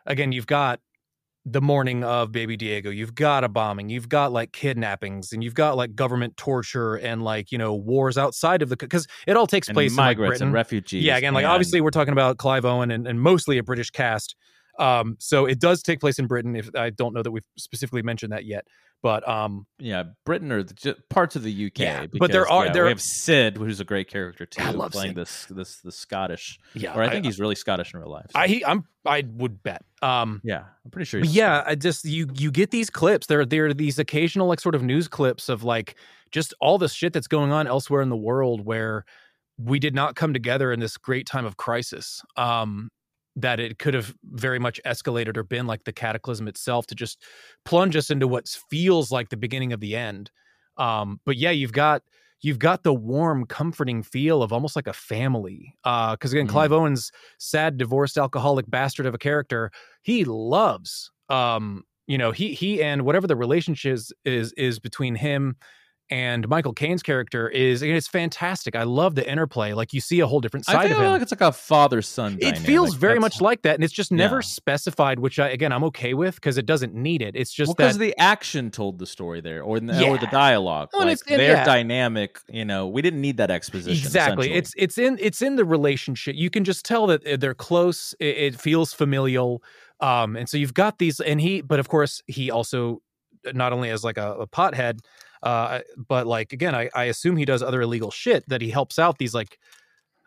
again, 0.05 0.31
you've 0.31 0.47
got 0.47 0.79
the 1.45 1.59
mourning 1.59 2.05
of 2.05 2.31
baby 2.31 2.55
diego 2.55 2.89
you've 2.89 3.15
got 3.15 3.43
a 3.43 3.49
bombing 3.49 3.89
you've 3.89 4.07
got 4.07 4.31
like 4.31 4.53
kidnappings 4.53 5.33
and 5.33 5.43
you've 5.43 5.53
got 5.53 5.75
like 5.75 5.93
government 5.93 6.37
torture 6.37 6.95
and 6.95 7.21
like 7.21 7.51
you 7.51 7.57
know 7.57 7.73
wars 7.73 8.17
outside 8.17 8.61
of 8.61 8.69
the 8.69 8.77
because 8.77 9.05
it 9.27 9.35
all 9.35 9.45
takes 9.45 9.67
and 9.67 9.75
place 9.75 9.91
migrants 9.93 10.39
in 10.39 10.45
like 10.45 10.47
and 10.47 10.53
refugees. 10.53 11.03
yeah 11.03 11.17
again 11.17 11.33
like 11.33 11.43
and- 11.43 11.51
obviously 11.51 11.81
we're 11.81 11.89
talking 11.89 12.13
about 12.13 12.37
clive 12.37 12.63
owen 12.63 12.91
and, 12.91 13.05
and 13.05 13.19
mostly 13.19 13.57
a 13.57 13.63
british 13.63 13.89
cast 13.89 14.37
um 14.79 15.15
so 15.19 15.45
it 15.45 15.59
does 15.59 15.81
take 15.83 15.99
place 15.99 16.17
in 16.19 16.27
britain 16.27 16.55
if 16.55 16.69
i 16.75 16.89
don't 16.89 17.13
know 17.13 17.21
that 17.21 17.31
we've 17.31 17.45
specifically 17.57 18.01
mentioned 18.01 18.31
that 18.31 18.45
yet 18.45 18.65
but 19.01 19.27
um 19.27 19.67
yeah, 19.79 20.03
Britain 20.25 20.49
or 20.49 20.63
the, 20.63 20.95
parts 21.09 21.35
of 21.35 21.43
the 21.43 21.65
UK. 21.65 21.79
Yeah, 21.79 22.05
but 22.13 22.31
there 22.31 22.47
are- 22.49 22.67
yeah, 22.67 22.71
there- 22.71 22.83
we 22.85 22.89
have 22.89 23.01
Sid, 23.01 23.57
who's 23.57 23.81
a 23.81 23.83
great 23.83 24.07
character 24.07 24.45
too, 24.45 24.61
I 24.63 24.71
love 24.71 24.93
playing 24.93 25.09
Sid. 25.09 25.17
this 25.17 25.45
this 25.49 25.75
the 25.81 25.91
Scottish, 25.91 26.57
yeah 26.73 26.95
or 26.95 27.03
I 27.03 27.09
think 27.09 27.25
he's 27.25 27.37
really 27.37 27.55
Scottish 27.55 27.93
in 27.93 27.99
real 27.99 28.09
life. 28.09 28.27
so- 28.31 28.39
i 28.39 28.47
he, 28.47 28.63
i'm 28.63 28.85
i 29.05 29.25
would 29.35 29.61
bet 29.61 29.83
um 30.01 30.39
yeah, 30.45 30.63
I'm 30.85 30.91
pretty 30.91 31.03
sure. 31.03 31.19
Yeah, 31.19 31.63
I 31.67 31.75
just 31.75 32.05
you 32.05 32.29
you 32.33 32.49
get 32.49 32.71
these 32.71 32.89
clips. 32.89 33.27
There 33.27 33.45
there 33.45 33.65
are 33.65 33.73
these 33.73 33.99
occasional 33.99 34.47
like 34.47 34.61
sort 34.61 34.73
of 34.73 34.83
news 34.83 35.09
clips 35.09 35.49
of 35.49 35.65
like 35.65 35.95
just 36.31 36.53
all 36.61 36.77
this 36.77 36.93
shit 36.93 37.11
that's 37.11 37.27
going 37.27 37.51
on 37.51 37.67
elsewhere 37.67 38.01
in 38.01 38.07
the 38.07 38.15
world 38.15 38.65
where 38.65 39.03
we 39.57 39.79
did 39.79 39.93
not 39.93 40.15
come 40.15 40.31
together 40.31 40.71
in 40.71 40.79
this 40.79 40.95
great 40.95 41.27
time 41.27 41.43
of 41.45 41.57
crisis. 41.57 42.21
Um 42.37 42.89
that 43.35 43.59
it 43.59 43.79
could 43.79 43.93
have 43.93 44.15
very 44.31 44.59
much 44.59 44.79
escalated 44.85 45.37
or 45.37 45.43
been 45.43 45.65
like 45.67 45.83
the 45.85 45.93
cataclysm 45.93 46.47
itself 46.47 46.85
to 46.87 46.95
just 46.95 47.23
plunge 47.65 47.95
us 47.95 48.09
into 48.09 48.27
what 48.27 48.47
feels 48.69 49.11
like 49.11 49.29
the 49.29 49.37
beginning 49.37 49.73
of 49.73 49.79
the 49.79 49.95
end. 49.95 50.31
Um 50.77 51.19
but 51.25 51.37
yeah, 51.37 51.51
you've 51.51 51.71
got 51.73 52.03
you've 52.41 52.59
got 52.59 52.83
the 52.83 52.93
warm 52.93 53.45
comforting 53.45 54.03
feel 54.03 54.43
of 54.43 54.51
almost 54.51 54.75
like 54.75 54.87
a 54.87 54.93
family 54.93 55.75
uh 55.83 56.11
because 56.15 56.33
again 56.33 56.47
Mhm. 56.47 56.47
clive 56.47 56.71
owen's 56.71 57.11
sad 57.39 57.77
divorced 57.77 58.17
alcoholic 58.17 58.69
bastard 58.69 59.05
of 59.05 59.13
a 59.13 59.17
character 59.19 59.71
he 60.01 60.25
loves 60.25 61.11
um 61.29 61.83
you 62.07 62.17
know 62.17 62.31
he 62.31 62.53
he 62.53 62.81
and 62.83 63.03
whatever 63.03 63.27
the 63.27 63.35
relationship 63.35 63.93
is 63.93 64.13
is, 64.25 64.51
is 64.53 64.79
between 64.79 65.15
him 65.15 65.55
and 66.09 66.47
Michael 66.49 66.73
Caine's 66.73 67.01
character 67.01 67.47
is 67.49 67.81
it's 67.81 68.07
fantastic. 68.07 68.75
I 68.75 68.83
love 68.83 69.15
the 69.15 69.27
interplay. 69.29 69.73
Like 69.73 69.93
you 69.93 70.01
see 70.01 70.19
a 70.19 70.27
whole 70.27 70.41
different 70.41 70.65
side 70.65 70.91
of 70.91 70.97
him. 70.97 71.05
like 71.05 71.21
it's 71.21 71.31
like 71.31 71.41
a 71.41 71.51
father 71.51 72.01
son. 72.01 72.37
it 72.41 72.57
feels 72.57 72.95
very 72.95 73.19
much 73.19 73.41
like 73.41 73.61
that, 73.63 73.75
and 73.75 73.83
it's 73.83 73.93
just 73.93 74.11
never 74.11 74.37
Yeah. 74.37 74.41
specified. 74.41 75.19
Which 75.19 75.39
I, 75.39 75.49
again 75.49 75.71
I'm 75.71 75.83
okay 75.85 76.13
with 76.13 76.35
because 76.35 76.57
it 76.57 76.65
doesn't 76.65 76.93
need 76.93 77.21
it. 77.21 77.35
It's 77.35 77.53
just 77.53 77.75
because 77.75 77.97
that 77.97 78.03
the 78.03 78.17
action 78.19 78.69
told 78.69 78.99
the 78.99 79.05
story 79.05 79.41
there, 79.41 79.63
or 79.63 79.79
the, 79.79 80.07
or 80.07 80.17
the 80.17 80.27
dialogue. 80.27 80.89
Well, 80.93 81.05
like 81.07 81.19
and 81.27 81.39
their 81.39 81.53
yeah. 81.53 81.65
dynamic. 81.65 82.39
You 82.49 82.65
know, 82.65 82.87
we 82.87 83.01
didn't 83.01 83.21
need 83.21 83.37
that 83.37 83.49
exposition. 83.49 84.05
exactly 84.05 84.51
it's 84.53 84.73
it's 84.77 84.97
in 84.97 85.17
it's 85.21 85.41
in 85.41 85.55
the 85.55 85.65
relationship 85.65 86.35
you 86.35 86.49
can 86.49 86.63
just 86.63 86.85
tell 86.85 87.07
that 87.07 87.25
uh, 87.25 87.37
they're 87.37 87.53
close 87.53 88.13
it, 88.19 88.37
it 88.37 88.59
feels 88.59 88.93
familial 88.93 89.63
um 89.99 90.35
and 90.35 90.49
so 90.49 90.57
you've 90.57 90.73
got 90.73 90.97
these 90.99 91.19
and 91.19 91.39
he 91.41 91.61
but 91.61 91.79
of 91.79 91.87
course 91.87 92.21
he 92.27 92.51
also 92.51 93.01
not 93.53 93.73
only 93.73 93.89
as 93.89 94.03
like 94.03 94.17
a, 94.17 94.33
a 94.35 94.47
pothead 94.47 94.99
uh 95.43 95.81
but 96.07 96.25
like 96.25 96.51
again 96.53 96.73
I, 96.73 96.89
I 96.95 97.03
assume 97.05 97.37
he 97.37 97.45
does 97.45 97.61
other 97.61 97.81
illegal 97.81 98.09
shit 98.11 98.43
that 98.49 98.61
he 98.61 98.69
helps 98.71 98.97
out 98.97 99.17
these 99.19 99.33
like 99.35 99.59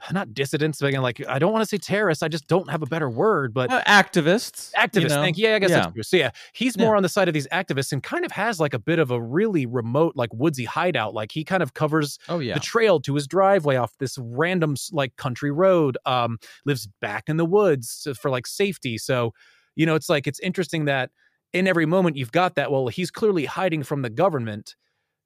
not 0.12 0.34
dissidents 0.34 0.78
but 0.78 0.88
again 0.88 1.00
like 1.00 1.26
i 1.26 1.38
don't 1.38 1.52
want 1.52 1.62
to 1.62 1.66
say 1.68 1.78
terrorists 1.78 2.22
i 2.22 2.28
just 2.28 2.46
don't 2.48 2.68
have 2.70 2.82
a 2.82 2.86
better 2.86 3.08
word 3.08 3.54
but 3.54 3.70
Uh, 3.72 3.82
activists. 3.88 4.70
activists 4.74 5.00
you 5.02 5.08
know? 5.08 5.22
thank 5.22 5.38
you 5.38 5.48
yeah 5.48 5.54
i 5.54 5.58
guess 5.58 5.70
Yeah. 5.70 5.76
that's 5.80 5.92
true 5.94 6.02
so 6.02 6.16
yeah 6.18 6.30
he's 6.52 6.76
Yeah. 6.76 6.84
more 6.84 6.96
on 6.96 7.02
the 7.02 7.08
side 7.08 7.28
of 7.28 7.34
these 7.34 7.48
activists 7.48 7.92
and 7.92 8.02
kind 8.02 8.24
of 8.26 8.30
has 8.32 8.60
like 8.60 8.74
a 8.74 8.78
bit 8.78 8.98
of 8.98 9.10
a 9.10 9.20
really 9.20 9.64
remote 9.64 10.12
like 10.14 10.28
woodsy 10.34 10.64
hideout 10.66 11.14
like 11.14 11.32
he 11.32 11.44
kind 11.44 11.62
of 11.62 11.72
covers 11.72 12.18
Oh 12.28 12.38
yeah. 12.40 12.52
the 12.54 12.60
trail 12.60 13.00
to 13.00 13.14
his 13.14 13.26
driveway 13.26 13.76
off 13.76 13.96
this 13.98 14.18
random 14.20 14.76
like 14.92 15.16
country 15.16 15.50
road 15.50 15.96
um 16.04 16.38
lives 16.66 16.86
back 17.00 17.24
in 17.28 17.38
the 17.38 17.46
woods 17.46 18.06
for 18.20 18.30
like 18.30 18.46
safety 18.46 18.98
so 18.98 19.32
you 19.76 19.86
know 19.86 19.94
it's 19.94 20.10
like 20.10 20.26
it's 20.26 20.40
interesting 20.40 20.84
that 20.84 21.10
in 21.54 21.66
every 21.66 21.86
moment 21.86 22.16
you've 22.16 22.32
got 22.32 22.54
that 22.56 22.70
well 22.70 22.88
he's 22.88 23.10
clearly 23.10 23.46
hiding 23.46 23.82
from 23.82 24.02
the 24.02 24.10
government 24.10 24.76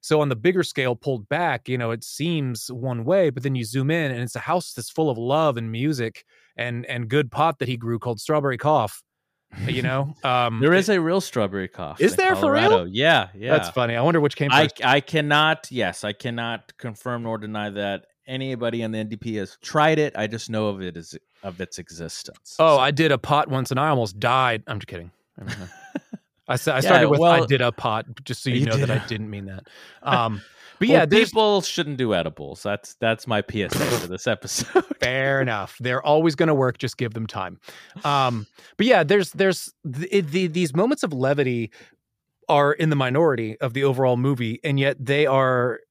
so 0.01 0.19
on 0.21 0.29
the 0.29 0.35
bigger 0.35 0.63
scale 0.63 0.95
pulled 0.95 1.29
back 1.29 1.69
you 1.69 1.77
know 1.77 1.91
it 1.91 2.03
seems 2.03 2.69
one 2.71 3.05
way 3.05 3.29
but 3.29 3.43
then 3.43 3.55
you 3.55 3.63
zoom 3.63 3.89
in 3.91 4.11
and 4.11 4.21
it's 4.21 4.35
a 4.35 4.39
house 4.39 4.73
that's 4.73 4.89
full 4.89 5.09
of 5.09 5.17
love 5.17 5.57
and 5.57 5.71
music 5.71 6.25
and 6.57 6.85
and 6.87 7.07
good 7.07 7.31
pot 7.31 7.59
that 7.59 7.67
he 7.67 7.77
grew 7.77 7.97
called 7.99 8.19
strawberry 8.19 8.57
cough 8.57 9.01
you 9.67 9.81
know 9.81 10.13
um 10.23 10.59
there 10.59 10.73
is 10.73 10.89
a 10.89 10.99
real 10.99 11.19
strawberry 11.21 11.67
cough. 11.67 11.99
Is 11.99 12.15
there 12.15 12.35
for 12.35 12.51
real? 12.53 12.87
Yeah, 12.87 13.27
yeah. 13.35 13.51
that's 13.51 13.69
funny 13.69 13.95
i 13.95 14.01
wonder 14.01 14.19
which 14.21 14.35
came 14.35 14.51
I 14.51 14.63
first 14.63 14.83
I 14.85 15.01
cannot. 15.01 15.67
Yes, 15.69 16.03
I 16.03 16.13
cannot 16.13 16.77
confirm 16.77 17.23
nor 17.23 17.37
deny 17.37 17.69
that 17.71 18.05
anybody 18.27 18.81
in 18.81 18.91
the 18.93 18.99
NDP 19.03 19.37
has 19.39 19.57
tried 19.61 19.99
it. 19.99 20.13
I 20.15 20.27
just 20.27 20.49
know 20.49 20.67
of 20.67 20.81
it 20.81 20.95
as 20.95 21.17
of 21.43 21.59
its 21.59 21.79
existence. 21.79 22.55
oh 22.59 22.77
So- 22.77 22.79
i 22.79 22.91
did 22.91 23.11
a 23.11 23.17
pot 23.17 23.49
once 23.49 23.71
and 23.71 23.79
i 23.79 23.89
almost 23.89 24.19
died 24.19 24.63
i'm 24.67 24.79
just 24.79 24.87
kidding 24.87 25.11
I. 26.51 26.71
I, 26.71 26.75
Yeah, 26.75 26.79
started 26.81 27.09
with 27.09 27.21
I 27.21 27.45
did 27.45 27.61
a 27.61 27.71
pot, 27.71 28.05
just 28.23 28.43
so 28.43 28.49
you, 28.49 28.57
You 28.61 28.65
know 28.65 28.77
that 28.77 28.91
I 28.91 29.05
didn't 29.07 29.29
mean 29.29 29.45
that. 29.45 29.67
Um, 30.03 30.41
but 30.81 30.87
Well, 30.89 30.97
yeah, 30.97 31.05
people 31.05 31.61
shouldn't 31.61 31.97
do 31.97 32.15
edibles. 32.15 32.63
That's 32.63 32.95
that's 32.95 33.27
my 33.27 33.43
PSA 33.43 33.69
for 33.69 34.07
this 34.07 34.25
episode. 34.25 34.83
fair 34.99 35.39
enough. 35.39 35.77
They're 35.79 36.03
always 36.03 36.33
going 36.33 36.47
to 36.47 36.55
work. 36.55 36.79
Just 36.79 36.97
give 36.97 37.13
them 37.13 37.27
time. 37.27 37.59
Um, 38.03 38.47
but 38.77 38.87
yeah, 38.87 39.03
there's 39.03 39.29
there's 39.33 39.71
the, 39.83 40.21
the, 40.21 40.47
these 40.47 40.75
moments 40.75 41.03
of 41.03 41.13
levity 41.13 41.69
are 42.49 42.73
in 42.73 42.89
the 42.89 42.95
minority 42.95 43.59
of 43.61 43.75
the 43.75 43.83
overall 43.83 44.17
movie, 44.17 44.59
and 44.63 44.79
yet 44.79 44.97
they 44.99 45.27
are 45.27 45.81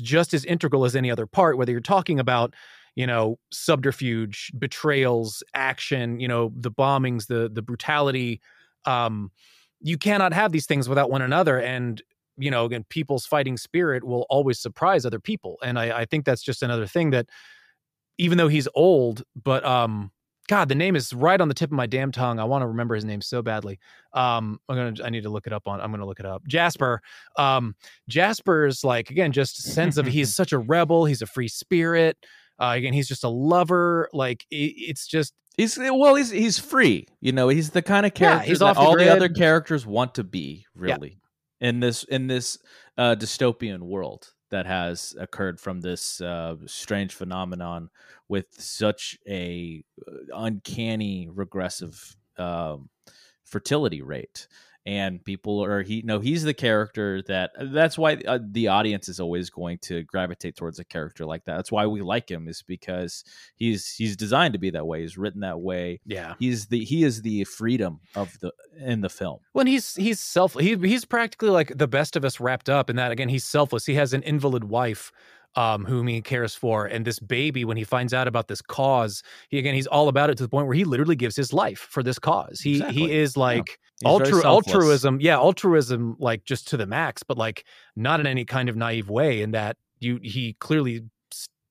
just 0.00 0.34
as 0.34 0.44
integral 0.44 0.84
as 0.84 0.96
any 0.96 1.08
other 1.08 1.26
part. 1.26 1.56
Whether 1.56 1.70
you're 1.70 1.80
talking 1.80 2.18
about 2.18 2.52
you 2.96 3.06
know 3.06 3.38
subterfuge, 3.52 4.50
betrayals, 4.58 5.44
action, 5.54 6.18
you 6.18 6.26
know 6.26 6.52
the 6.56 6.72
bombings, 6.72 7.28
the 7.28 7.48
the 7.48 7.62
brutality. 7.62 8.40
Um, 8.86 9.30
you 9.82 9.98
cannot 9.98 10.32
have 10.32 10.52
these 10.52 10.66
things 10.66 10.88
without 10.88 11.10
one 11.10 11.22
another, 11.22 11.60
and 11.60 12.02
you 12.38 12.50
know 12.50 12.64
again, 12.64 12.84
people's 12.88 13.26
fighting 13.26 13.56
spirit 13.56 14.04
will 14.04 14.26
always 14.30 14.58
surprise 14.58 15.04
other 15.04 15.20
people, 15.20 15.58
and 15.62 15.78
I, 15.78 16.00
I 16.00 16.04
think 16.04 16.24
that's 16.24 16.42
just 16.42 16.62
another 16.62 16.86
thing 16.86 17.10
that 17.10 17.26
even 18.18 18.38
though 18.38 18.48
he's 18.48 18.68
old, 18.74 19.22
but 19.42 19.64
um, 19.64 20.10
God, 20.48 20.68
the 20.68 20.74
name 20.74 20.96
is 20.96 21.12
right 21.12 21.40
on 21.40 21.48
the 21.48 21.54
tip 21.54 21.70
of 21.70 21.76
my 21.76 21.86
damn 21.86 22.12
tongue. 22.12 22.38
I 22.38 22.44
want 22.44 22.62
to 22.62 22.66
remember 22.66 22.94
his 22.94 23.04
name 23.04 23.20
so 23.20 23.42
badly. 23.42 23.78
Um, 24.12 24.58
I'm 24.68 24.76
gonna, 24.76 25.04
I 25.04 25.10
need 25.10 25.22
to 25.22 25.30
look 25.30 25.46
it 25.46 25.52
up 25.52 25.68
on. 25.68 25.80
I'm 25.80 25.90
gonna 25.90 26.06
look 26.06 26.20
it 26.20 26.26
up. 26.26 26.46
Jasper. 26.46 27.00
Um, 27.36 27.74
Jasper's 28.08 28.84
like 28.84 29.10
again, 29.10 29.32
just 29.32 29.62
sense 29.62 29.96
of 29.96 30.06
he's 30.06 30.34
such 30.34 30.52
a 30.52 30.58
rebel. 30.58 31.04
He's 31.04 31.22
a 31.22 31.26
free 31.26 31.48
spirit. 31.48 32.16
Uh, 32.58 32.74
again, 32.76 32.92
he's 32.92 33.08
just 33.08 33.24
a 33.24 33.28
lover. 33.28 34.08
Like 34.12 34.44
it, 34.50 34.74
it's 34.76 35.06
just 35.06 35.32
He's 35.56 35.78
well, 35.78 36.14
he's 36.14 36.30
he's 36.30 36.58
free. 36.58 37.06
You 37.20 37.32
know, 37.32 37.48
he's 37.48 37.70
the 37.70 37.82
kind 37.82 38.06
of 38.06 38.12
Yeah, 38.12 38.18
character 38.18 38.48
he's 38.48 38.58
that 38.60 38.74
the 38.74 38.80
all 38.80 38.96
the 38.96 39.12
other 39.12 39.28
characters 39.28 39.86
want 39.86 40.14
to 40.14 40.24
be. 40.24 40.66
Yeah. 40.74 40.94
Really, 40.94 41.18
in 41.60 41.80
this 41.80 42.04
in 42.04 42.26
this 42.26 42.58
uh, 42.96 43.14
dystopian 43.16 43.80
world 43.82 44.32
that 44.50 44.66
has 44.66 45.14
occurred 45.18 45.60
from 45.60 45.80
this 45.80 46.20
uh, 46.20 46.56
strange 46.66 47.14
phenomenon 47.14 47.90
with 48.28 48.46
such 48.52 49.18
a 49.28 49.84
uh, 50.06 50.12
uncanny 50.34 51.28
regressive 51.30 52.16
um, 52.38 52.88
fertility 53.44 54.02
rate. 54.02 54.46
And 54.84 55.24
people 55.24 55.62
are 55.62 55.82
he 55.82 56.02
no 56.04 56.18
he's 56.18 56.42
the 56.42 56.54
character 56.54 57.22
that 57.28 57.52
that's 57.72 57.96
why 57.96 58.14
uh, 58.26 58.40
the 58.44 58.68
audience 58.68 59.08
is 59.08 59.20
always 59.20 59.48
going 59.48 59.78
to 59.82 60.02
gravitate 60.02 60.56
towards 60.56 60.78
a 60.78 60.84
character 60.84 61.24
like 61.24 61.44
that. 61.44 61.56
That's 61.56 61.70
why 61.70 61.86
we 61.86 62.02
like 62.02 62.30
him 62.30 62.48
is 62.48 62.62
because 62.62 63.24
he's 63.54 63.94
he's 63.94 64.16
designed 64.16 64.54
to 64.54 64.58
be 64.58 64.70
that 64.70 64.86
way. 64.86 65.02
He's 65.02 65.16
written 65.16 65.40
that 65.42 65.60
way 65.60 66.00
yeah. 66.04 66.34
he's 66.38 66.66
the 66.66 66.84
he 66.84 67.04
is 67.04 67.22
the 67.22 67.44
freedom 67.44 68.00
of 68.14 68.38
the 68.40 68.52
in 68.78 69.00
the 69.00 69.08
film 69.08 69.38
When 69.52 69.66
he's 69.66 69.94
he's 69.94 70.20
self 70.20 70.54
he 70.54 70.76
he's 70.76 71.04
practically 71.04 71.50
like 71.50 71.76
the 71.76 71.88
best 71.88 72.16
of 72.16 72.24
us 72.24 72.40
wrapped 72.40 72.68
up 72.68 72.90
in 72.90 72.96
that 72.96 73.12
again 73.12 73.28
he's 73.28 73.44
selfless. 73.44 73.86
He 73.86 73.94
has 73.94 74.12
an 74.12 74.22
invalid 74.22 74.64
wife 74.64 75.12
um 75.56 75.84
whom 75.84 76.06
he 76.06 76.20
cares 76.20 76.54
for 76.54 76.86
and 76.86 77.04
this 77.04 77.18
baby 77.18 77.64
when 77.64 77.76
he 77.76 77.84
finds 77.84 78.14
out 78.14 78.26
about 78.26 78.48
this 78.48 78.62
cause 78.62 79.22
he 79.50 79.58
again 79.58 79.74
he's 79.74 79.86
all 79.86 80.08
about 80.08 80.30
it 80.30 80.36
to 80.36 80.42
the 80.42 80.48
point 80.48 80.66
where 80.66 80.74
he 80.74 80.84
literally 80.84 81.16
gives 81.16 81.36
his 81.36 81.52
life 81.52 81.86
for 81.90 82.02
this 82.02 82.18
cause. 82.18 82.60
He 82.60 82.76
Exactly. 82.76 83.02
he 83.02 83.12
is 83.12 83.36
like 83.36 83.78
very 84.02 84.20
Altru- 84.20 84.44
altruism 84.44 85.20
yeah 85.20 85.36
altruism 85.36 86.16
like 86.18 86.44
just 86.44 86.66
to 86.68 86.76
the 86.76 86.86
max 86.86 87.22
but 87.22 87.38
like 87.38 87.64
not 87.94 88.18
in 88.18 88.26
any 88.26 88.44
kind 88.44 88.68
of 88.68 88.76
naive 88.76 89.08
way 89.08 89.42
in 89.42 89.52
that 89.52 89.76
you 90.00 90.18
he 90.22 90.54
clearly 90.54 91.04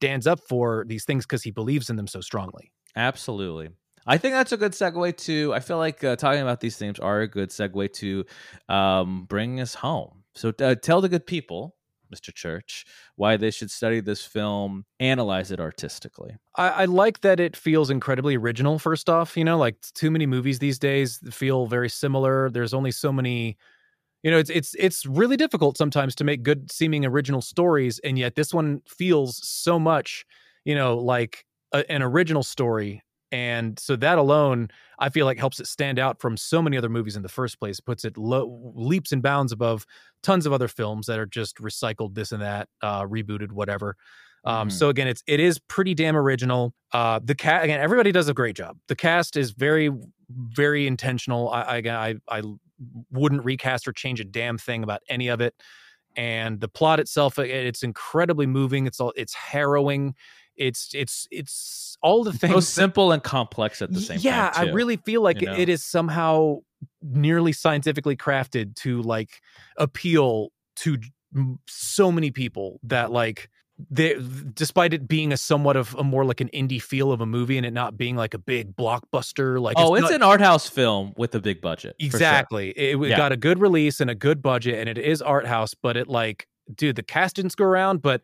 stands 0.02 0.26
up 0.26 0.40
for 0.40 0.86
these 0.88 1.06
things 1.06 1.26
because 1.26 1.44
he 1.44 1.52
believes 1.52 1.90
in 1.90 1.96
them 1.96 2.08
so 2.08 2.22
strongly. 2.22 2.72
Absolutely. 2.96 3.70
I 4.08 4.18
think 4.18 4.34
that's 4.34 4.52
a 4.52 4.58
good 4.58 4.72
segue 4.72 5.16
to 5.18 5.54
i 5.54 5.60
feel 5.60 5.78
like 5.78 6.04
uh, 6.04 6.16
talking 6.16 6.42
about 6.42 6.60
these 6.60 6.76
themes 6.76 7.00
are 7.00 7.22
a 7.22 7.28
good 7.28 7.50
segue 7.50 7.94
to 7.94 8.26
um 8.70 9.26
bring 9.26 9.60
us 9.60 9.74
home. 9.76 10.24
So 10.34 10.54
uh, 10.60 10.76
tell 10.76 11.02
the 11.02 11.10
good 11.10 11.26
people 11.26 11.76
mr 12.14 12.34
church 12.34 12.86
why 13.16 13.38
they 13.38 13.52
should 13.52 13.72
study 13.72 14.00
this 14.00 14.24
film 14.26 14.86
analyze 15.00 15.52
it 15.52 15.60
artistically. 15.60 16.36
I, 16.58 16.70
I 16.70 16.86
like 16.86 17.22
that 17.22 17.40
it 17.40 17.56
feels 17.56 17.90
incredibly 17.90 18.36
original 18.36 18.80
first 18.80 19.10
off 19.10 19.38
you 19.38 19.44
know 19.44 19.58
like 19.58 19.78
too 19.96 20.12
many 20.12 20.26
movies 20.26 20.60
these 20.60 20.80
days 20.80 21.20
feel 21.32 21.66
very 21.66 21.90
similar. 21.90 22.50
There's 22.50 22.74
only 22.74 22.92
so 22.92 23.12
many 23.12 23.58
you 24.24 24.32
know 24.32 24.38
it's 24.38 24.50
it's 24.50 24.76
it's 24.78 25.06
really 25.06 25.38
difficult 25.38 25.78
sometimes 25.78 26.16
to 26.16 26.24
make 26.24 26.44
good 26.44 26.72
seeming 26.72 27.06
original 27.06 27.42
stories 27.42 28.00
and 28.00 28.18
yet 28.18 28.36
this 28.36 28.54
one 28.54 28.82
feels 28.88 29.40
so 29.48 29.80
much 29.80 30.26
you 30.66 30.76
know 30.76 30.98
like 30.98 31.46
a, 31.74 31.90
an 31.92 32.02
original 32.02 32.44
story 32.44 33.02
And 33.32 33.80
so 33.80 33.96
that 33.96 34.18
alone, 34.18 34.68
I 35.00 35.10
feel 35.10 35.26
like 35.26 35.38
helps 35.40 35.60
it 35.60 35.68
stand 35.68 36.00
out 36.00 36.20
from 36.20 36.36
so 36.36 36.62
many 36.62 36.78
other 36.78 36.90
movies 36.90 37.16
in 37.16 37.22
the 37.24 37.30
first 37.30 37.60
place, 37.60 37.80
puts 37.80 38.04
it 38.04 38.18
lo- 38.18 38.74
leaps 38.76 39.12
and 39.12 39.22
bounds 39.24 39.52
above 39.52 39.86
tons 40.22 40.46
of 40.46 40.52
other 40.54 40.68
films 40.68 41.08
that 41.08 41.18
are 41.20 41.26
just 41.26 41.58
recycled 41.58 42.16
this 42.16 42.32
and 42.32 42.42
that, 42.42 42.68
uh, 42.82 43.04
rebooted, 43.04 43.52
whatever. 43.54 43.96
Um, 44.44 44.70
Mhm. 44.70 44.72
So 44.72 44.90
again, 44.90 45.08
it's 45.08 45.24
it 45.28 45.40
is 45.40 45.60
pretty 45.60 45.94
damn 45.94 46.16
original. 46.18 46.74
Uh, 46.92 47.20
the 47.24 47.36
cast 47.36 47.64
again, 47.64 47.80
everybody 47.80 48.12
does 48.12 48.28
a 48.28 48.34
great 48.34 48.56
job. 48.56 48.78
The 48.88 48.96
cast 48.96 49.38
is 49.38 49.52
very, 49.52 49.92
very 50.30 50.88
intentional. 50.88 51.50
I 51.50 51.62
I, 51.62 52.10
I 52.10 52.16
I 52.28 52.42
wouldn't 53.12 53.46
recast 53.46 53.88
or 53.88 53.94
change 53.94 54.20
a 54.20 54.24
damn 54.24 54.58
thing 54.58 54.84
about 54.84 55.02
any 55.10 55.28
of 55.28 55.42
it. 55.42 55.54
And 56.18 56.60
the 56.60 56.68
plot 56.68 57.00
itself, 57.00 57.40
it's 57.40 57.84
incredibly 57.84 58.46
moving. 58.46 58.86
It's 58.88 59.00
all 59.00 59.14
it's 59.16 59.34
harrowing. 59.34 60.16
It's 60.68 60.90
it's 60.94 61.28
it's 61.32 61.98
all 62.02 62.24
the 62.24 62.34
things 62.34 62.54
So 62.54 62.60
simple 62.60 63.12
and 63.12 63.22
complex 63.24 63.82
at 63.82 63.92
the 63.92 64.00
same 64.02 64.20
yeah, 64.22 64.50
time. 64.52 64.66
Yeah, 64.68 64.72
I 64.72 64.74
really 64.74 64.98
feel 64.98 65.22
like 65.22 65.42
you 65.42 65.48
know? 65.48 65.56
it 65.56 65.70
is 65.70 65.84
somehow 65.84 66.60
nearly 67.02 67.52
scientifically 67.54 68.16
crafted 68.16 68.76
to 68.76 69.02
like 69.02 69.42
appeal 69.78 70.50
to 70.78 70.98
so 71.68 72.12
many 72.12 72.32
people 72.32 72.80
that 72.84 73.12
like 73.12 73.50
they 73.90 74.16
despite 74.54 74.94
it 74.94 75.08
being 75.08 75.32
a 75.34 75.38
somewhat 75.38 75.76
of 75.76 75.96
a 75.96 76.04
more 76.04 76.24
like 76.26 76.40
an 76.42 76.50
indie 76.54 76.82
feel 76.82 77.12
of 77.12 77.20
a 77.22 77.26
movie 77.26 77.58
and 77.58 77.66
it 77.66 77.74
not 77.74 77.98
being 77.98 78.16
like 78.16 78.34
a 78.36 78.38
big 78.38 78.76
blockbuster 78.76 79.60
like 79.60 79.76
oh, 79.80 79.96
it's 79.96 80.04
not- 80.04 80.14
an 80.14 80.22
art 80.22 80.42
house 80.42 80.68
film 80.70 81.14
with 81.18 81.34
a 81.34 81.40
big 81.40 81.62
budget. 81.62 81.96
for 82.00 82.04
sure. 82.04 82.18
Exactly. 82.18 82.70
It, 82.72 82.96
it 83.02 83.10
Yeah. 83.10 83.18
got 83.18 83.32
a 83.32 83.38
good 83.38 83.60
release 83.60 84.00
and 84.00 84.10
a 84.12 84.16
good 84.16 84.42
budget, 84.42 84.76
and 84.80 84.88
it 84.88 84.98
is 85.00 85.22
art 85.22 85.48
house. 85.48 85.74
But 85.74 85.98
it 85.98 86.08
like, 86.08 86.48
dude, 86.76 86.96
the 86.96 87.04
cast 87.04 87.38
didn't 87.38 87.52
screw 87.52 87.66
around. 87.66 88.02
But 88.04 88.22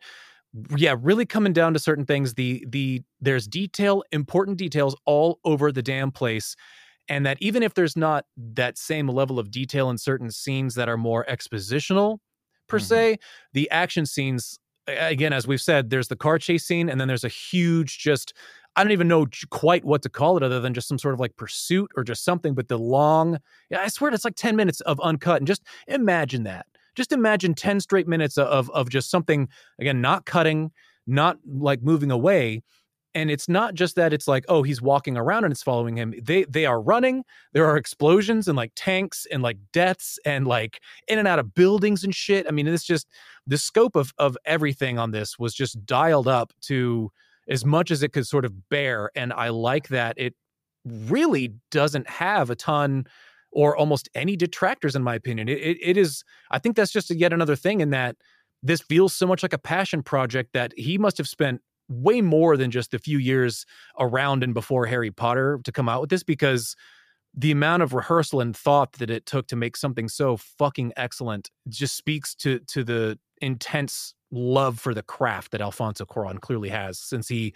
yeah, 0.76 0.94
really 1.00 1.26
coming 1.26 1.52
down 1.52 1.72
to 1.74 1.78
certain 1.78 2.04
things. 2.06 2.34
The 2.34 2.64
the 2.68 3.02
there's 3.20 3.46
detail, 3.46 4.02
important 4.12 4.58
details 4.58 4.96
all 5.04 5.40
over 5.44 5.72
the 5.72 5.82
damn 5.82 6.10
place, 6.10 6.56
and 7.08 7.26
that 7.26 7.38
even 7.40 7.62
if 7.62 7.74
there's 7.74 7.96
not 7.96 8.26
that 8.36 8.78
same 8.78 9.08
level 9.08 9.38
of 9.38 9.50
detail 9.50 9.90
in 9.90 9.98
certain 9.98 10.30
scenes 10.30 10.74
that 10.76 10.88
are 10.88 10.96
more 10.98 11.24
expositional 11.28 12.18
per 12.68 12.78
Mhm. 12.78 12.80
se, 12.80 13.18
the 13.52 13.70
action 13.70 14.06
scenes. 14.06 14.58
Again, 14.88 15.32
as 15.34 15.46
we've 15.46 15.60
said, 15.60 15.90
there's 15.90 16.08
the 16.08 16.16
car 16.16 16.38
chase 16.38 16.64
scene, 16.66 16.88
and 16.88 17.00
then 17.00 17.08
there's 17.08 17.24
a 17.24 17.28
huge 17.28 17.98
just 17.98 18.32
I 18.76 18.84
don't 18.84 18.92
even 18.92 19.08
know 19.08 19.26
quite 19.50 19.84
what 19.84 20.02
to 20.02 20.08
call 20.08 20.36
it 20.36 20.42
other 20.44 20.60
than 20.60 20.72
just 20.74 20.88
some 20.88 20.98
sort 20.98 21.14
of 21.14 21.20
like 21.20 21.36
pursuit 21.36 21.90
or 21.96 22.04
just 22.04 22.24
something. 22.24 22.54
But 22.54 22.68
the 22.68 22.78
long, 22.78 23.38
I 23.76 23.88
swear 23.88 24.12
it's 24.14 24.24
like 24.24 24.36
10 24.36 24.56
minutes 24.56 24.80
of 24.82 25.00
uncut. 25.00 25.38
And 25.38 25.46
just 25.48 25.62
imagine 25.88 26.44
that. 26.44 26.66
Just 26.98 27.12
imagine 27.12 27.54
10 27.54 27.78
straight 27.78 28.08
minutes 28.08 28.36
of 28.36 28.68
of 28.70 28.90
just 28.90 29.08
something, 29.08 29.48
again, 29.78 30.00
not 30.00 30.26
cutting, 30.26 30.72
not 31.06 31.38
like 31.46 31.80
moving 31.80 32.10
away. 32.10 32.62
And 33.14 33.30
it's 33.30 33.48
not 33.48 33.74
just 33.74 33.94
that 33.94 34.12
it's 34.12 34.26
like, 34.26 34.44
oh, 34.48 34.64
he's 34.64 34.82
walking 34.82 35.16
around 35.16 35.44
and 35.44 35.52
it's 35.52 35.62
following 35.62 35.96
him. 35.96 36.12
They 36.20 36.42
they 36.42 36.66
are 36.66 36.80
running. 36.80 37.22
There 37.52 37.66
are 37.66 37.76
explosions 37.76 38.48
and 38.48 38.56
like 38.56 38.72
tanks 38.74 39.28
and 39.30 39.44
like 39.44 39.58
deaths 39.72 40.18
and 40.24 40.44
like 40.44 40.80
in 41.06 41.20
and 41.20 41.28
out 41.28 41.38
of 41.38 41.54
buildings 41.54 42.02
and 42.02 42.12
shit. 42.12 42.46
I 42.48 42.50
mean, 42.50 42.66
it's 42.66 42.82
just 42.82 43.06
the 43.46 43.58
scope 43.58 43.94
of 43.94 44.12
of 44.18 44.36
everything 44.44 44.98
on 44.98 45.12
this 45.12 45.38
was 45.38 45.54
just 45.54 45.86
dialed 45.86 46.26
up 46.26 46.52
to 46.62 47.12
as 47.48 47.64
much 47.64 47.92
as 47.92 48.02
it 48.02 48.12
could 48.12 48.26
sort 48.26 48.44
of 48.44 48.68
bear. 48.70 49.12
And 49.14 49.32
I 49.32 49.50
like 49.50 49.86
that 49.88 50.18
it 50.18 50.34
really 50.84 51.54
doesn't 51.70 52.10
have 52.10 52.50
a 52.50 52.56
ton 52.56 53.06
or 53.50 53.76
almost 53.76 54.08
any 54.14 54.36
detractors, 54.36 54.94
in 54.94 55.02
my 55.02 55.14
opinion. 55.14 55.48
It, 55.48 55.58
it, 55.58 55.78
it 55.80 55.96
is, 55.96 56.22
I 56.50 56.58
think 56.58 56.76
that's 56.76 56.92
just 56.92 57.10
yet 57.10 57.32
another 57.32 57.56
thing 57.56 57.80
in 57.80 57.90
that 57.90 58.16
this 58.62 58.80
feels 58.80 59.14
so 59.14 59.26
much 59.26 59.42
like 59.42 59.52
a 59.52 59.58
passion 59.58 60.02
project 60.02 60.52
that 60.52 60.72
he 60.76 60.98
must 60.98 61.18
have 61.18 61.28
spent 61.28 61.60
way 61.88 62.20
more 62.20 62.56
than 62.56 62.70
just 62.70 62.92
a 62.94 62.98
few 62.98 63.18
years 63.18 63.64
around 63.98 64.42
and 64.42 64.52
before 64.54 64.86
Harry 64.86 65.10
Potter 65.10 65.60
to 65.64 65.72
come 65.72 65.88
out 65.88 66.00
with 66.00 66.10
this 66.10 66.22
because 66.22 66.76
the 67.34 67.50
amount 67.50 67.82
of 67.82 67.94
rehearsal 67.94 68.40
and 68.40 68.56
thought 68.56 68.92
that 68.94 69.10
it 69.10 69.26
took 69.26 69.46
to 69.48 69.56
make 69.56 69.76
something 69.76 70.08
so 70.08 70.36
fucking 70.36 70.92
excellent 70.96 71.50
just 71.68 71.96
speaks 71.96 72.34
to 72.34 72.58
to 72.60 72.84
the 72.84 73.18
intense 73.40 74.14
love 74.30 74.78
for 74.78 74.92
the 74.92 75.02
craft 75.02 75.52
that 75.52 75.60
Alfonso 75.60 76.04
Cuarón 76.04 76.40
clearly 76.40 76.68
has 76.68 76.98
since 76.98 77.28
he 77.28 77.54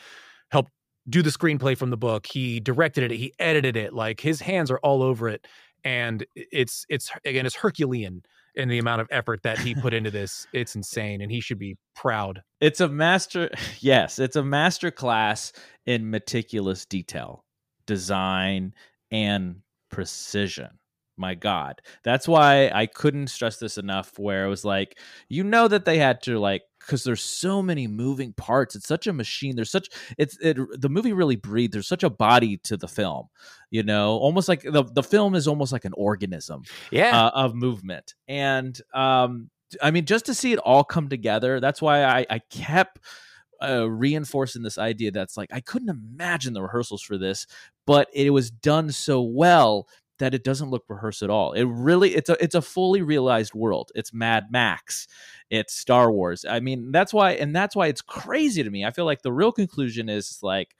helped 0.50 0.70
do 1.08 1.20
the 1.20 1.30
screenplay 1.30 1.76
from 1.76 1.90
the 1.90 1.96
book 1.96 2.26
he 2.26 2.60
directed 2.60 3.10
it 3.10 3.16
he 3.16 3.32
edited 3.38 3.76
it 3.76 3.92
like 3.92 4.20
his 4.20 4.40
hands 4.40 4.70
are 4.70 4.78
all 4.78 5.02
over 5.02 5.28
it 5.28 5.46
and 5.84 6.24
it's 6.34 6.86
it's 6.88 7.10
again 7.24 7.46
it's 7.46 7.56
herculean 7.56 8.22
in 8.54 8.68
the 8.68 8.78
amount 8.78 9.00
of 9.00 9.08
effort 9.10 9.42
that 9.42 9.58
he 9.58 9.74
put 9.74 9.94
into 9.94 10.10
this 10.10 10.46
it's 10.52 10.76
insane 10.80 11.20
and 11.20 11.30
he 11.32 11.40
should 11.40 11.58
be 11.58 11.76
proud 11.96 12.42
It's 12.60 12.80
a 12.80 12.88
master. 12.88 13.50
Yes, 13.80 14.18
it's 14.18 14.36
a 14.36 14.44
master 14.44 14.90
class 14.90 15.52
in 15.86 16.10
meticulous 16.10 16.84
detail, 16.86 17.44
design, 17.86 18.74
and 19.10 19.62
precision. 19.90 20.78
My 21.16 21.34
God, 21.34 21.80
that's 22.04 22.26
why 22.26 22.70
I 22.72 22.86
couldn't 22.86 23.26
stress 23.28 23.58
this 23.58 23.76
enough. 23.78 24.18
Where 24.18 24.44
it 24.46 24.48
was 24.48 24.64
like, 24.64 24.98
you 25.28 25.44
know, 25.44 25.68
that 25.68 25.84
they 25.84 25.98
had 25.98 26.22
to 26.22 26.38
like, 26.38 26.62
because 26.84 27.04
there's 27.04 27.22
so 27.22 27.62
many 27.62 27.86
moving 27.86 28.32
parts. 28.32 28.74
It's 28.74 28.86
such 28.86 29.06
a 29.06 29.12
machine. 29.12 29.56
There's 29.56 29.70
such 29.70 29.88
it's 30.18 30.36
it. 30.40 30.56
The 30.80 30.88
movie 30.88 31.12
really 31.12 31.36
breathes. 31.36 31.72
There's 31.72 31.88
such 31.88 32.02
a 32.02 32.10
body 32.10 32.58
to 32.64 32.76
the 32.76 32.88
film. 32.88 33.28
You 33.70 33.82
know, 33.82 34.18
almost 34.18 34.48
like 34.48 34.62
the 34.62 34.84
the 34.84 35.02
film 35.02 35.34
is 35.34 35.48
almost 35.48 35.72
like 35.72 35.84
an 35.84 35.94
organism 35.96 36.62
yeah 36.90 37.26
uh, 37.26 37.30
of 37.30 37.54
movement. 37.54 38.14
And 38.28 38.78
um, 38.94 39.50
I 39.80 39.90
mean, 39.90 40.04
just 40.04 40.26
to 40.26 40.34
see 40.34 40.52
it 40.52 40.58
all 40.58 40.84
come 40.84 41.08
together, 41.08 41.60
that's 41.60 41.80
why 41.80 42.04
I, 42.04 42.26
I 42.28 42.38
kept 42.50 42.98
uh, 43.62 43.88
reinforcing 43.88 44.62
this 44.62 44.78
idea 44.78 45.10
that's 45.10 45.36
like, 45.36 45.50
I 45.52 45.60
couldn't 45.60 45.88
imagine 45.88 46.52
the 46.52 46.62
rehearsals 46.62 47.02
for 47.02 47.16
this, 47.16 47.46
but 47.86 48.08
it 48.12 48.30
was 48.30 48.50
done 48.50 48.90
so 48.90 49.22
well 49.22 49.86
that 50.22 50.34
it 50.34 50.44
doesn't 50.44 50.70
look 50.70 50.84
rehearsed 50.88 51.22
at 51.22 51.30
all. 51.30 51.52
It 51.52 51.64
really, 51.64 52.14
it's 52.14 52.30
a, 52.30 52.42
it's 52.42 52.54
a 52.54 52.62
fully 52.62 53.02
realized 53.02 53.54
world. 53.54 53.90
It's 53.94 54.14
Mad 54.14 54.46
Max. 54.50 55.08
It's 55.50 55.74
Star 55.74 56.10
Wars. 56.12 56.44
I 56.48 56.60
mean, 56.60 56.92
that's 56.92 57.12
why, 57.12 57.32
and 57.32 57.54
that's 57.54 57.74
why 57.74 57.88
it's 57.88 58.02
crazy 58.02 58.62
to 58.62 58.70
me. 58.70 58.84
I 58.84 58.92
feel 58.92 59.04
like 59.04 59.22
the 59.22 59.32
real 59.32 59.52
conclusion 59.52 60.08
is 60.08 60.38
like, 60.42 60.76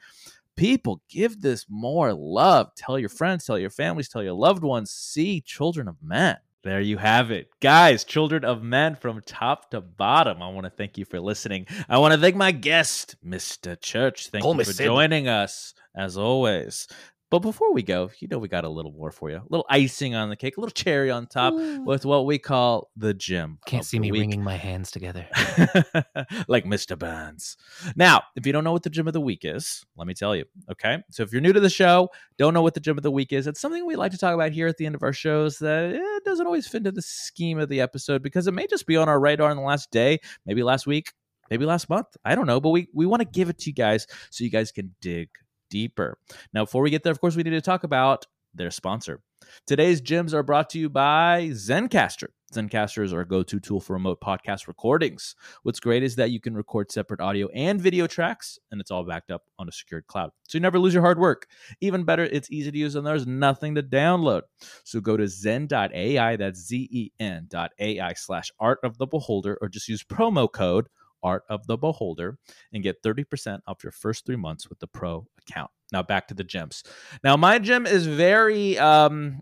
people 0.57 1.03
give 1.09 1.41
this 1.41 1.67
more 1.69 2.15
love. 2.15 2.75
Tell 2.77 2.99
your 2.99 3.09
friends, 3.09 3.45
tell 3.45 3.59
your 3.59 3.71
families, 3.71 4.09
tell 4.09 4.23
your 4.23 4.35
loved 4.35 4.63
ones. 4.63 4.91
See 4.91 5.41
Children 5.41 5.89
of 5.89 5.97
Men. 6.03 6.37
There 6.63 6.81
you 6.81 6.97
have 6.99 7.33
it. 7.33 7.49
Guys, 7.61 8.05
Children 8.05 8.45
of 8.45 8.63
Men 8.63 8.95
from 8.95 9.21
top 9.27 9.73
to 9.73 9.81
bottom. 9.81 10.41
I 10.41 10.49
want 10.51 10.65
to 10.65 10.71
thank 10.71 10.97
you 10.97 11.05
for 11.05 11.19
listening. 11.19 11.67
I 11.89 11.99
want 11.99 12.15
to 12.15 12.21
thank 12.21 12.37
my 12.37 12.53
guest, 12.53 13.17
Mr. 13.27 13.81
Church. 13.81 14.29
Thank 14.29 14.45
Call 14.45 14.57
you 14.57 14.65
for 14.65 14.73
Sid. 14.73 14.87
joining 14.87 15.27
us, 15.27 15.75
as 15.97 16.17
always. 16.17 16.87
But 17.33 17.39
before 17.39 17.73
we 17.73 17.83
go, 17.83 18.11
you 18.19 18.29
know 18.29 18.39
we 18.39 18.47
got 18.47 18.65
a 18.65 18.69
little 18.69 18.93
more 18.93 19.11
for 19.11 19.31
you. 19.31 19.39
A 19.39 19.45
little 19.49 19.65
icing 19.71 20.15
on 20.15 20.29
the 20.29 20.37
cake, 20.37 20.59
a 20.59 20.61
little 20.61 20.71
cherry 20.71 21.11
on 21.11 21.27
top 21.27 21.55
with 21.55 22.05
what 22.05 22.27
we 22.27 22.39
call 22.39 22.91
the 22.95 23.15
gym. 23.15 23.59
can't 23.65 23.87
see 23.87 23.99
me 23.99 24.13
week. 24.13 24.21
wringing 24.21 24.45
my 24.45 24.57
hands 24.57 24.91
together 24.91 25.27
like 26.47 26.67
Mr. 26.67 26.99
Burns. 26.99 27.57
Now, 27.97 28.21
if 28.37 28.47
you 28.47 28.53
don't 28.53 28.65
know 28.65 28.73
what 28.73 28.83
the 28.83 28.91
gym 28.91 29.07
of 29.07 29.15
the 29.15 29.21
week 29.23 29.47
is, 29.47 29.83
let 29.97 30.07
me 30.07 30.13
tell 30.13 30.37
you. 30.37 30.45
Okay. 30.73 31.03
So 31.11 31.23
if 31.23 31.33
you're 31.33 31.41
new 31.41 31.55
to 31.55 31.61
the 31.61 31.71
show, 31.71 32.11
don't 32.37 32.53
know 32.53 32.61
what 32.61 32.75
the 32.75 32.81
gym 32.81 32.99
of 32.99 33.03
the 33.03 33.11
week 33.11 33.33
is, 33.33 33.47
it's 33.47 33.63
something 33.63 33.87
we 33.87 33.97
like 33.97 34.13
to 34.13 34.19
talk 34.19 34.35
about 34.35 34.53
here 34.53 34.67
at 34.67 34.77
the 34.77 34.85
end 34.85 34.95
of 34.95 35.03
our 35.03 35.15
shows 35.15 35.57
that 35.61 35.95
it 35.95 36.25
doesn't 36.27 36.45
always 36.45 36.67
fit 36.67 36.79
into 36.79 36.93
the 36.93 37.01
scheme 37.01 37.59
of 37.59 37.71
the 37.71 37.81
episode 37.81 38.23
because 38.23 38.47
it 38.47 38.53
may 38.53 38.67
just 38.67 38.87
be 38.87 38.99
on 38.99 39.09
our 39.09 39.19
radar 39.19 39.51
in 39.51 39.57
the 39.57 39.63
last 39.63 39.91
day, 39.91 40.21
maybe 40.45 40.63
last 40.63 40.87
week, 40.87 41.15
maybe 41.49 41.65
last 41.65 41.89
month. 41.89 42.09
I 42.27 42.35
don't 42.35 42.47
know. 42.47 42.61
But 42.61 42.71
we, 42.71 42.89
we 42.93 43.07
want 43.07 43.23
to 43.23 43.29
give 43.29 43.49
it 43.49 43.57
to 43.61 43.71
you 43.71 43.75
guys 43.75 44.07
so 44.29 44.45
you 44.45 44.51
guys 44.51 44.71
can 44.71 44.95
dig 45.01 45.31
deeper. 45.73 46.19
Now, 46.53 46.65
before 46.65 46.83
we 46.83 46.91
get 46.91 47.03
there, 47.03 47.11
of 47.13 47.21
course, 47.21 47.35
we 47.35 47.43
need 47.43 47.51
to 47.51 47.63
talk 47.63 47.83
about 47.83 48.27
their 48.55 48.71
sponsor. 48.71 49.23
Today's 49.67 50.03
gyms 50.03 50.35
are 50.35 50.43
brought 50.43 50.69
to 50.71 50.79
you 50.79 50.91
by 50.91 51.49
Zencastr. 51.53 52.29
Zencastr 52.53 53.03
is 53.03 53.15
our 53.15 53.25
go 53.25 53.43
to 53.43 53.59
tool 53.59 53.81
for 53.81 53.95
remote 53.95 54.21
podcast 54.21 54.69
recordings. 54.69 55.35
What's 55.63 55.81
great 55.81 56.03
is 56.03 56.17
that 56.17 56.31
you 56.31 56.39
can 56.39 56.55
record 56.55 56.93
separate 56.93 57.23
audio 57.23 57.49
and 57.55 57.81
video 57.81 58.07
tracks, 58.07 58.59
and 58.71 58.79
it's 58.79 58.91
all 58.91 59.05
backed 59.05 59.31
up 59.31 59.45
on 59.59 59.71
a 59.71 59.73
secured 59.73 60.07
cloud. 60.07 60.33
So 60.47 60.59
you 60.59 60.61
never 60.61 60.79
lose 60.79 60.93
your 60.93 61.03
hard 61.03 61.19
work. 61.19 61.47
Even 61.81 62.05
better, 62.05 62.25
it's 62.25 62.51
easy 62.51 62.71
to 62.71 62.79
use 62.79 62.95
and 62.95 63.07
there's 63.07 63.27
nothing 63.27 63.75
to 63.77 63.83
download. 63.83 64.43
So 64.85 65.01
go 65.01 65.17
to 65.17 65.27
zen.ai, 65.27 66.37
that's 66.37 66.61
Z 66.61 66.89
E 66.91 67.11
N 67.19 67.47
dot 67.49 67.73
AI 67.79 68.13
slash 68.13 68.51
art 68.61 68.81
of 68.85 68.99
the 68.99 69.07
beholder, 69.07 69.57
or 69.63 69.71
just 69.71 69.89
use 69.89 70.05
promo 70.05 70.53
code 70.53 70.89
art 71.23 71.45
of 71.49 71.67
the 71.67 71.77
beholder 71.77 72.39
and 72.73 72.83
get 72.83 73.03
30% 73.03 73.61
off 73.67 73.83
your 73.83 73.93
first 73.93 74.27
three 74.27 74.37
months 74.37 74.69
with 74.69 74.79
the 74.81 74.87
pro 74.87 75.27
account. 75.47 75.71
Now 75.93 76.03
back 76.03 76.29
to 76.29 76.35
the 76.35 76.45
gyms. 76.45 76.83
Now 77.23 77.37
my 77.37 77.59
gym 77.59 77.87
is 77.87 78.07
very 78.07 78.79
um 78.79 79.41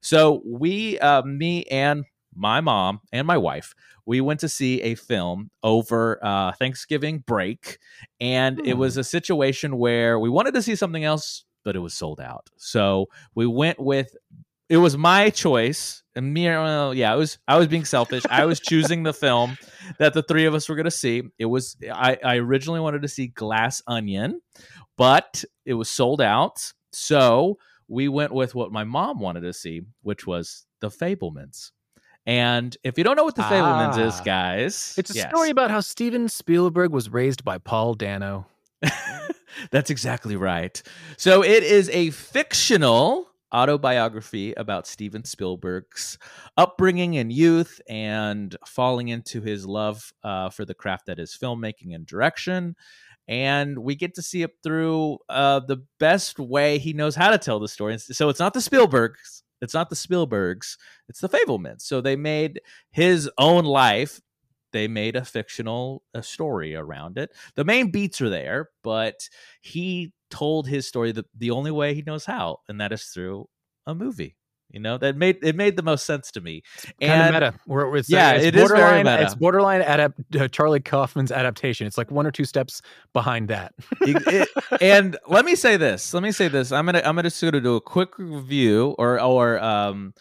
so 0.00 0.42
we 0.46 0.98
uh 0.98 1.22
me 1.22 1.64
and 1.64 2.04
my 2.34 2.60
mom 2.60 3.00
and 3.12 3.26
my 3.26 3.36
wife 3.36 3.74
we 4.06 4.20
went 4.20 4.40
to 4.40 4.48
see 4.48 4.80
a 4.82 4.94
film 4.94 5.50
over 5.62 6.18
uh 6.24 6.52
Thanksgiving 6.52 7.22
break 7.26 7.78
and 8.20 8.60
it 8.66 8.74
was 8.74 8.96
a 8.96 9.04
situation 9.04 9.76
where 9.76 10.18
we 10.18 10.30
wanted 10.30 10.54
to 10.54 10.62
see 10.62 10.74
something 10.74 11.04
else 11.04 11.44
but 11.64 11.76
it 11.76 11.80
was 11.80 11.94
sold 11.94 12.20
out. 12.20 12.48
So 12.56 13.06
we 13.34 13.46
went 13.46 13.78
with 13.78 14.16
it 14.70 14.78
was 14.78 14.96
my 14.96 15.28
choice 15.28 16.02
and 16.16 16.32
me 16.32 16.46
well, 16.46 16.94
yeah, 16.94 17.12
it 17.12 17.18
was 17.18 17.38
I 17.46 17.58
was 17.58 17.66
being 17.68 17.84
selfish. 17.84 18.22
I 18.30 18.46
was 18.46 18.58
choosing 18.60 19.02
the 19.02 19.12
film 19.12 19.58
that 19.98 20.14
the 20.14 20.22
three 20.22 20.46
of 20.46 20.54
us 20.54 20.68
were 20.68 20.76
going 20.76 20.84
to 20.86 20.90
see. 20.90 21.22
It 21.38 21.44
was 21.46 21.76
I 21.92 22.16
I 22.24 22.36
originally 22.36 22.80
wanted 22.80 23.02
to 23.02 23.08
see 23.08 23.26
Glass 23.26 23.82
Onion 23.86 24.40
but 24.96 25.44
it 25.64 25.74
was 25.74 25.88
sold 25.90 26.20
out. 26.20 26.72
So 26.92 27.56
we 27.88 28.08
went 28.08 28.32
with 28.32 28.54
what 28.54 28.70
my 28.70 28.84
mom 28.84 29.18
wanted 29.18 29.40
to 29.42 29.52
see, 29.54 29.82
which 30.02 30.26
was 30.26 30.66
The 30.80 30.90
Fabelmans. 30.90 31.70
And 32.26 32.76
if 32.84 32.98
you 32.98 33.04
don't 33.04 33.16
know 33.16 33.24
what 33.24 33.34
The 33.34 33.42
Fabelmans 33.42 33.98
is, 33.98 34.20
Ah. 34.20 34.24
guys, 34.24 34.94
It's 34.98 35.10
a 35.10 35.14
yes. 35.14 35.28
story 35.30 35.48
about 35.48 35.70
how 35.70 35.80
Steven 35.80 36.28
Spielberg 36.28 36.92
was 36.92 37.08
raised 37.08 37.44
by 37.44 37.56
Paul 37.56 37.94
Dano. 37.94 38.46
That's 39.70 39.88
exactly 39.90 40.36
right. 40.36 40.80
So 41.16 41.42
it 41.42 41.62
is 41.62 41.88
a 41.90 42.10
fictional 42.10 43.29
autobiography 43.54 44.52
about 44.54 44.86
Steven 44.86 45.24
Spielberg's 45.24 46.18
upbringing 46.56 47.14
in 47.14 47.30
youth 47.30 47.80
and 47.88 48.56
falling 48.66 49.08
into 49.08 49.40
his 49.40 49.66
love 49.66 50.12
uh, 50.22 50.50
for 50.50 50.64
the 50.64 50.74
craft 50.74 51.06
that 51.06 51.18
is 51.18 51.36
filmmaking 51.40 51.94
and 51.94 52.06
direction. 52.06 52.76
And 53.28 53.78
we 53.78 53.94
get 53.94 54.14
to 54.16 54.22
see 54.22 54.42
it 54.42 54.52
through 54.62 55.18
uh, 55.28 55.60
the 55.60 55.84
best 55.98 56.38
way 56.38 56.78
he 56.78 56.92
knows 56.92 57.14
how 57.14 57.30
to 57.30 57.38
tell 57.38 57.60
the 57.60 57.68
story. 57.68 57.96
So 57.98 58.28
it's 58.28 58.40
not 58.40 58.54
the 58.54 58.60
Spielbergs. 58.60 59.42
It's 59.60 59.74
not 59.74 59.90
the 59.90 59.96
Spielbergs. 59.96 60.76
It's 61.08 61.20
the 61.20 61.28
Fabelmans. 61.28 61.82
So 61.82 62.00
they 62.00 62.16
made 62.16 62.60
his 62.90 63.30
own 63.38 63.64
life 63.64 64.20
they 64.72 64.88
made 64.88 65.16
a 65.16 65.24
fictional 65.24 66.02
a 66.14 66.22
story 66.22 66.74
around 66.74 67.18
it. 67.18 67.30
The 67.54 67.64
main 67.64 67.90
beats 67.90 68.20
are 68.20 68.30
there, 68.30 68.70
but 68.82 69.28
he 69.60 70.12
told 70.30 70.68
his 70.68 70.86
story 70.86 71.12
the, 71.12 71.24
the 71.36 71.50
only 71.50 71.70
way 71.70 71.94
he 71.94 72.02
knows 72.02 72.24
how, 72.24 72.58
and 72.68 72.80
that 72.80 72.92
is 72.92 73.04
through 73.04 73.48
a 73.86 73.94
movie. 73.94 74.36
You 74.72 74.78
know, 74.78 74.98
that 74.98 75.16
made 75.16 75.38
it 75.42 75.56
made 75.56 75.76
the 75.76 75.82
most 75.82 76.06
sense 76.06 76.30
to 76.30 76.40
me. 76.40 76.62
Kind 77.00 77.10
And 77.22 77.34
meta. 77.34 77.54
Where 77.66 77.96
it's, 77.96 78.08
Yeah, 78.08 78.32
it's 78.34 78.44
it 78.44 78.54
is 78.54 78.68
very 78.70 78.80
borderline, 78.80 79.04
meta. 79.04 79.22
It's 79.24 79.34
borderline 79.34 79.80
adapt 79.80 80.36
uh, 80.36 80.46
Charlie 80.46 80.78
Kaufman's 80.78 81.32
adaptation. 81.32 81.88
It's 81.88 81.98
like 81.98 82.12
one 82.12 82.24
or 82.24 82.30
two 82.30 82.44
steps 82.44 82.80
behind 83.12 83.48
that. 83.48 83.74
It- 84.02 84.22
it- 84.28 84.48
and 84.80 85.16
let 85.26 85.44
me 85.44 85.56
say 85.56 85.76
this. 85.76 86.14
Let 86.14 86.22
me 86.22 86.30
say 86.30 86.46
this. 86.46 86.70
I'm 86.70 86.86
gonna 86.86 87.02
I'm 87.04 87.16
gonna 87.16 87.30
gonna 87.40 87.60
do 87.60 87.74
a 87.74 87.80
quick 87.80 88.16
review 88.16 88.94
or 88.96 89.20
or 89.20 89.58
um 89.60 90.14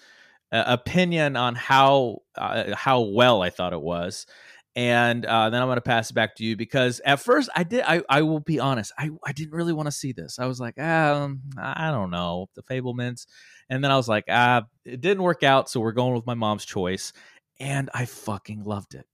uh, 0.51 0.63
opinion 0.67 1.35
on 1.35 1.55
how 1.55 2.19
uh, 2.35 2.75
how 2.75 3.01
well 3.01 3.41
I 3.41 3.49
thought 3.49 3.73
it 3.73 3.81
was, 3.81 4.25
and 4.75 5.25
uh, 5.25 5.49
then 5.49 5.61
I'm 5.61 5.67
gonna 5.67 5.81
pass 5.81 6.09
it 6.09 6.13
back 6.13 6.35
to 6.37 6.43
you 6.43 6.55
because 6.55 6.99
at 7.05 7.19
first 7.19 7.49
I 7.55 7.63
did 7.63 7.83
I 7.85 8.01
I 8.09 8.21
will 8.23 8.39
be 8.39 8.59
honest 8.59 8.91
I 8.97 9.09
I 9.25 9.31
didn't 9.31 9.53
really 9.53 9.73
want 9.73 9.87
to 9.87 9.91
see 9.91 10.11
this. 10.11 10.39
I 10.39 10.45
was 10.45 10.59
like 10.59 10.79
um 10.79 11.41
I 11.57 11.91
don't 11.91 12.11
know 12.11 12.49
the 12.55 12.63
Fabelmans, 12.63 13.25
and 13.69 13.83
then 13.83 13.91
I 13.91 13.97
was 13.97 14.07
like 14.07 14.25
ah 14.29 14.63
it 14.85 15.01
didn't 15.01 15.23
work 15.23 15.43
out, 15.43 15.69
so 15.69 15.79
we're 15.79 15.91
going 15.91 16.13
with 16.15 16.25
my 16.25 16.35
mom's 16.35 16.65
choice, 16.65 17.13
and 17.59 17.89
I 17.93 18.05
fucking 18.05 18.63
loved 18.63 18.95
it. 18.95 19.05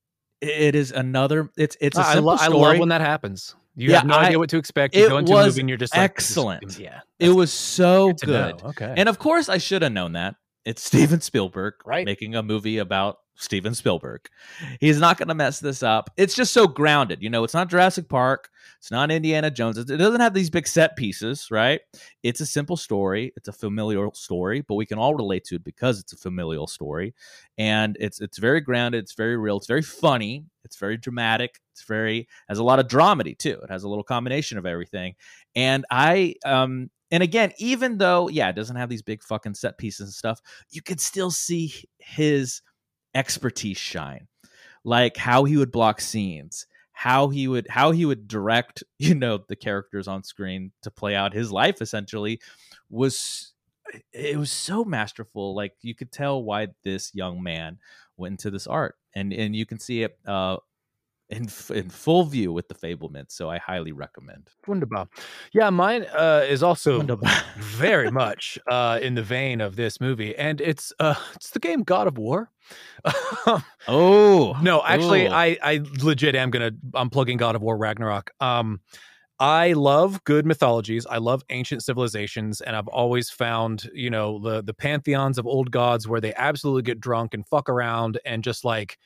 It- 0.42 0.76
is 0.76 0.92
another. 0.92 1.50
It's 1.58 1.76
it's 1.82 1.98
a 1.98 2.02
I, 2.02 2.14
simple 2.16 2.32
lo- 2.34 2.38
I 2.40 2.48
love 2.48 2.78
when 2.80 2.90
that 2.90 3.02
happens. 3.02 3.56
You 3.78 3.90
Yeah, 3.92 3.98
have 4.00 4.06
no 4.08 4.16
I- 4.16 4.26
idea 4.28 4.40
what 4.40 4.50
to 4.52 4.58
expect. 4.58 4.96
You 4.96 5.06
it 5.06 5.10
go 5.10 5.18
into 5.18 5.32
a 5.34 5.36
was 5.36 5.46
movie 5.48 5.62
and 5.62 5.70
you're 5.70 5.78
just 5.78 5.96
like, 5.96 6.16
this 6.16 6.26
is- 6.26 6.32
excellent. 6.32 6.80
yeah, 6.80 7.00
it 7.20 7.30
was 7.30 7.52
so 7.52 8.14
good 8.14 8.28
know. 8.28 8.52
good. 8.54 8.64
Okay. 8.70 8.94
And 8.98 9.10
of 9.10 9.18
course, 9.20 9.50
I 9.50 9.58
should 9.58 9.82
have 9.82 9.92
known 9.92 10.14
that. 10.14 10.36
It's 10.66 10.84
Steven 10.84 11.22
Spielberg 11.22 11.76
Right. 11.86 12.06
making 12.06 12.36
a 12.36 12.44
movie 12.44 12.80
about 12.80 13.20
Steven 13.38 13.76
Spielberg. 13.76 14.22
He's 14.80 15.00
not 15.00 15.18
going 15.18 15.28
to 15.28 15.36
mess 15.36 15.60
this 15.60 15.84
up. 15.84 16.10
It's 16.16 16.34
just 16.34 16.54
so 16.54 16.68
grounded. 16.68 17.22
You 17.22 17.30
know, 17.30 17.44
it's 17.44 17.54
not 17.54 17.70
Jurassic 17.70 18.08
Park. 18.08 18.50
It's 18.80 18.92
not 18.92 19.12
Indiana 19.12 19.52
Jones. 19.52 19.78
It 19.78 19.90
it 19.90 19.98
doesn't 19.98 20.22
have 20.22 20.34
these 20.34 20.50
big 20.50 20.68
set 20.68 20.96
pieces, 20.96 21.50
right? 21.52 21.82
It's 22.24 22.40
a 22.40 22.46
simple 22.46 22.78
story. 22.78 23.34
It's 23.36 23.48
a 23.50 23.54
familial 23.54 24.14
story, 24.14 24.62
but 24.62 24.76
we 24.76 24.86
can 24.86 24.98
all 24.98 25.16
relate 25.16 25.44
to 25.46 25.56
it 25.56 25.64
because 25.66 26.00
it's 26.00 26.14
a 26.14 26.18
familial 26.18 26.66
story. 26.66 27.14
And 27.58 27.98
it's 28.00 28.22
it's 28.22 28.38
very 28.38 28.62
grounded. 28.62 29.04
It's 29.04 29.14
very 29.16 29.38
real. 29.38 29.58
It's 29.58 29.68
very 29.68 29.82
funny. 29.82 30.46
It's 30.64 30.78
very 30.78 30.98
dramatic. 30.98 31.60
It's 31.74 31.84
very 31.84 32.28
has 32.48 32.60
a 32.60 32.64
lot 32.64 32.80
of 32.80 32.88
dramedy 32.88 33.38
too. 33.38 33.60
It 33.62 33.70
has 33.70 33.84
a 33.84 33.90
little 33.90 34.04
combination 34.04 34.58
of 34.58 34.66
everything. 34.66 35.16
And 35.56 35.86
I 35.92 36.36
um 36.46 36.90
and 37.12 37.22
again, 37.22 37.52
even 37.58 37.98
though, 37.98 38.30
yeah, 38.30 38.50
it 38.50 38.56
doesn't 38.56 38.76
have 38.76 38.90
these 38.90 39.02
big 39.02 39.24
fucking 39.24 39.54
set 39.56 39.78
pieces 39.78 40.08
and 40.08 40.14
stuff, 40.14 40.42
you 40.72 40.82
could 40.82 41.00
still 41.00 41.32
see 41.32 41.74
his 42.00 42.62
expertise 43.14 43.78
shine. 43.78 44.28
Like 44.84 45.18
how 45.18 45.44
he 45.46 45.58
would 45.58 45.72
block 45.72 46.02
scenes, 46.02 46.68
how 46.92 47.30
he 47.30 47.48
would 47.48 47.68
how 47.70 47.92
he 47.92 48.06
would 48.06 48.28
direct, 48.28 48.84
you 49.00 49.16
know, 49.16 49.40
the 49.48 49.56
characters 49.56 50.08
on 50.08 50.24
screen 50.24 50.72
to 50.84 50.92
play 50.92 51.16
out 51.16 51.34
his 51.34 51.52
life 51.52 51.82
essentially 51.82 52.40
was 52.90 53.54
it 54.14 54.38
was 54.38 54.52
so 54.52 54.84
masterful. 54.84 55.56
Like 55.56 55.74
you 55.82 55.96
could 55.96 56.12
tell 56.12 56.44
why 56.44 56.68
this 56.84 57.14
young 57.14 57.42
man 57.42 57.80
went 58.18 58.34
into 58.34 58.52
this 58.52 58.68
art. 58.68 58.96
And 59.16 59.34
and 59.34 59.56
you 59.56 59.66
can 59.66 59.80
see 59.80 60.04
it 60.04 60.18
uh 60.26 60.58
in 61.30 61.48
in 61.74 61.90
full 61.90 62.24
view 62.24 62.52
with 62.52 62.68
the 62.68 62.76
Fabelmans. 62.76 63.32
So 63.32 63.50
I 63.50 63.58
highly 63.58 63.92
recommend. 63.92 64.50
Wunderbar. 64.68 65.08
Yeah, 65.54 65.70
mine 65.70 66.06
uh, 66.16 66.46
is 66.48 66.62
also 66.62 67.02
very 67.58 68.12
much 68.24 68.60
uh, 68.70 69.00
in 69.02 69.16
the 69.16 69.24
vein 69.24 69.62
of 69.62 69.76
this 69.76 70.00
movie, 70.00 70.36
and 70.36 70.62
it's 70.62 70.94
uh, 71.00 71.16
it's 71.36 71.52
the 71.52 71.60
game 71.60 71.84
God 71.84 72.08
of 72.08 72.18
War. 72.18 72.52
Oh 73.88 74.58
no, 74.64 74.82
actually, 74.84 75.28
Ooh. 75.28 75.32
I 75.32 75.58
I 75.62 75.82
legit 76.02 76.36
am 76.36 76.50
gonna 76.50 76.72
I'm 76.96 77.12
plugging 77.12 77.38
God 77.38 77.56
of 77.56 77.62
War 77.62 77.78
Ragnarok. 77.78 78.32
Um, 78.40 78.82
I 79.40 79.74
love 79.74 80.24
good 80.24 80.46
mythologies. 80.46 81.06
I 81.06 81.18
love 81.18 81.44
ancient 81.52 81.84
civilizations, 81.84 82.62
and 82.62 82.76
I've 82.76 82.88
always 82.88 83.30
found 83.30 83.90
you 83.94 84.10
know 84.10 84.40
the 84.40 84.64
the 84.64 84.74
pantheons 84.74 85.38
of 85.38 85.46
old 85.46 85.70
gods 85.70 86.08
where 86.08 86.20
they 86.20 86.34
absolutely 86.34 86.82
get 86.82 87.00
drunk 87.00 87.36
and 87.36 87.48
fuck 87.48 87.70
around 87.70 88.18
and 88.26 88.44
just 88.44 88.66
like 88.66 88.98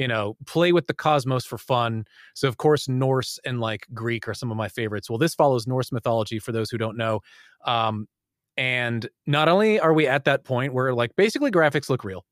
you 0.00 0.08
know 0.08 0.36
play 0.46 0.72
with 0.72 0.86
the 0.86 0.94
cosmos 0.94 1.44
for 1.44 1.58
fun. 1.58 2.04
So 2.34 2.48
of 2.48 2.56
course 2.56 2.88
Norse 2.88 3.38
and 3.44 3.60
like 3.60 3.86
Greek 3.92 4.26
are 4.28 4.34
some 4.34 4.50
of 4.50 4.56
my 4.56 4.68
favorites. 4.68 5.10
Well, 5.10 5.18
this 5.18 5.34
follows 5.34 5.66
Norse 5.66 5.92
mythology 5.92 6.38
for 6.38 6.52
those 6.52 6.70
who 6.70 6.78
don't 6.78 6.96
know. 6.96 7.20
Um, 7.66 8.06
and 8.56 9.08
not 9.26 9.48
only 9.48 9.78
are 9.78 9.92
we 9.92 10.06
at 10.06 10.24
that 10.24 10.44
point 10.44 10.72
where 10.74 10.92
like 10.94 11.14
basically 11.16 11.50
graphics 11.50 11.88
look 11.90 12.02
real. 12.04 12.24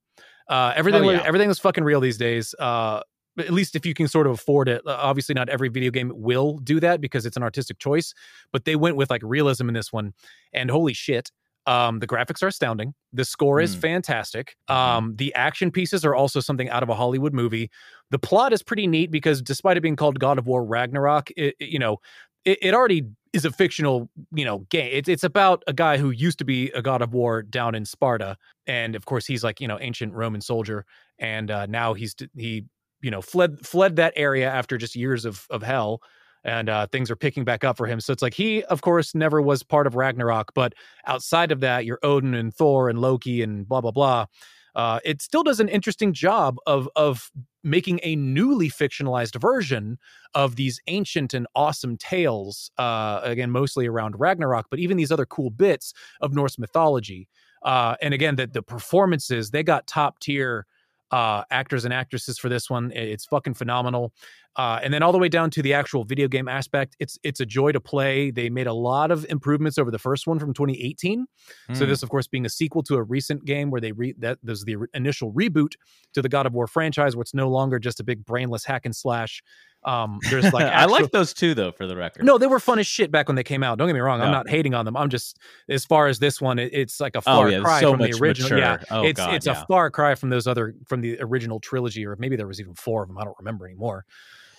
Uh, 0.48 0.72
everything, 0.74 1.04
Oh, 1.04 1.10
yeah. 1.10 1.22
everything 1.26 1.50
is 1.50 1.58
fucking 1.58 1.84
real 1.84 2.00
these 2.00 2.16
days. 2.16 2.54
Uh, 2.58 3.00
at 3.38 3.50
least 3.50 3.76
if 3.76 3.86
you 3.86 3.94
can 3.94 4.08
sort 4.08 4.26
of 4.26 4.32
afford 4.32 4.68
it. 4.68 4.82
Uh, 4.86 4.96
Obviously, 4.98 5.34
not 5.34 5.48
every 5.48 5.68
video 5.68 5.90
game 5.90 6.10
will 6.14 6.58
do 6.58 6.80
that 6.80 7.00
because 7.00 7.24
it's 7.26 7.36
an 7.36 7.42
artistic 7.42 7.78
choice, 7.78 8.12
but 8.52 8.64
they 8.64 8.74
went 8.76 8.96
with 8.96 9.10
like 9.10 9.22
realism 9.22 9.68
in 9.68 9.74
this 9.74 9.92
one. 9.92 10.12
And 10.52 10.70
holy 10.70 10.94
shit, 10.94 11.30
um, 11.68 11.98
the 12.00 12.06
graphics 12.06 12.42
are 12.42 12.48
astounding. 12.48 12.94
The 13.12 13.24
score 13.24 13.60
is 13.60 13.76
Mm. 13.76 13.80
fantastic. 13.80 14.56
Mhm. 14.70 14.74
Um, 14.74 15.16
the 15.16 15.34
action 15.34 15.70
pieces 15.70 16.04
are 16.04 16.14
also 16.14 16.40
something 16.40 16.68
out 16.70 16.82
of 16.82 16.88
a 16.88 16.94
Hollywood 16.94 17.34
movie. 17.34 17.70
The 18.10 18.18
plot 18.18 18.52
is 18.52 18.62
pretty 18.62 18.86
neat 18.86 19.10
because 19.10 19.42
despite 19.42 19.76
it 19.76 19.82
being 19.82 19.96
called 19.96 20.18
God 20.18 20.38
of 20.38 20.46
War 20.46 20.64
Ragnarok, 20.64 21.30
it, 21.36 21.54
it- 21.60 21.68
you 21.68 21.78
know, 21.78 21.98
it, 22.44 22.58
it 22.62 22.74
already 22.74 23.02
is 23.34 23.44
a 23.44 23.50
fictional, 23.52 24.08
you 24.32 24.44
know, 24.44 24.60
game. 24.70 24.90
It's 24.92 25.08
it's 25.08 25.24
about 25.24 25.62
a 25.66 25.72
guy 25.74 25.98
who 25.98 26.10
used 26.10 26.38
to 26.38 26.44
be 26.46 26.70
a 26.70 26.80
god 26.80 27.02
of 27.02 27.12
war 27.12 27.42
down 27.42 27.74
in 27.74 27.84
Sparta, 27.84 28.36
and 28.66 28.96
of 28.96 29.04
course 29.04 29.26
he's 29.26 29.44
like 29.44 29.60
you 29.60 29.68
know 29.68 29.78
ancient 29.80 30.14
Roman 30.14 30.40
soldier, 30.40 30.86
and 31.18 31.50
uh, 31.50 31.66
now 31.66 31.92
he's 31.94 32.14
he 32.36 32.64
you 33.02 33.10
know 33.10 33.20
fled 33.20 33.66
fled 33.66 33.96
that 33.96 34.14
area 34.16 34.48
after 34.50 34.78
just 34.78 34.96
years 34.96 35.26
of 35.26 35.46
of 35.50 35.62
hell 35.62 36.00
and 36.44 36.68
uh, 36.68 36.86
things 36.86 37.10
are 37.10 37.16
picking 37.16 37.44
back 37.44 37.64
up 37.64 37.76
for 37.76 37.86
him. 37.86 38.00
So 38.00 38.12
it's 38.12 38.22
like 38.22 38.34
he 38.34 38.62
of 38.64 38.82
course 38.82 39.14
never 39.14 39.42
was 39.42 39.62
part 39.62 39.86
of 39.86 39.94
ragnarok 39.96 40.52
but 40.54 40.74
outside 41.06 41.52
of 41.52 41.60
that 41.60 41.84
you're 41.84 41.98
odin 42.02 42.34
and 42.34 42.54
thor 42.54 42.88
and 42.88 43.00
loki 43.00 43.42
and 43.42 43.68
blah 43.68 43.80
blah 43.80 43.90
blah. 43.90 44.26
Uh, 44.74 45.00
it 45.04 45.20
still 45.20 45.42
does 45.42 45.58
an 45.60 45.68
interesting 45.68 46.12
job 46.12 46.56
of 46.66 46.88
of 46.94 47.30
making 47.64 47.98
a 48.02 48.14
newly 48.16 48.70
fictionalized 48.70 49.38
version 49.40 49.98
of 50.34 50.54
these 50.56 50.80
ancient 50.86 51.34
and 51.34 51.46
awesome 51.56 51.96
tales 51.96 52.70
uh, 52.78 53.20
again 53.24 53.50
mostly 53.50 53.86
around 53.86 54.18
ragnarok 54.18 54.66
but 54.70 54.78
even 54.78 54.96
these 54.96 55.10
other 55.10 55.26
cool 55.26 55.50
bits 55.50 55.92
of 56.20 56.32
norse 56.32 56.58
mythology. 56.58 57.28
Uh, 57.62 57.96
and 58.00 58.14
again 58.14 58.36
the, 58.36 58.46
the 58.46 58.62
performances 58.62 59.50
they 59.50 59.64
got 59.64 59.86
top 59.88 60.20
tier 60.20 60.66
uh, 61.10 61.42
actors 61.50 61.84
and 61.84 61.94
actresses 61.94 62.38
for 62.38 62.48
this 62.48 62.68
one. 62.68 62.92
It's 62.92 63.24
fucking 63.26 63.54
phenomenal. 63.54 64.12
Uh, 64.56 64.80
and 64.82 64.92
then 64.92 65.02
all 65.04 65.12
the 65.12 65.18
way 65.18 65.28
down 65.28 65.50
to 65.50 65.62
the 65.62 65.72
actual 65.72 66.02
video 66.04 66.26
game 66.26 66.48
aspect, 66.48 66.96
it's 66.98 67.16
it's 67.22 67.38
a 67.40 67.46
joy 67.46 67.70
to 67.72 67.80
play. 67.80 68.30
They 68.32 68.50
made 68.50 68.66
a 68.66 68.72
lot 68.72 69.10
of 69.12 69.24
improvements 69.28 69.78
over 69.78 69.90
the 69.90 70.00
first 70.00 70.26
one 70.26 70.38
from 70.40 70.52
2018. 70.52 71.26
So 71.74 71.84
Mm. 71.84 71.88
this, 71.88 72.02
of 72.02 72.08
course, 72.10 72.26
being 72.26 72.44
a 72.44 72.48
sequel 72.50 72.82
to 72.84 72.96
a 72.96 73.02
recent 73.02 73.44
game 73.44 73.70
where 73.70 73.80
they 73.80 73.92
re 73.92 74.14
that 74.18 74.38
there's 74.42 74.64
the 74.64 74.76
initial 74.94 75.32
reboot 75.32 75.74
to 76.14 76.22
the 76.22 76.28
God 76.28 76.44
of 76.46 76.54
War 76.54 76.66
franchise, 76.66 77.14
where 77.14 77.22
it's 77.22 77.34
no 77.34 77.48
longer 77.48 77.78
just 77.78 78.00
a 78.00 78.04
big 78.04 78.24
brainless 78.24 78.64
hack 78.64 78.84
and 78.84 78.96
slash. 78.96 79.42
Um, 79.88 80.20
there's 80.28 80.52
like 80.52 80.66
I 80.72 80.84
like 80.84 81.10
those 81.12 81.32
two 81.32 81.54
though, 81.54 81.72
for 81.72 81.86
the 81.86 81.96
record. 81.96 82.24
no, 82.24 82.36
they 82.36 82.46
were 82.46 82.60
fun 82.60 82.78
as 82.78 82.86
shit 82.86 83.10
back 83.10 83.26
when 83.26 83.36
they 83.36 83.42
came 83.42 83.62
out. 83.62 83.78
Don't 83.78 83.88
get 83.88 83.94
me 83.94 84.00
wrong. 84.00 84.20
I'm 84.20 84.30
not 84.30 84.48
hating 84.48 84.74
on 84.74 84.84
them. 84.84 84.96
I'm 84.96 85.08
just 85.08 85.38
as 85.68 85.84
far 85.84 86.08
as 86.08 86.18
this 86.18 86.40
one, 86.40 86.58
it, 86.58 86.70
it's 86.74 87.00
like 87.00 87.14
a 87.14 87.18
oh 87.18 87.22
far 87.22 87.50
yeah, 87.50 87.60
cry 87.60 87.80
so 87.80 87.92
from 87.92 88.00
the 88.02 88.12
original. 88.20 88.50
mature. 88.50 88.58
Yeah, 88.58 88.78
Oh 88.90 89.02
it's 89.04 89.16
god, 89.16 89.34
it's 89.34 89.46
yeah. 89.46 89.62
a 89.62 89.66
far 89.66 89.90
cry 89.90 90.14
from 90.14 90.28
those 90.28 90.46
other 90.46 90.74
from 90.86 91.00
the 91.00 91.18
original 91.20 91.58
trilogy, 91.58 92.06
or 92.06 92.16
maybe 92.16 92.36
there 92.36 92.46
was 92.46 92.60
even 92.60 92.74
four 92.74 93.02
of 93.02 93.08
them. 93.08 93.18
I 93.18 93.24
don't 93.24 93.38
remember 93.38 93.66
anymore. 93.66 94.04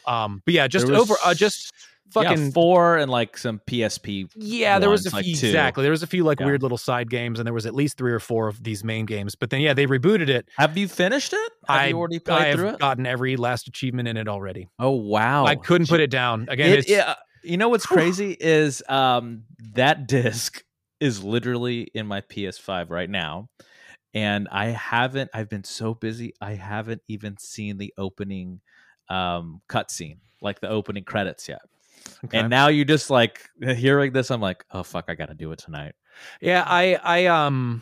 Um, 0.10 0.42
but 0.46 0.54
yeah, 0.54 0.68
just 0.68 0.88
was- 0.90 1.00
over, 1.00 1.16
uh, 1.24 1.34
just 1.34 1.72
yeah, 2.16 2.24
fucking 2.24 2.52
four 2.54 2.98
and 2.98 3.12
like 3.12 3.38
some 3.38 3.62
PSP. 3.68 4.30
yeah, 4.36 4.80
there 4.80 4.90
was 4.90 5.06
a 5.06 5.16
like 5.16 5.26
few 5.26 5.36
two. 5.36 5.46
exactly. 5.48 5.84
There 5.84 5.92
was 5.92 6.02
a 6.02 6.08
few 6.08 6.24
like 6.24 6.40
Yeah. 6.40 6.48
weird 6.48 6.64
little 6.64 6.78
side 6.78 7.10
games, 7.10 7.40
and 7.40 7.46
there 7.46 7.54
was 7.54 7.66
at 7.68 7.76
least 7.76 7.98
three 7.98 8.12
or 8.12 8.20
four 8.20 8.48
of 8.48 8.64
these 8.64 8.84
main 8.84 9.06
games. 9.06 9.36
But 9.36 9.52
then 9.52 9.62
yeah, 9.62 9.74
they 9.76 9.86
rebooted 9.86 10.28
it. 10.28 10.48
Have 10.58 10.76
you 10.76 10.88
finished 10.88 11.34
it? 11.34 11.52
Have 11.68 11.82
I 11.82 11.86
you 11.88 11.98
already 11.98 12.16
I 12.16 12.20
played 12.20 12.48
have 12.48 12.56
through 12.58 12.70
it? 12.70 12.80
gotten 12.80 13.06
every 13.06 13.36
last 13.38 13.68
achievement 13.68 14.08
in 14.08 14.18
it 14.18 14.28
already. 14.28 14.68
Oh 14.80 14.92
wow, 14.92 15.46
I 15.46 15.56
couldn't 15.56 15.88
put 15.88 16.00
it 16.00 16.10
down 16.10 16.48
again. 16.50 16.72
It, 16.72 16.80
it's, 16.80 16.90
yeah, 16.90 17.14
You 17.44 17.58
know 17.58 17.70
what's 17.70 17.86
crazy 17.86 18.36
is 18.40 18.82
um 18.90 19.44
that 19.76 20.08
disc 20.08 20.64
is 21.00 21.24
literally 21.24 21.84
in 21.94 22.08
my 22.08 22.22
PS5 22.22 22.90
right 22.90 23.10
now. 23.10 23.50
And 24.16 24.48
I 24.52 24.70
haven't 24.70 25.30
I've 25.36 25.48
been 25.50 25.64
so 25.64 25.94
busy, 25.94 26.34
I 26.42 26.56
haven't 26.56 27.04
even 27.08 27.38
seen 27.38 27.78
the 27.78 27.94
opening 28.00 28.62
um 29.10 29.62
cutscene, 29.70 30.18
like 30.42 30.60
the 30.60 30.70
opening 30.70 31.04
credits 31.04 31.48
yet. 31.50 31.62
Okay. 32.26 32.40
And 32.40 32.50
now 32.50 32.68
you 32.68 32.86
just 32.86 33.10
like 33.10 33.42
hearing 33.62 34.14
this, 34.14 34.32
I'm 34.32 34.42
like, 34.42 34.64
oh 34.72 34.84
fuck, 34.84 35.06
I 35.08 35.16
gotta 35.16 35.34
do 35.34 35.52
it 35.52 35.60
tonight. 35.60 35.94
Yeah, 36.42 36.64
I 36.66 36.96
I 37.04 37.26
um 37.28 37.82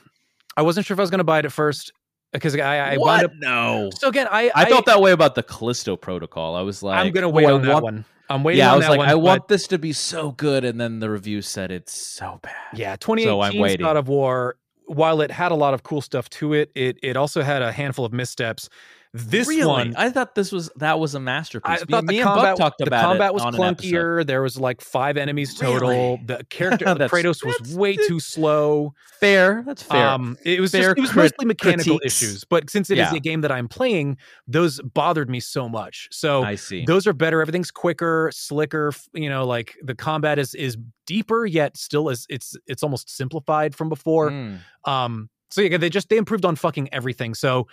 I 0.55 0.61
wasn't 0.61 0.85
sure 0.85 0.95
if 0.95 0.99
I 0.99 1.03
was 1.03 1.09
gonna 1.11 1.23
buy 1.23 1.39
it 1.39 1.45
at 1.45 1.51
first 1.51 1.91
because 2.33 2.55
I 2.55 2.93
I 2.93 2.97
what? 2.97 3.05
wound 3.07 3.23
up 3.25 3.31
no. 3.37 3.89
so 3.97 4.09
again 4.09 4.27
I 4.29 4.51
I, 4.53 4.65
felt 4.65 4.85
that 4.85 5.01
way 5.01 5.11
about 5.11 5.35
the 5.35 5.43
Callisto 5.43 5.95
Protocol. 5.95 6.55
I 6.55 6.61
was 6.61 6.83
like, 6.83 6.97
I'm 6.97 7.11
gonna 7.11 7.27
oh, 7.27 7.31
wait 7.31 7.45
I 7.45 7.51
on 7.51 7.61
that 7.63 7.73
want- 7.73 7.83
one. 7.83 8.05
I'm 8.29 8.43
waiting 8.43 8.59
Yeah, 8.59 8.73
I 8.73 8.75
was 8.75 8.89
like, 8.89 8.97
one. 8.97 9.07
I 9.07 9.13
but- 9.13 9.19
want 9.19 9.47
this 9.47 9.67
to 9.67 9.77
be 9.79 9.93
so 9.93 10.31
good, 10.31 10.65
and 10.65 10.79
then 10.81 10.99
the 10.99 11.09
review 11.09 11.41
said 11.41 11.71
it's 11.71 11.93
so 11.93 12.39
bad. 12.43 12.53
Yeah, 12.73 12.97
So 13.01 13.13
I'm 13.41 13.53
2018's. 13.53 13.77
God 13.77 13.95
of 13.95 14.09
War, 14.09 14.57
while 14.85 15.21
it 15.21 15.31
had 15.31 15.53
a 15.53 15.55
lot 15.55 15.73
of 15.73 15.83
cool 15.83 16.01
stuff 16.01 16.29
to 16.31 16.51
it, 16.53 16.69
it 16.75 16.97
it 17.01 17.15
also 17.15 17.41
had 17.41 17.61
a 17.61 17.71
handful 17.71 18.03
of 18.03 18.11
missteps. 18.11 18.67
This 19.25 19.47
really? 19.47 19.65
one, 19.65 19.95
I 19.97 20.09
thought 20.09 20.35
this 20.35 20.51
was 20.51 20.69
that 20.77 20.99
was 20.99 21.15
a 21.15 21.19
masterpiece. 21.19 21.69
I 21.69 21.73
Me- 21.79 21.85
thought 21.89 22.03
me 22.05 22.15
the 22.15 22.19
and 22.21 22.25
Buck 22.27 22.35
combat, 22.35 22.57
talked 22.57 22.77
the 22.79 22.85
about 22.87 23.03
combat 23.03 23.27
it 23.29 23.33
was 23.33 23.43
on 23.43 23.55
an 23.55 23.61
episode. 23.61 23.89
clunkier. 23.91 24.25
There 24.27 24.41
was 24.41 24.57
like 24.59 24.81
five 24.81 25.17
enemies 25.17 25.53
total. 25.55 25.89
Really? 25.89 26.21
The 26.25 26.43
character 26.49 26.85
That's- 26.85 27.09
Kratos 27.11 27.43
was 27.45 27.75
way 27.75 27.95
too 27.95 28.19
slow. 28.19 28.93
Fair, 29.19 29.63
that's 29.65 29.81
fair. 29.83 30.07
Um, 30.07 30.37
it 30.45 30.59
was 30.61 30.71
Fair 30.71 30.93
just, 30.93 30.97
it 30.97 31.01
was 31.01 31.09
crit- 31.11 31.23
mostly 31.33 31.45
mechanical 31.47 31.97
critiques. 31.97 32.21
issues. 32.21 32.43
But 32.43 32.69
since 32.69 32.89
it 32.91 32.99
is 32.99 33.11
Yeah. 33.11 33.15
a 33.15 33.19
game 33.19 33.41
that 33.41 33.51
I'm 33.51 33.67
playing, 33.67 34.17
those 34.47 34.79
bothered 34.81 35.29
me 35.29 35.39
so 35.39 35.67
much. 35.67 36.07
So 36.11 36.43
I 36.43 36.55
see. 36.55 36.85
those 36.85 37.07
are 37.07 37.13
better. 37.13 37.41
Everything's 37.41 37.71
quicker, 37.71 38.29
slicker. 38.33 38.91
You 39.13 39.29
know, 39.29 39.45
like 39.45 39.75
the 39.81 39.95
combat 39.95 40.37
is 40.37 40.53
is 40.53 40.77
deeper, 41.07 41.45
yet 41.45 41.77
still 41.77 42.09
is 42.09 42.25
it's 42.29 42.55
it's 42.67 42.83
almost 42.83 43.09
simplified 43.09 43.73
from 43.73 43.89
before. 43.89 44.29
Mm. 44.29 44.59
Um, 44.85 45.29
so 45.49 45.61
yeah, 45.61 45.77
they 45.77 45.89
just 45.89 46.09
they 46.09 46.17
improved 46.17 46.45
on 46.45 46.55
fucking 46.55 46.93
everything. 46.93 47.33
So 47.33 47.67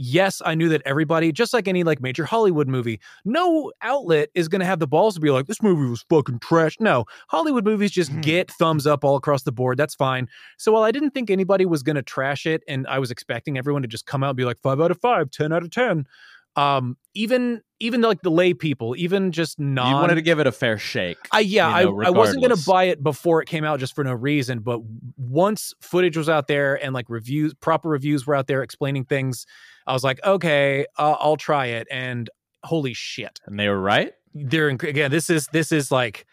yes, 0.00 0.40
I 0.44 0.54
knew 0.54 0.68
that 0.70 0.82
everybody, 0.86 1.30
just 1.32 1.52
like 1.52 1.68
any 1.68 1.84
like 1.84 2.00
major 2.00 2.24
Hollywood 2.24 2.66
movie, 2.68 2.98
no 3.24 3.70
outlet 3.82 4.30
is 4.34 4.48
gonna 4.48 4.64
have 4.64 4.78
the 4.78 4.86
balls 4.86 5.14
to 5.14 5.20
be 5.20 5.30
like, 5.30 5.46
this 5.46 5.62
movie 5.62 5.88
was 5.88 6.04
fucking 6.08 6.38
trash. 6.40 6.76
No, 6.80 7.04
Hollywood 7.28 7.64
movies 7.64 7.90
just 7.90 8.10
Mhm. 8.10 8.22
get 8.22 8.50
thumbs 8.50 8.86
up 8.86 9.04
all 9.04 9.16
across 9.16 9.42
the 9.42 9.52
board. 9.52 9.76
That's 9.78 9.94
fine. 9.94 10.28
So 10.56 10.72
while 10.72 10.82
I 10.82 10.90
didn't 10.90 11.10
think 11.10 11.30
anybody 11.30 11.66
was 11.66 11.82
gonna 11.82 12.02
trash 12.02 12.46
it, 12.46 12.62
and 12.66 12.86
I 12.86 12.98
was 12.98 13.10
expecting 13.10 13.58
everyone 13.58 13.82
to 13.82 13.88
just 13.88 14.06
come 14.06 14.24
out 14.24 14.30
and 14.30 14.36
be 14.36 14.44
like 14.44 14.60
five 14.62 14.80
out 14.80 14.90
of 14.90 15.00
five, 15.00 15.30
10 15.30 15.52
out 15.52 15.62
of 15.62 15.70
ten. 15.70 16.06
Um, 16.56 16.96
even 17.14 17.62
even 17.78 18.00
like 18.02 18.22
the 18.22 18.30
lay 18.30 18.52
people, 18.54 18.94
even 18.96 19.32
just 19.32 19.58
non 19.58 19.88
you 19.88 19.94
wanted 19.94 20.16
to 20.16 20.22
give 20.22 20.40
it 20.40 20.46
a 20.46 20.52
fair 20.52 20.78
shake. 20.78 21.16
I 21.32 21.40
yeah, 21.40 21.78
you 21.80 21.86
know, 21.86 22.02
I, 22.02 22.06
I 22.06 22.10
wasn't 22.10 22.42
gonna 22.42 22.56
buy 22.66 22.84
it 22.84 23.02
before 23.02 23.40
it 23.40 23.46
came 23.46 23.64
out 23.64 23.80
just 23.80 23.94
for 23.94 24.04
no 24.04 24.12
reason. 24.12 24.60
But 24.60 24.80
once 25.16 25.72
footage 25.80 26.16
was 26.16 26.28
out 26.28 26.48
there 26.48 26.82
and 26.82 26.92
like 26.92 27.08
reviews, 27.08 27.54
proper 27.54 27.88
reviews 27.88 28.26
were 28.26 28.34
out 28.34 28.46
there 28.48 28.62
explaining 28.62 29.04
things, 29.04 29.46
I 29.86 29.92
was 29.92 30.04
like, 30.04 30.20
okay, 30.24 30.86
uh, 30.98 31.16
I'll 31.18 31.36
try 31.36 31.66
it. 31.66 31.86
And 31.90 32.28
holy 32.64 32.94
shit, 32.94 33.40
and 33.46 33.58
they 33.58 33.68
were 33.68 33.80
right. 33.80 34.12
they're 34.34 34.68
again. 34.68 35.10
This 35.10 35.30
is 35.30 35.46
this 35.52 35.72
is 35.72 35.90
like 35.90 36.26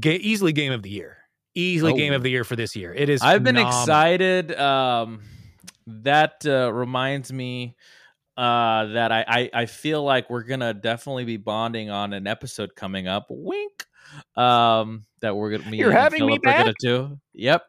ga- 0.00 0.18
easily 0.18 0.52
game 0.52 0.72
of 0.72 0.82
the 0.82 0.90
year, 0.90 1.18
easily 1.54 1.94
game 1.94 2.12
Oh. 2.12 2.16
of 2.16 2.22
the 2.22 2.30
year 2.30 2.44
for 2.44 2.56
this 2.56 2.74
year. 2.76 2.94
It 2.94 3.08
is. 3.08 3.22
I've 3.22 3.44
been 3.44 3.56
excited. 3.58 4.54
Um, 4.58 5.20
that 5.88 6.44
uh, 6.46 6.72
reminds 6.72 7.32
me 7.32 7.76
uh, 8.36 8.86
that 8.86 9.12
I, 9.12 9.24
I 9.26 9.50
I 9.62 9.66
feel 9.66 10.02
like 10.02 10.28
we're 10.28 10.42
gonna 10.42 10.74
definitely 10.74 11.24
be 11.24 11.36
bonding 11.36 11.90
on 11.90 12.12
an 12.12 12.26
episode 12.26 12.74
coming 12.74 13.08
up. 13.08 13.26
Wink. 13.30 13.86
Um, 14.36 15.06
that 15.20 15.34
we're 15.34 15.56
gonna 15.56 15.70
me 15.70 15.78
You're 15.78 15.90
having 15.90 16.26
me 16.26 16.38
Philip 16.42 16.54
are 16.54 16.58
gonna 16.64 16.74
do. 16.80 17.20
Yep. 17.34 17.62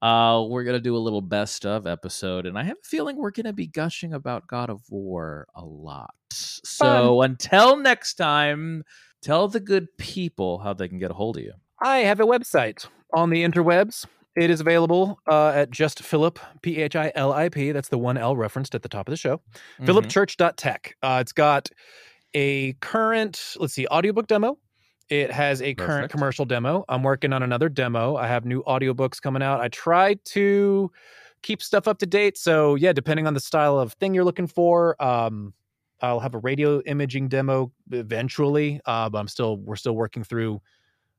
Uh, 0.00 0.44
we're 0.48 0.64
gonna 0.64 0.80
do 0.80 0.96
a 0.96 0.98
little 0.98 1.20
best 1.20 1.64
of 1.64 1.86
episode, 1.86 2.46
and 2.46 2.58
I 2.58 2.64
have 2.64 2.76
a 2.76 2.86
feeling 2.86 3.16
we're 3.16 3.30
gonna 3.30 3.52
be 3.52 3.66
gushing 3.66 4.12
about 4.12 4.46
God 4.46 4.68
of 4.68 4.80
War 4.90 5.46
a 5.54 5.64
lot. 5.64 6.14
So 6.30 7.22
until 7.22 7.76
next 7.76 8.14
time, 8.14 8.84
tell 9.22 9.48
the 9.48 9.60
good 9.60 9.96
people 9.98 10.58
how 10.58 10.72
they 10.72 10.88
can 10.88 10.98
get 10.98 11.10
a 11.10 11.14
hold 11.14 11.36
of 11.36 11.44
you. 11.44 11.52
I 11.80 11.98
have 11.98 12.20
a 12.20 12.24
website 12.24 12.86
on 13.14 13.30
the 13.30 13.44
interwebs. 13.44 14.06
It 14.34 14.50
is 14.50 14.60
available 14.60 15.18
uh, 15.30 15.48
at 15.48 15.70
just 15.70 16.02
Philip 16.02 16.38
P 16.62 16.78
H 16.78 16.96
I 16.96 17.12
L 17.14 17.32
I 17.32 17.48
P. 17.48 17.72
That's 17.72 17.88
the 17.88 17.98
one 17.98 18.16
L 18.16 18.34
referenced 18.34 18.74
at 18.74 18.82
the 18.82 18.88
top 18.88 19.06
of 19.06 19.10
the 19.12 19.16
show. 19.16 19.42
Mhm. 19.80 19.86
philipchurch.tech. 19.86 20.96
Uh, 21.02 21.18
it's 21.20 21.32
got 21.32 21.68
a 22.34 22.72
current, 22.74 23.54
let's 23.58 23.74
see, 23.74 23.86
audiobook 23.88 24.26
demo. 24.26 24.58
It 25.10 25.30
has 25.30 25.60
a 25.60 25.74
current 25.74 25.90
Perfect. 25.90 26.12
commercial 26.12 26.44
demo. 26.46 26.84
I'm 26.88 27.02
working 27.02 27.34
on 27.34 27.42
another 27.42 27.68
demo. 27.68 28.16
I 28.16 28.26
have 28.26 28.46
new 28.46 28.62
audiobooks 28.62 29.20
coming 29.20 29.42
out. 29.42 29.60
I 29.60 29.68
try 29.68 30.14
to 30.14 30.90
keep 31.42 31.60
stuff 31.60 31.86
up 31.86 31.98
to 31.98 32.06
date. 32.06 32.38
So, 32.38 32.76
yeah, 32.76 32.94
depending 32.94 33.26
on 33.26 33.34
the 33.34 33.40
style 33.40 33.78
of 33.78 33.92
thing 33.94 34.14
you're 34.14 34.24
looking 34.24 34.46
for, 34.46 34.96
um, 35.02 35.52
I'll 36.00 36.20
have 36.20 36.34
a 36.34 36.38
radio 36.38 36.80
imaging 36.82 37.28
demo 37.28 37.70
eventually. 37.90 38.80
Uh, 38.86 39.10
but 39.10 39.18
I'm 39.18 39.28
still, 39.28 39.58
we're 39.58 39.76
still 39.76 39.94
working 39.94 40.24
through 40.24 40.62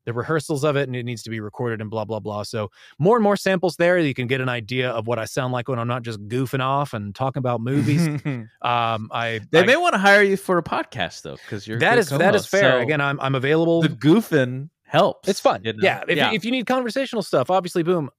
the 0.05 0.13
rehearsals 0.13 0.63
of 0.63 0.75
it 0.75 0.87
and 0.89 0.95
it 0.95 1.03
needs 1.03 1.23
to 1.23 1.29
be 1.29 1.39
recorded 1.39 1.81
and 1.81 1.89
blah, 1.89 2.05
blah, 2.05 2.19
blah. 2.19 2.43
So, 2.43 2.69
more 2.99 3.15
and 3.15 3.23
more 3.23 3.35
samples 3.37 3.75
there. 3.77 3.97
You 3.97 4.13
can 4.13 4.27
get 4.27 4.41
an 4.41 4.49
idea 4.49 4.89
of 4.91 5.07
what 5.07 5.19
I 5.19 5.25
sound 5.25 5.53
like 5.53 5.67
when 5.69 5.79
I'm 5.79 5.87
not 5.87 6.01
just 6.03 6.19
goofing 6.27 6.61
off 6.61 6.93
and 6.93 7.13
talking 7.15 7.39
about 7.39 7.61
movies. 7.61 8.05
um, 8.61 9.09
I, 9.11 9.41
They 9.51 9.59
I- 9.61 9.65
may 9.65 9.75
want 9.77 9.93
to 9.93 9.99
hire 9.99 10.23
you 10.23 10.37
for 10.37 10.57
a 10.57 10.63
podcast 10.63 11.21
though, 11.21 11.35
because 11.37 11.67
you're 11.67 11.79
that 11.79 11.97
is 11.97 12.09
that 12.09 12.35
is 12.35 12.45
fair. 12.45 12.73
So 12.73 12.79
Again, 12.79 13.01
I'm 13.01 13.19
I'm 13.19 13.35
available. 13.35 13.81
the 13.81 13.89
goofing 13.89 14.69
helps. 14.83 15.27
it's 15.27 15.39
fun. 15.39 15.61
you 15.63 15.73
know? 15.73 15.79
Yeah. 15.81 16.03
If, 16.07 16.17
You, 16.17 16.23
if 16.35 16.45
you 16.45 16.51
need 16.51 16.65
conversational 16.67 17.23
stuff, 17.23 17.49
obviously, 17.49 17.81
boom, 17.83 18.09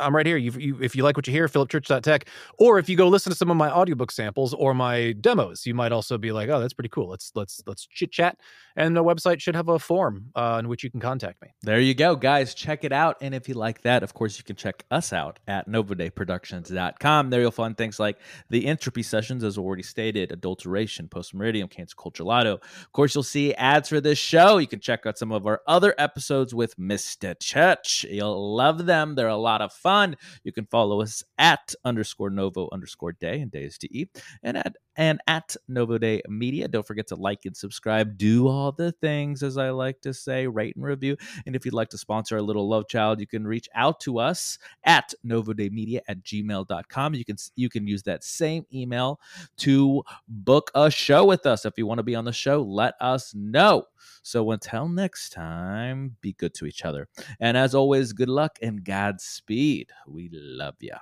I'm 0.00 0.14
right 0.14 0.26
here. 0.26 0.36
You, 0.36 0.52
you 0.52 0.78
if 0.80 0.96
you 0.96 1.02
like 1.02 1.16
what 1.16 1.26
you 1.26 1.32
hear, 1.32 1.48
philipchurch.tech. 1.48 2.28
Or 2.58 2.78
if 2.78 2.88
you 2.88 2.96
go 2.96 3.08
listen 3.08 3.30
to 3.30 3.36
some 3.36 3.50
of 3.50 3.56
my 3.56 3.70
audiobook 3.70 4.10
samples 4.10 4.52
or 4.54 4.74
my 4.74 5.12
demos, 5.12 5.66
you 5.66 5.74
might 5.74 5.92
also 5.92 6.18
be 6.18 6.32
like, 6.32 6.48
oh, 6.48 6.60
that's 6.60 6.74
pretty 6.74 6.88
cool. 6.88 7.08
Let's 7.08 7.32
let's 7.34 7.62
let's 7.66 7.86
chit 7.86 8.12
chat. 8.12 8.38
And 8.76 8.96
the 8.96 9.04
website 9.04 9.40
should 9.40 9.54
have 9.54 9.68
a 9.68 9.78
form 9.78 10.32
uh, 10.34 10.56
in 10.58 10.68
which 10.68 10.82
you 10.82 10.90
can 10.90 10.98
contact 10.98 11.40
me. 11.40 11.48
There 11.62 11.78
you 11.78 11.94
go, 11.94 12.16
guys. 12.16 12.54
Check 12.54 12.82
it 12.82 12.92
out. 12.92 13.16
And 13.20 13.32
if 13.32 13.48
you 13.48 13.54
like 13.54 13.82
that, 13.82 14.02
of 14.02 14.14
course, 14.14 14.36
you 14.36 14.42
can 14.42 14.56
check 14.56 14.84
us 14.90 15.12
out 15.12 15.38
at 15.46 15.68
novodayproductions.com. 15.68 17.30
There 17.30 17.40
you'll 17.40 17.52
find 17.52 17.76
things 17.76 18.00
like 18.00 18.18
the 18.50 18.66
entropy 18.66 19.02
sessions, 19.02 19.44
as 19.44 19.56
already 19.58 19.82
stated, 19.82 20.32
adulteration, 20.32 21.08
post 21.08 21.34
meridium, 21.34 21.70
cancer 21.70 21.94
culture 21.96 22.24
lotto. 22.24 22.54
Of 22.54 22.92
course, 22.92 23.14
you'll 23.14 23.22
see 23.22 23.54
ads 23.54 23.90
for 23.90 24.00
this 24.00 24.18
show. 24.18 24.58
You 24.58 24.66
can 24.66 24.80
check 24.80 25.06
out 25.06 25.18
some 25.18 25.30
of 25.30 25.46
our 25.46 25.60
other 25.66 25.94
episodes 25.98 26.54
with 26.54 26.76
Mr. 26.76 27.38
Church. 27.38 28.04
You'll 28.08 28.56
love 28.56 28.86
them. 28.86 29.14
They're 29.14 29.28
a 29.28 29.36
lot 29.36 29.60
of 29.60 29.72
fun. 29.84 30.16
You 30.42 30.50
can 30.50 30.66
follow 30.66 31.00
us 31.02 31.22
at 31.38 31.74
underscore 31.84 32.30
novo 32.30 32.68
underscore 32.72 33.12
day 33.12 33.40
and 33.40 33.52
days 33.52 33.78
to 33.78 33.96
eat 33.96 34.20
and 34.42 34.56
at 34.56 34.76
and 34.96 35.20
at 35.26 35.56
Novo 35.68 35.98
Day 35.98 36.22
Media. 36.28 36.68
Don't 36.68 36.86
forget 36.86 37.08
to 37.08 37.16
like 37.16 37.44
and 37.44 37.56
subscribe. 37.56 38.16
Do 38.16 38.48
all 38.48 38.72
the 38.72 38.92
things, 38.92 39.42
as 39.42 39.58
I 39.58 39.70
like 39.70 40.00
to 40.02 40.14
say, 40.14 40.46
rate 40.46 40.76
and 40.76 40.84
review. 40.84 41.16
And 41.46 41.56
if 41.56 41.64
you'd 41.64 41.74
like 41.74 41.88
to 41.90 41.98
sponsor 41.98 42.36
our 42.36 42.42
little 42.42 42.68
love 42.68 42.88
child, 42.88 43.20
you 43.20 43.26
can 43.26 43.46
reach 43.46 43.68
out 43.74 44.00
to 44.00 44.18
us 44.18 44.58
at 44.84 45.12
novodaymedia 45.26 46.00
at 46.08 46.22
gmail.com. 46.22 47.14
You 47.14 47.24
can 47.24 47.36
you 47.56 47.68
can 47.68 47.86
use 47.86 48.02
that 48.04 48.24
same 48.24 48.66
email 48.72 49.20
to 49.58 50.02
book 50.28 50.70
a 50.74 50.90
show 50.90 51.24
with 51.24 51.46
us. 51.46 51.64
If 51.64 51.74
you 51.76 51.86
want 51.86 51.98
to 51.98 52.04
be 52.04 52.14
on 52.14 52.24
the 52.24 52.32
show, 52.32 52.62
let 52.62 52.94
us 53.00 53.34
know. 53.34 53.86
So 54.22 54.50
until 54.50 54.88
next 54.88 55.30
time, 55.30 56.16
be 56.20 56.32
good 56.32 56.54
to 56.54 56.66
each 56.66 56.84
other. 56.84 57.08
And 57.40 57.56
as 57.56 57.74
always, 57.74 58.12
good 58.12 58.28
luck 58.28 58.58
and 58.62 58.84
Godspeed. 58.84 59.90
We 60.06 60.30
love 60.32 60.76
you. 60.80 60.94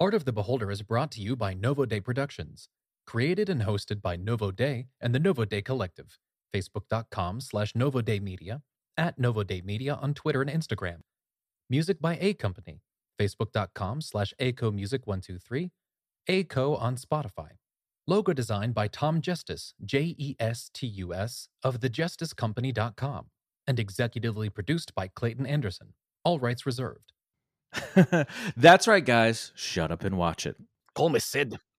Art 0.00 0.14
of 0.14 0.24
the 0.24 0.32
Beholder 0.32 0.70
is 0.70 0.82
brought 0.82 1.12
to 1.12 1.20
you 1.20 1.36
by 1.36 1.54
Novo 1.54 1.84
Day 1.84 2.00
Productions. 2.00 2.68
Created 3.06 3.48
and 3.48 3.62
hosted 3.62 4.02
by 4.02 4.16
Novo 4.16 4.50
Day 4.50 4.86
and 5.00 5.14
the 5.14 5.20
Novo 5.20 5.44
Day 5.44 5.62
Collective. 5.62 6.18
Facebook.com 6.54 7.40
slash 7.40 7.74
Novo 7.74 8.02
Day 8.02 8.20
Media, 8.20 8.62
at 8.96 9.18
Novo 9.18 9.42
Day 9.42 9.62
Media 9.64 9.94
on 9.94 10.14
Twitter 10.14 10.42
and 10.42 10.50
Instagram. 10.50 10.98
Music 11.70 12.00
by 12.00 12.18
A 12.20 12.34
Company. 12.34 12.80
Facebook.com 13.20 14.00
slash 14.00 14.34
ACO 14.38 14.70
Music 14.70 15.06
123. 15.06 15.70
ACO 16.28 16.76
on 16.76 16.96
Spotify. 16.96 17.50
Logo 18.06 18.32
designed 18.32 18.74
by 18.74 18.88
Tom 18.88 19.20
Justice, 19.20 19.74
J 19.84 20.14
E 20.18 20.36
S 20.40 20.70
T 20.74 20.86
U 20.86 21.14
S, 21.14 21.48
of 21.62 21.80
thejusticecompany.com. 21.80 23.26
And 23.66 23.78
executively 23.78 24.52
produced 24.52 24.92
by 24.94 25.06
Clayton 25.08 25.46
Anderson. 25.46 25.94
All 26.24 26.40
rights 26.40 26.66
reserved. 26.66 27.12
That's 28.56 28.88
right, 28.88 29.04
guys. 29.04 29.52
Shut 29.54 29.92
up 29.92 30.02
and 30.02 30.18
watch 30.18 30.46
it. 30.46 30.56
Call 30.94 31.10
me 31.10 31.20
Sid. 31.20 31.58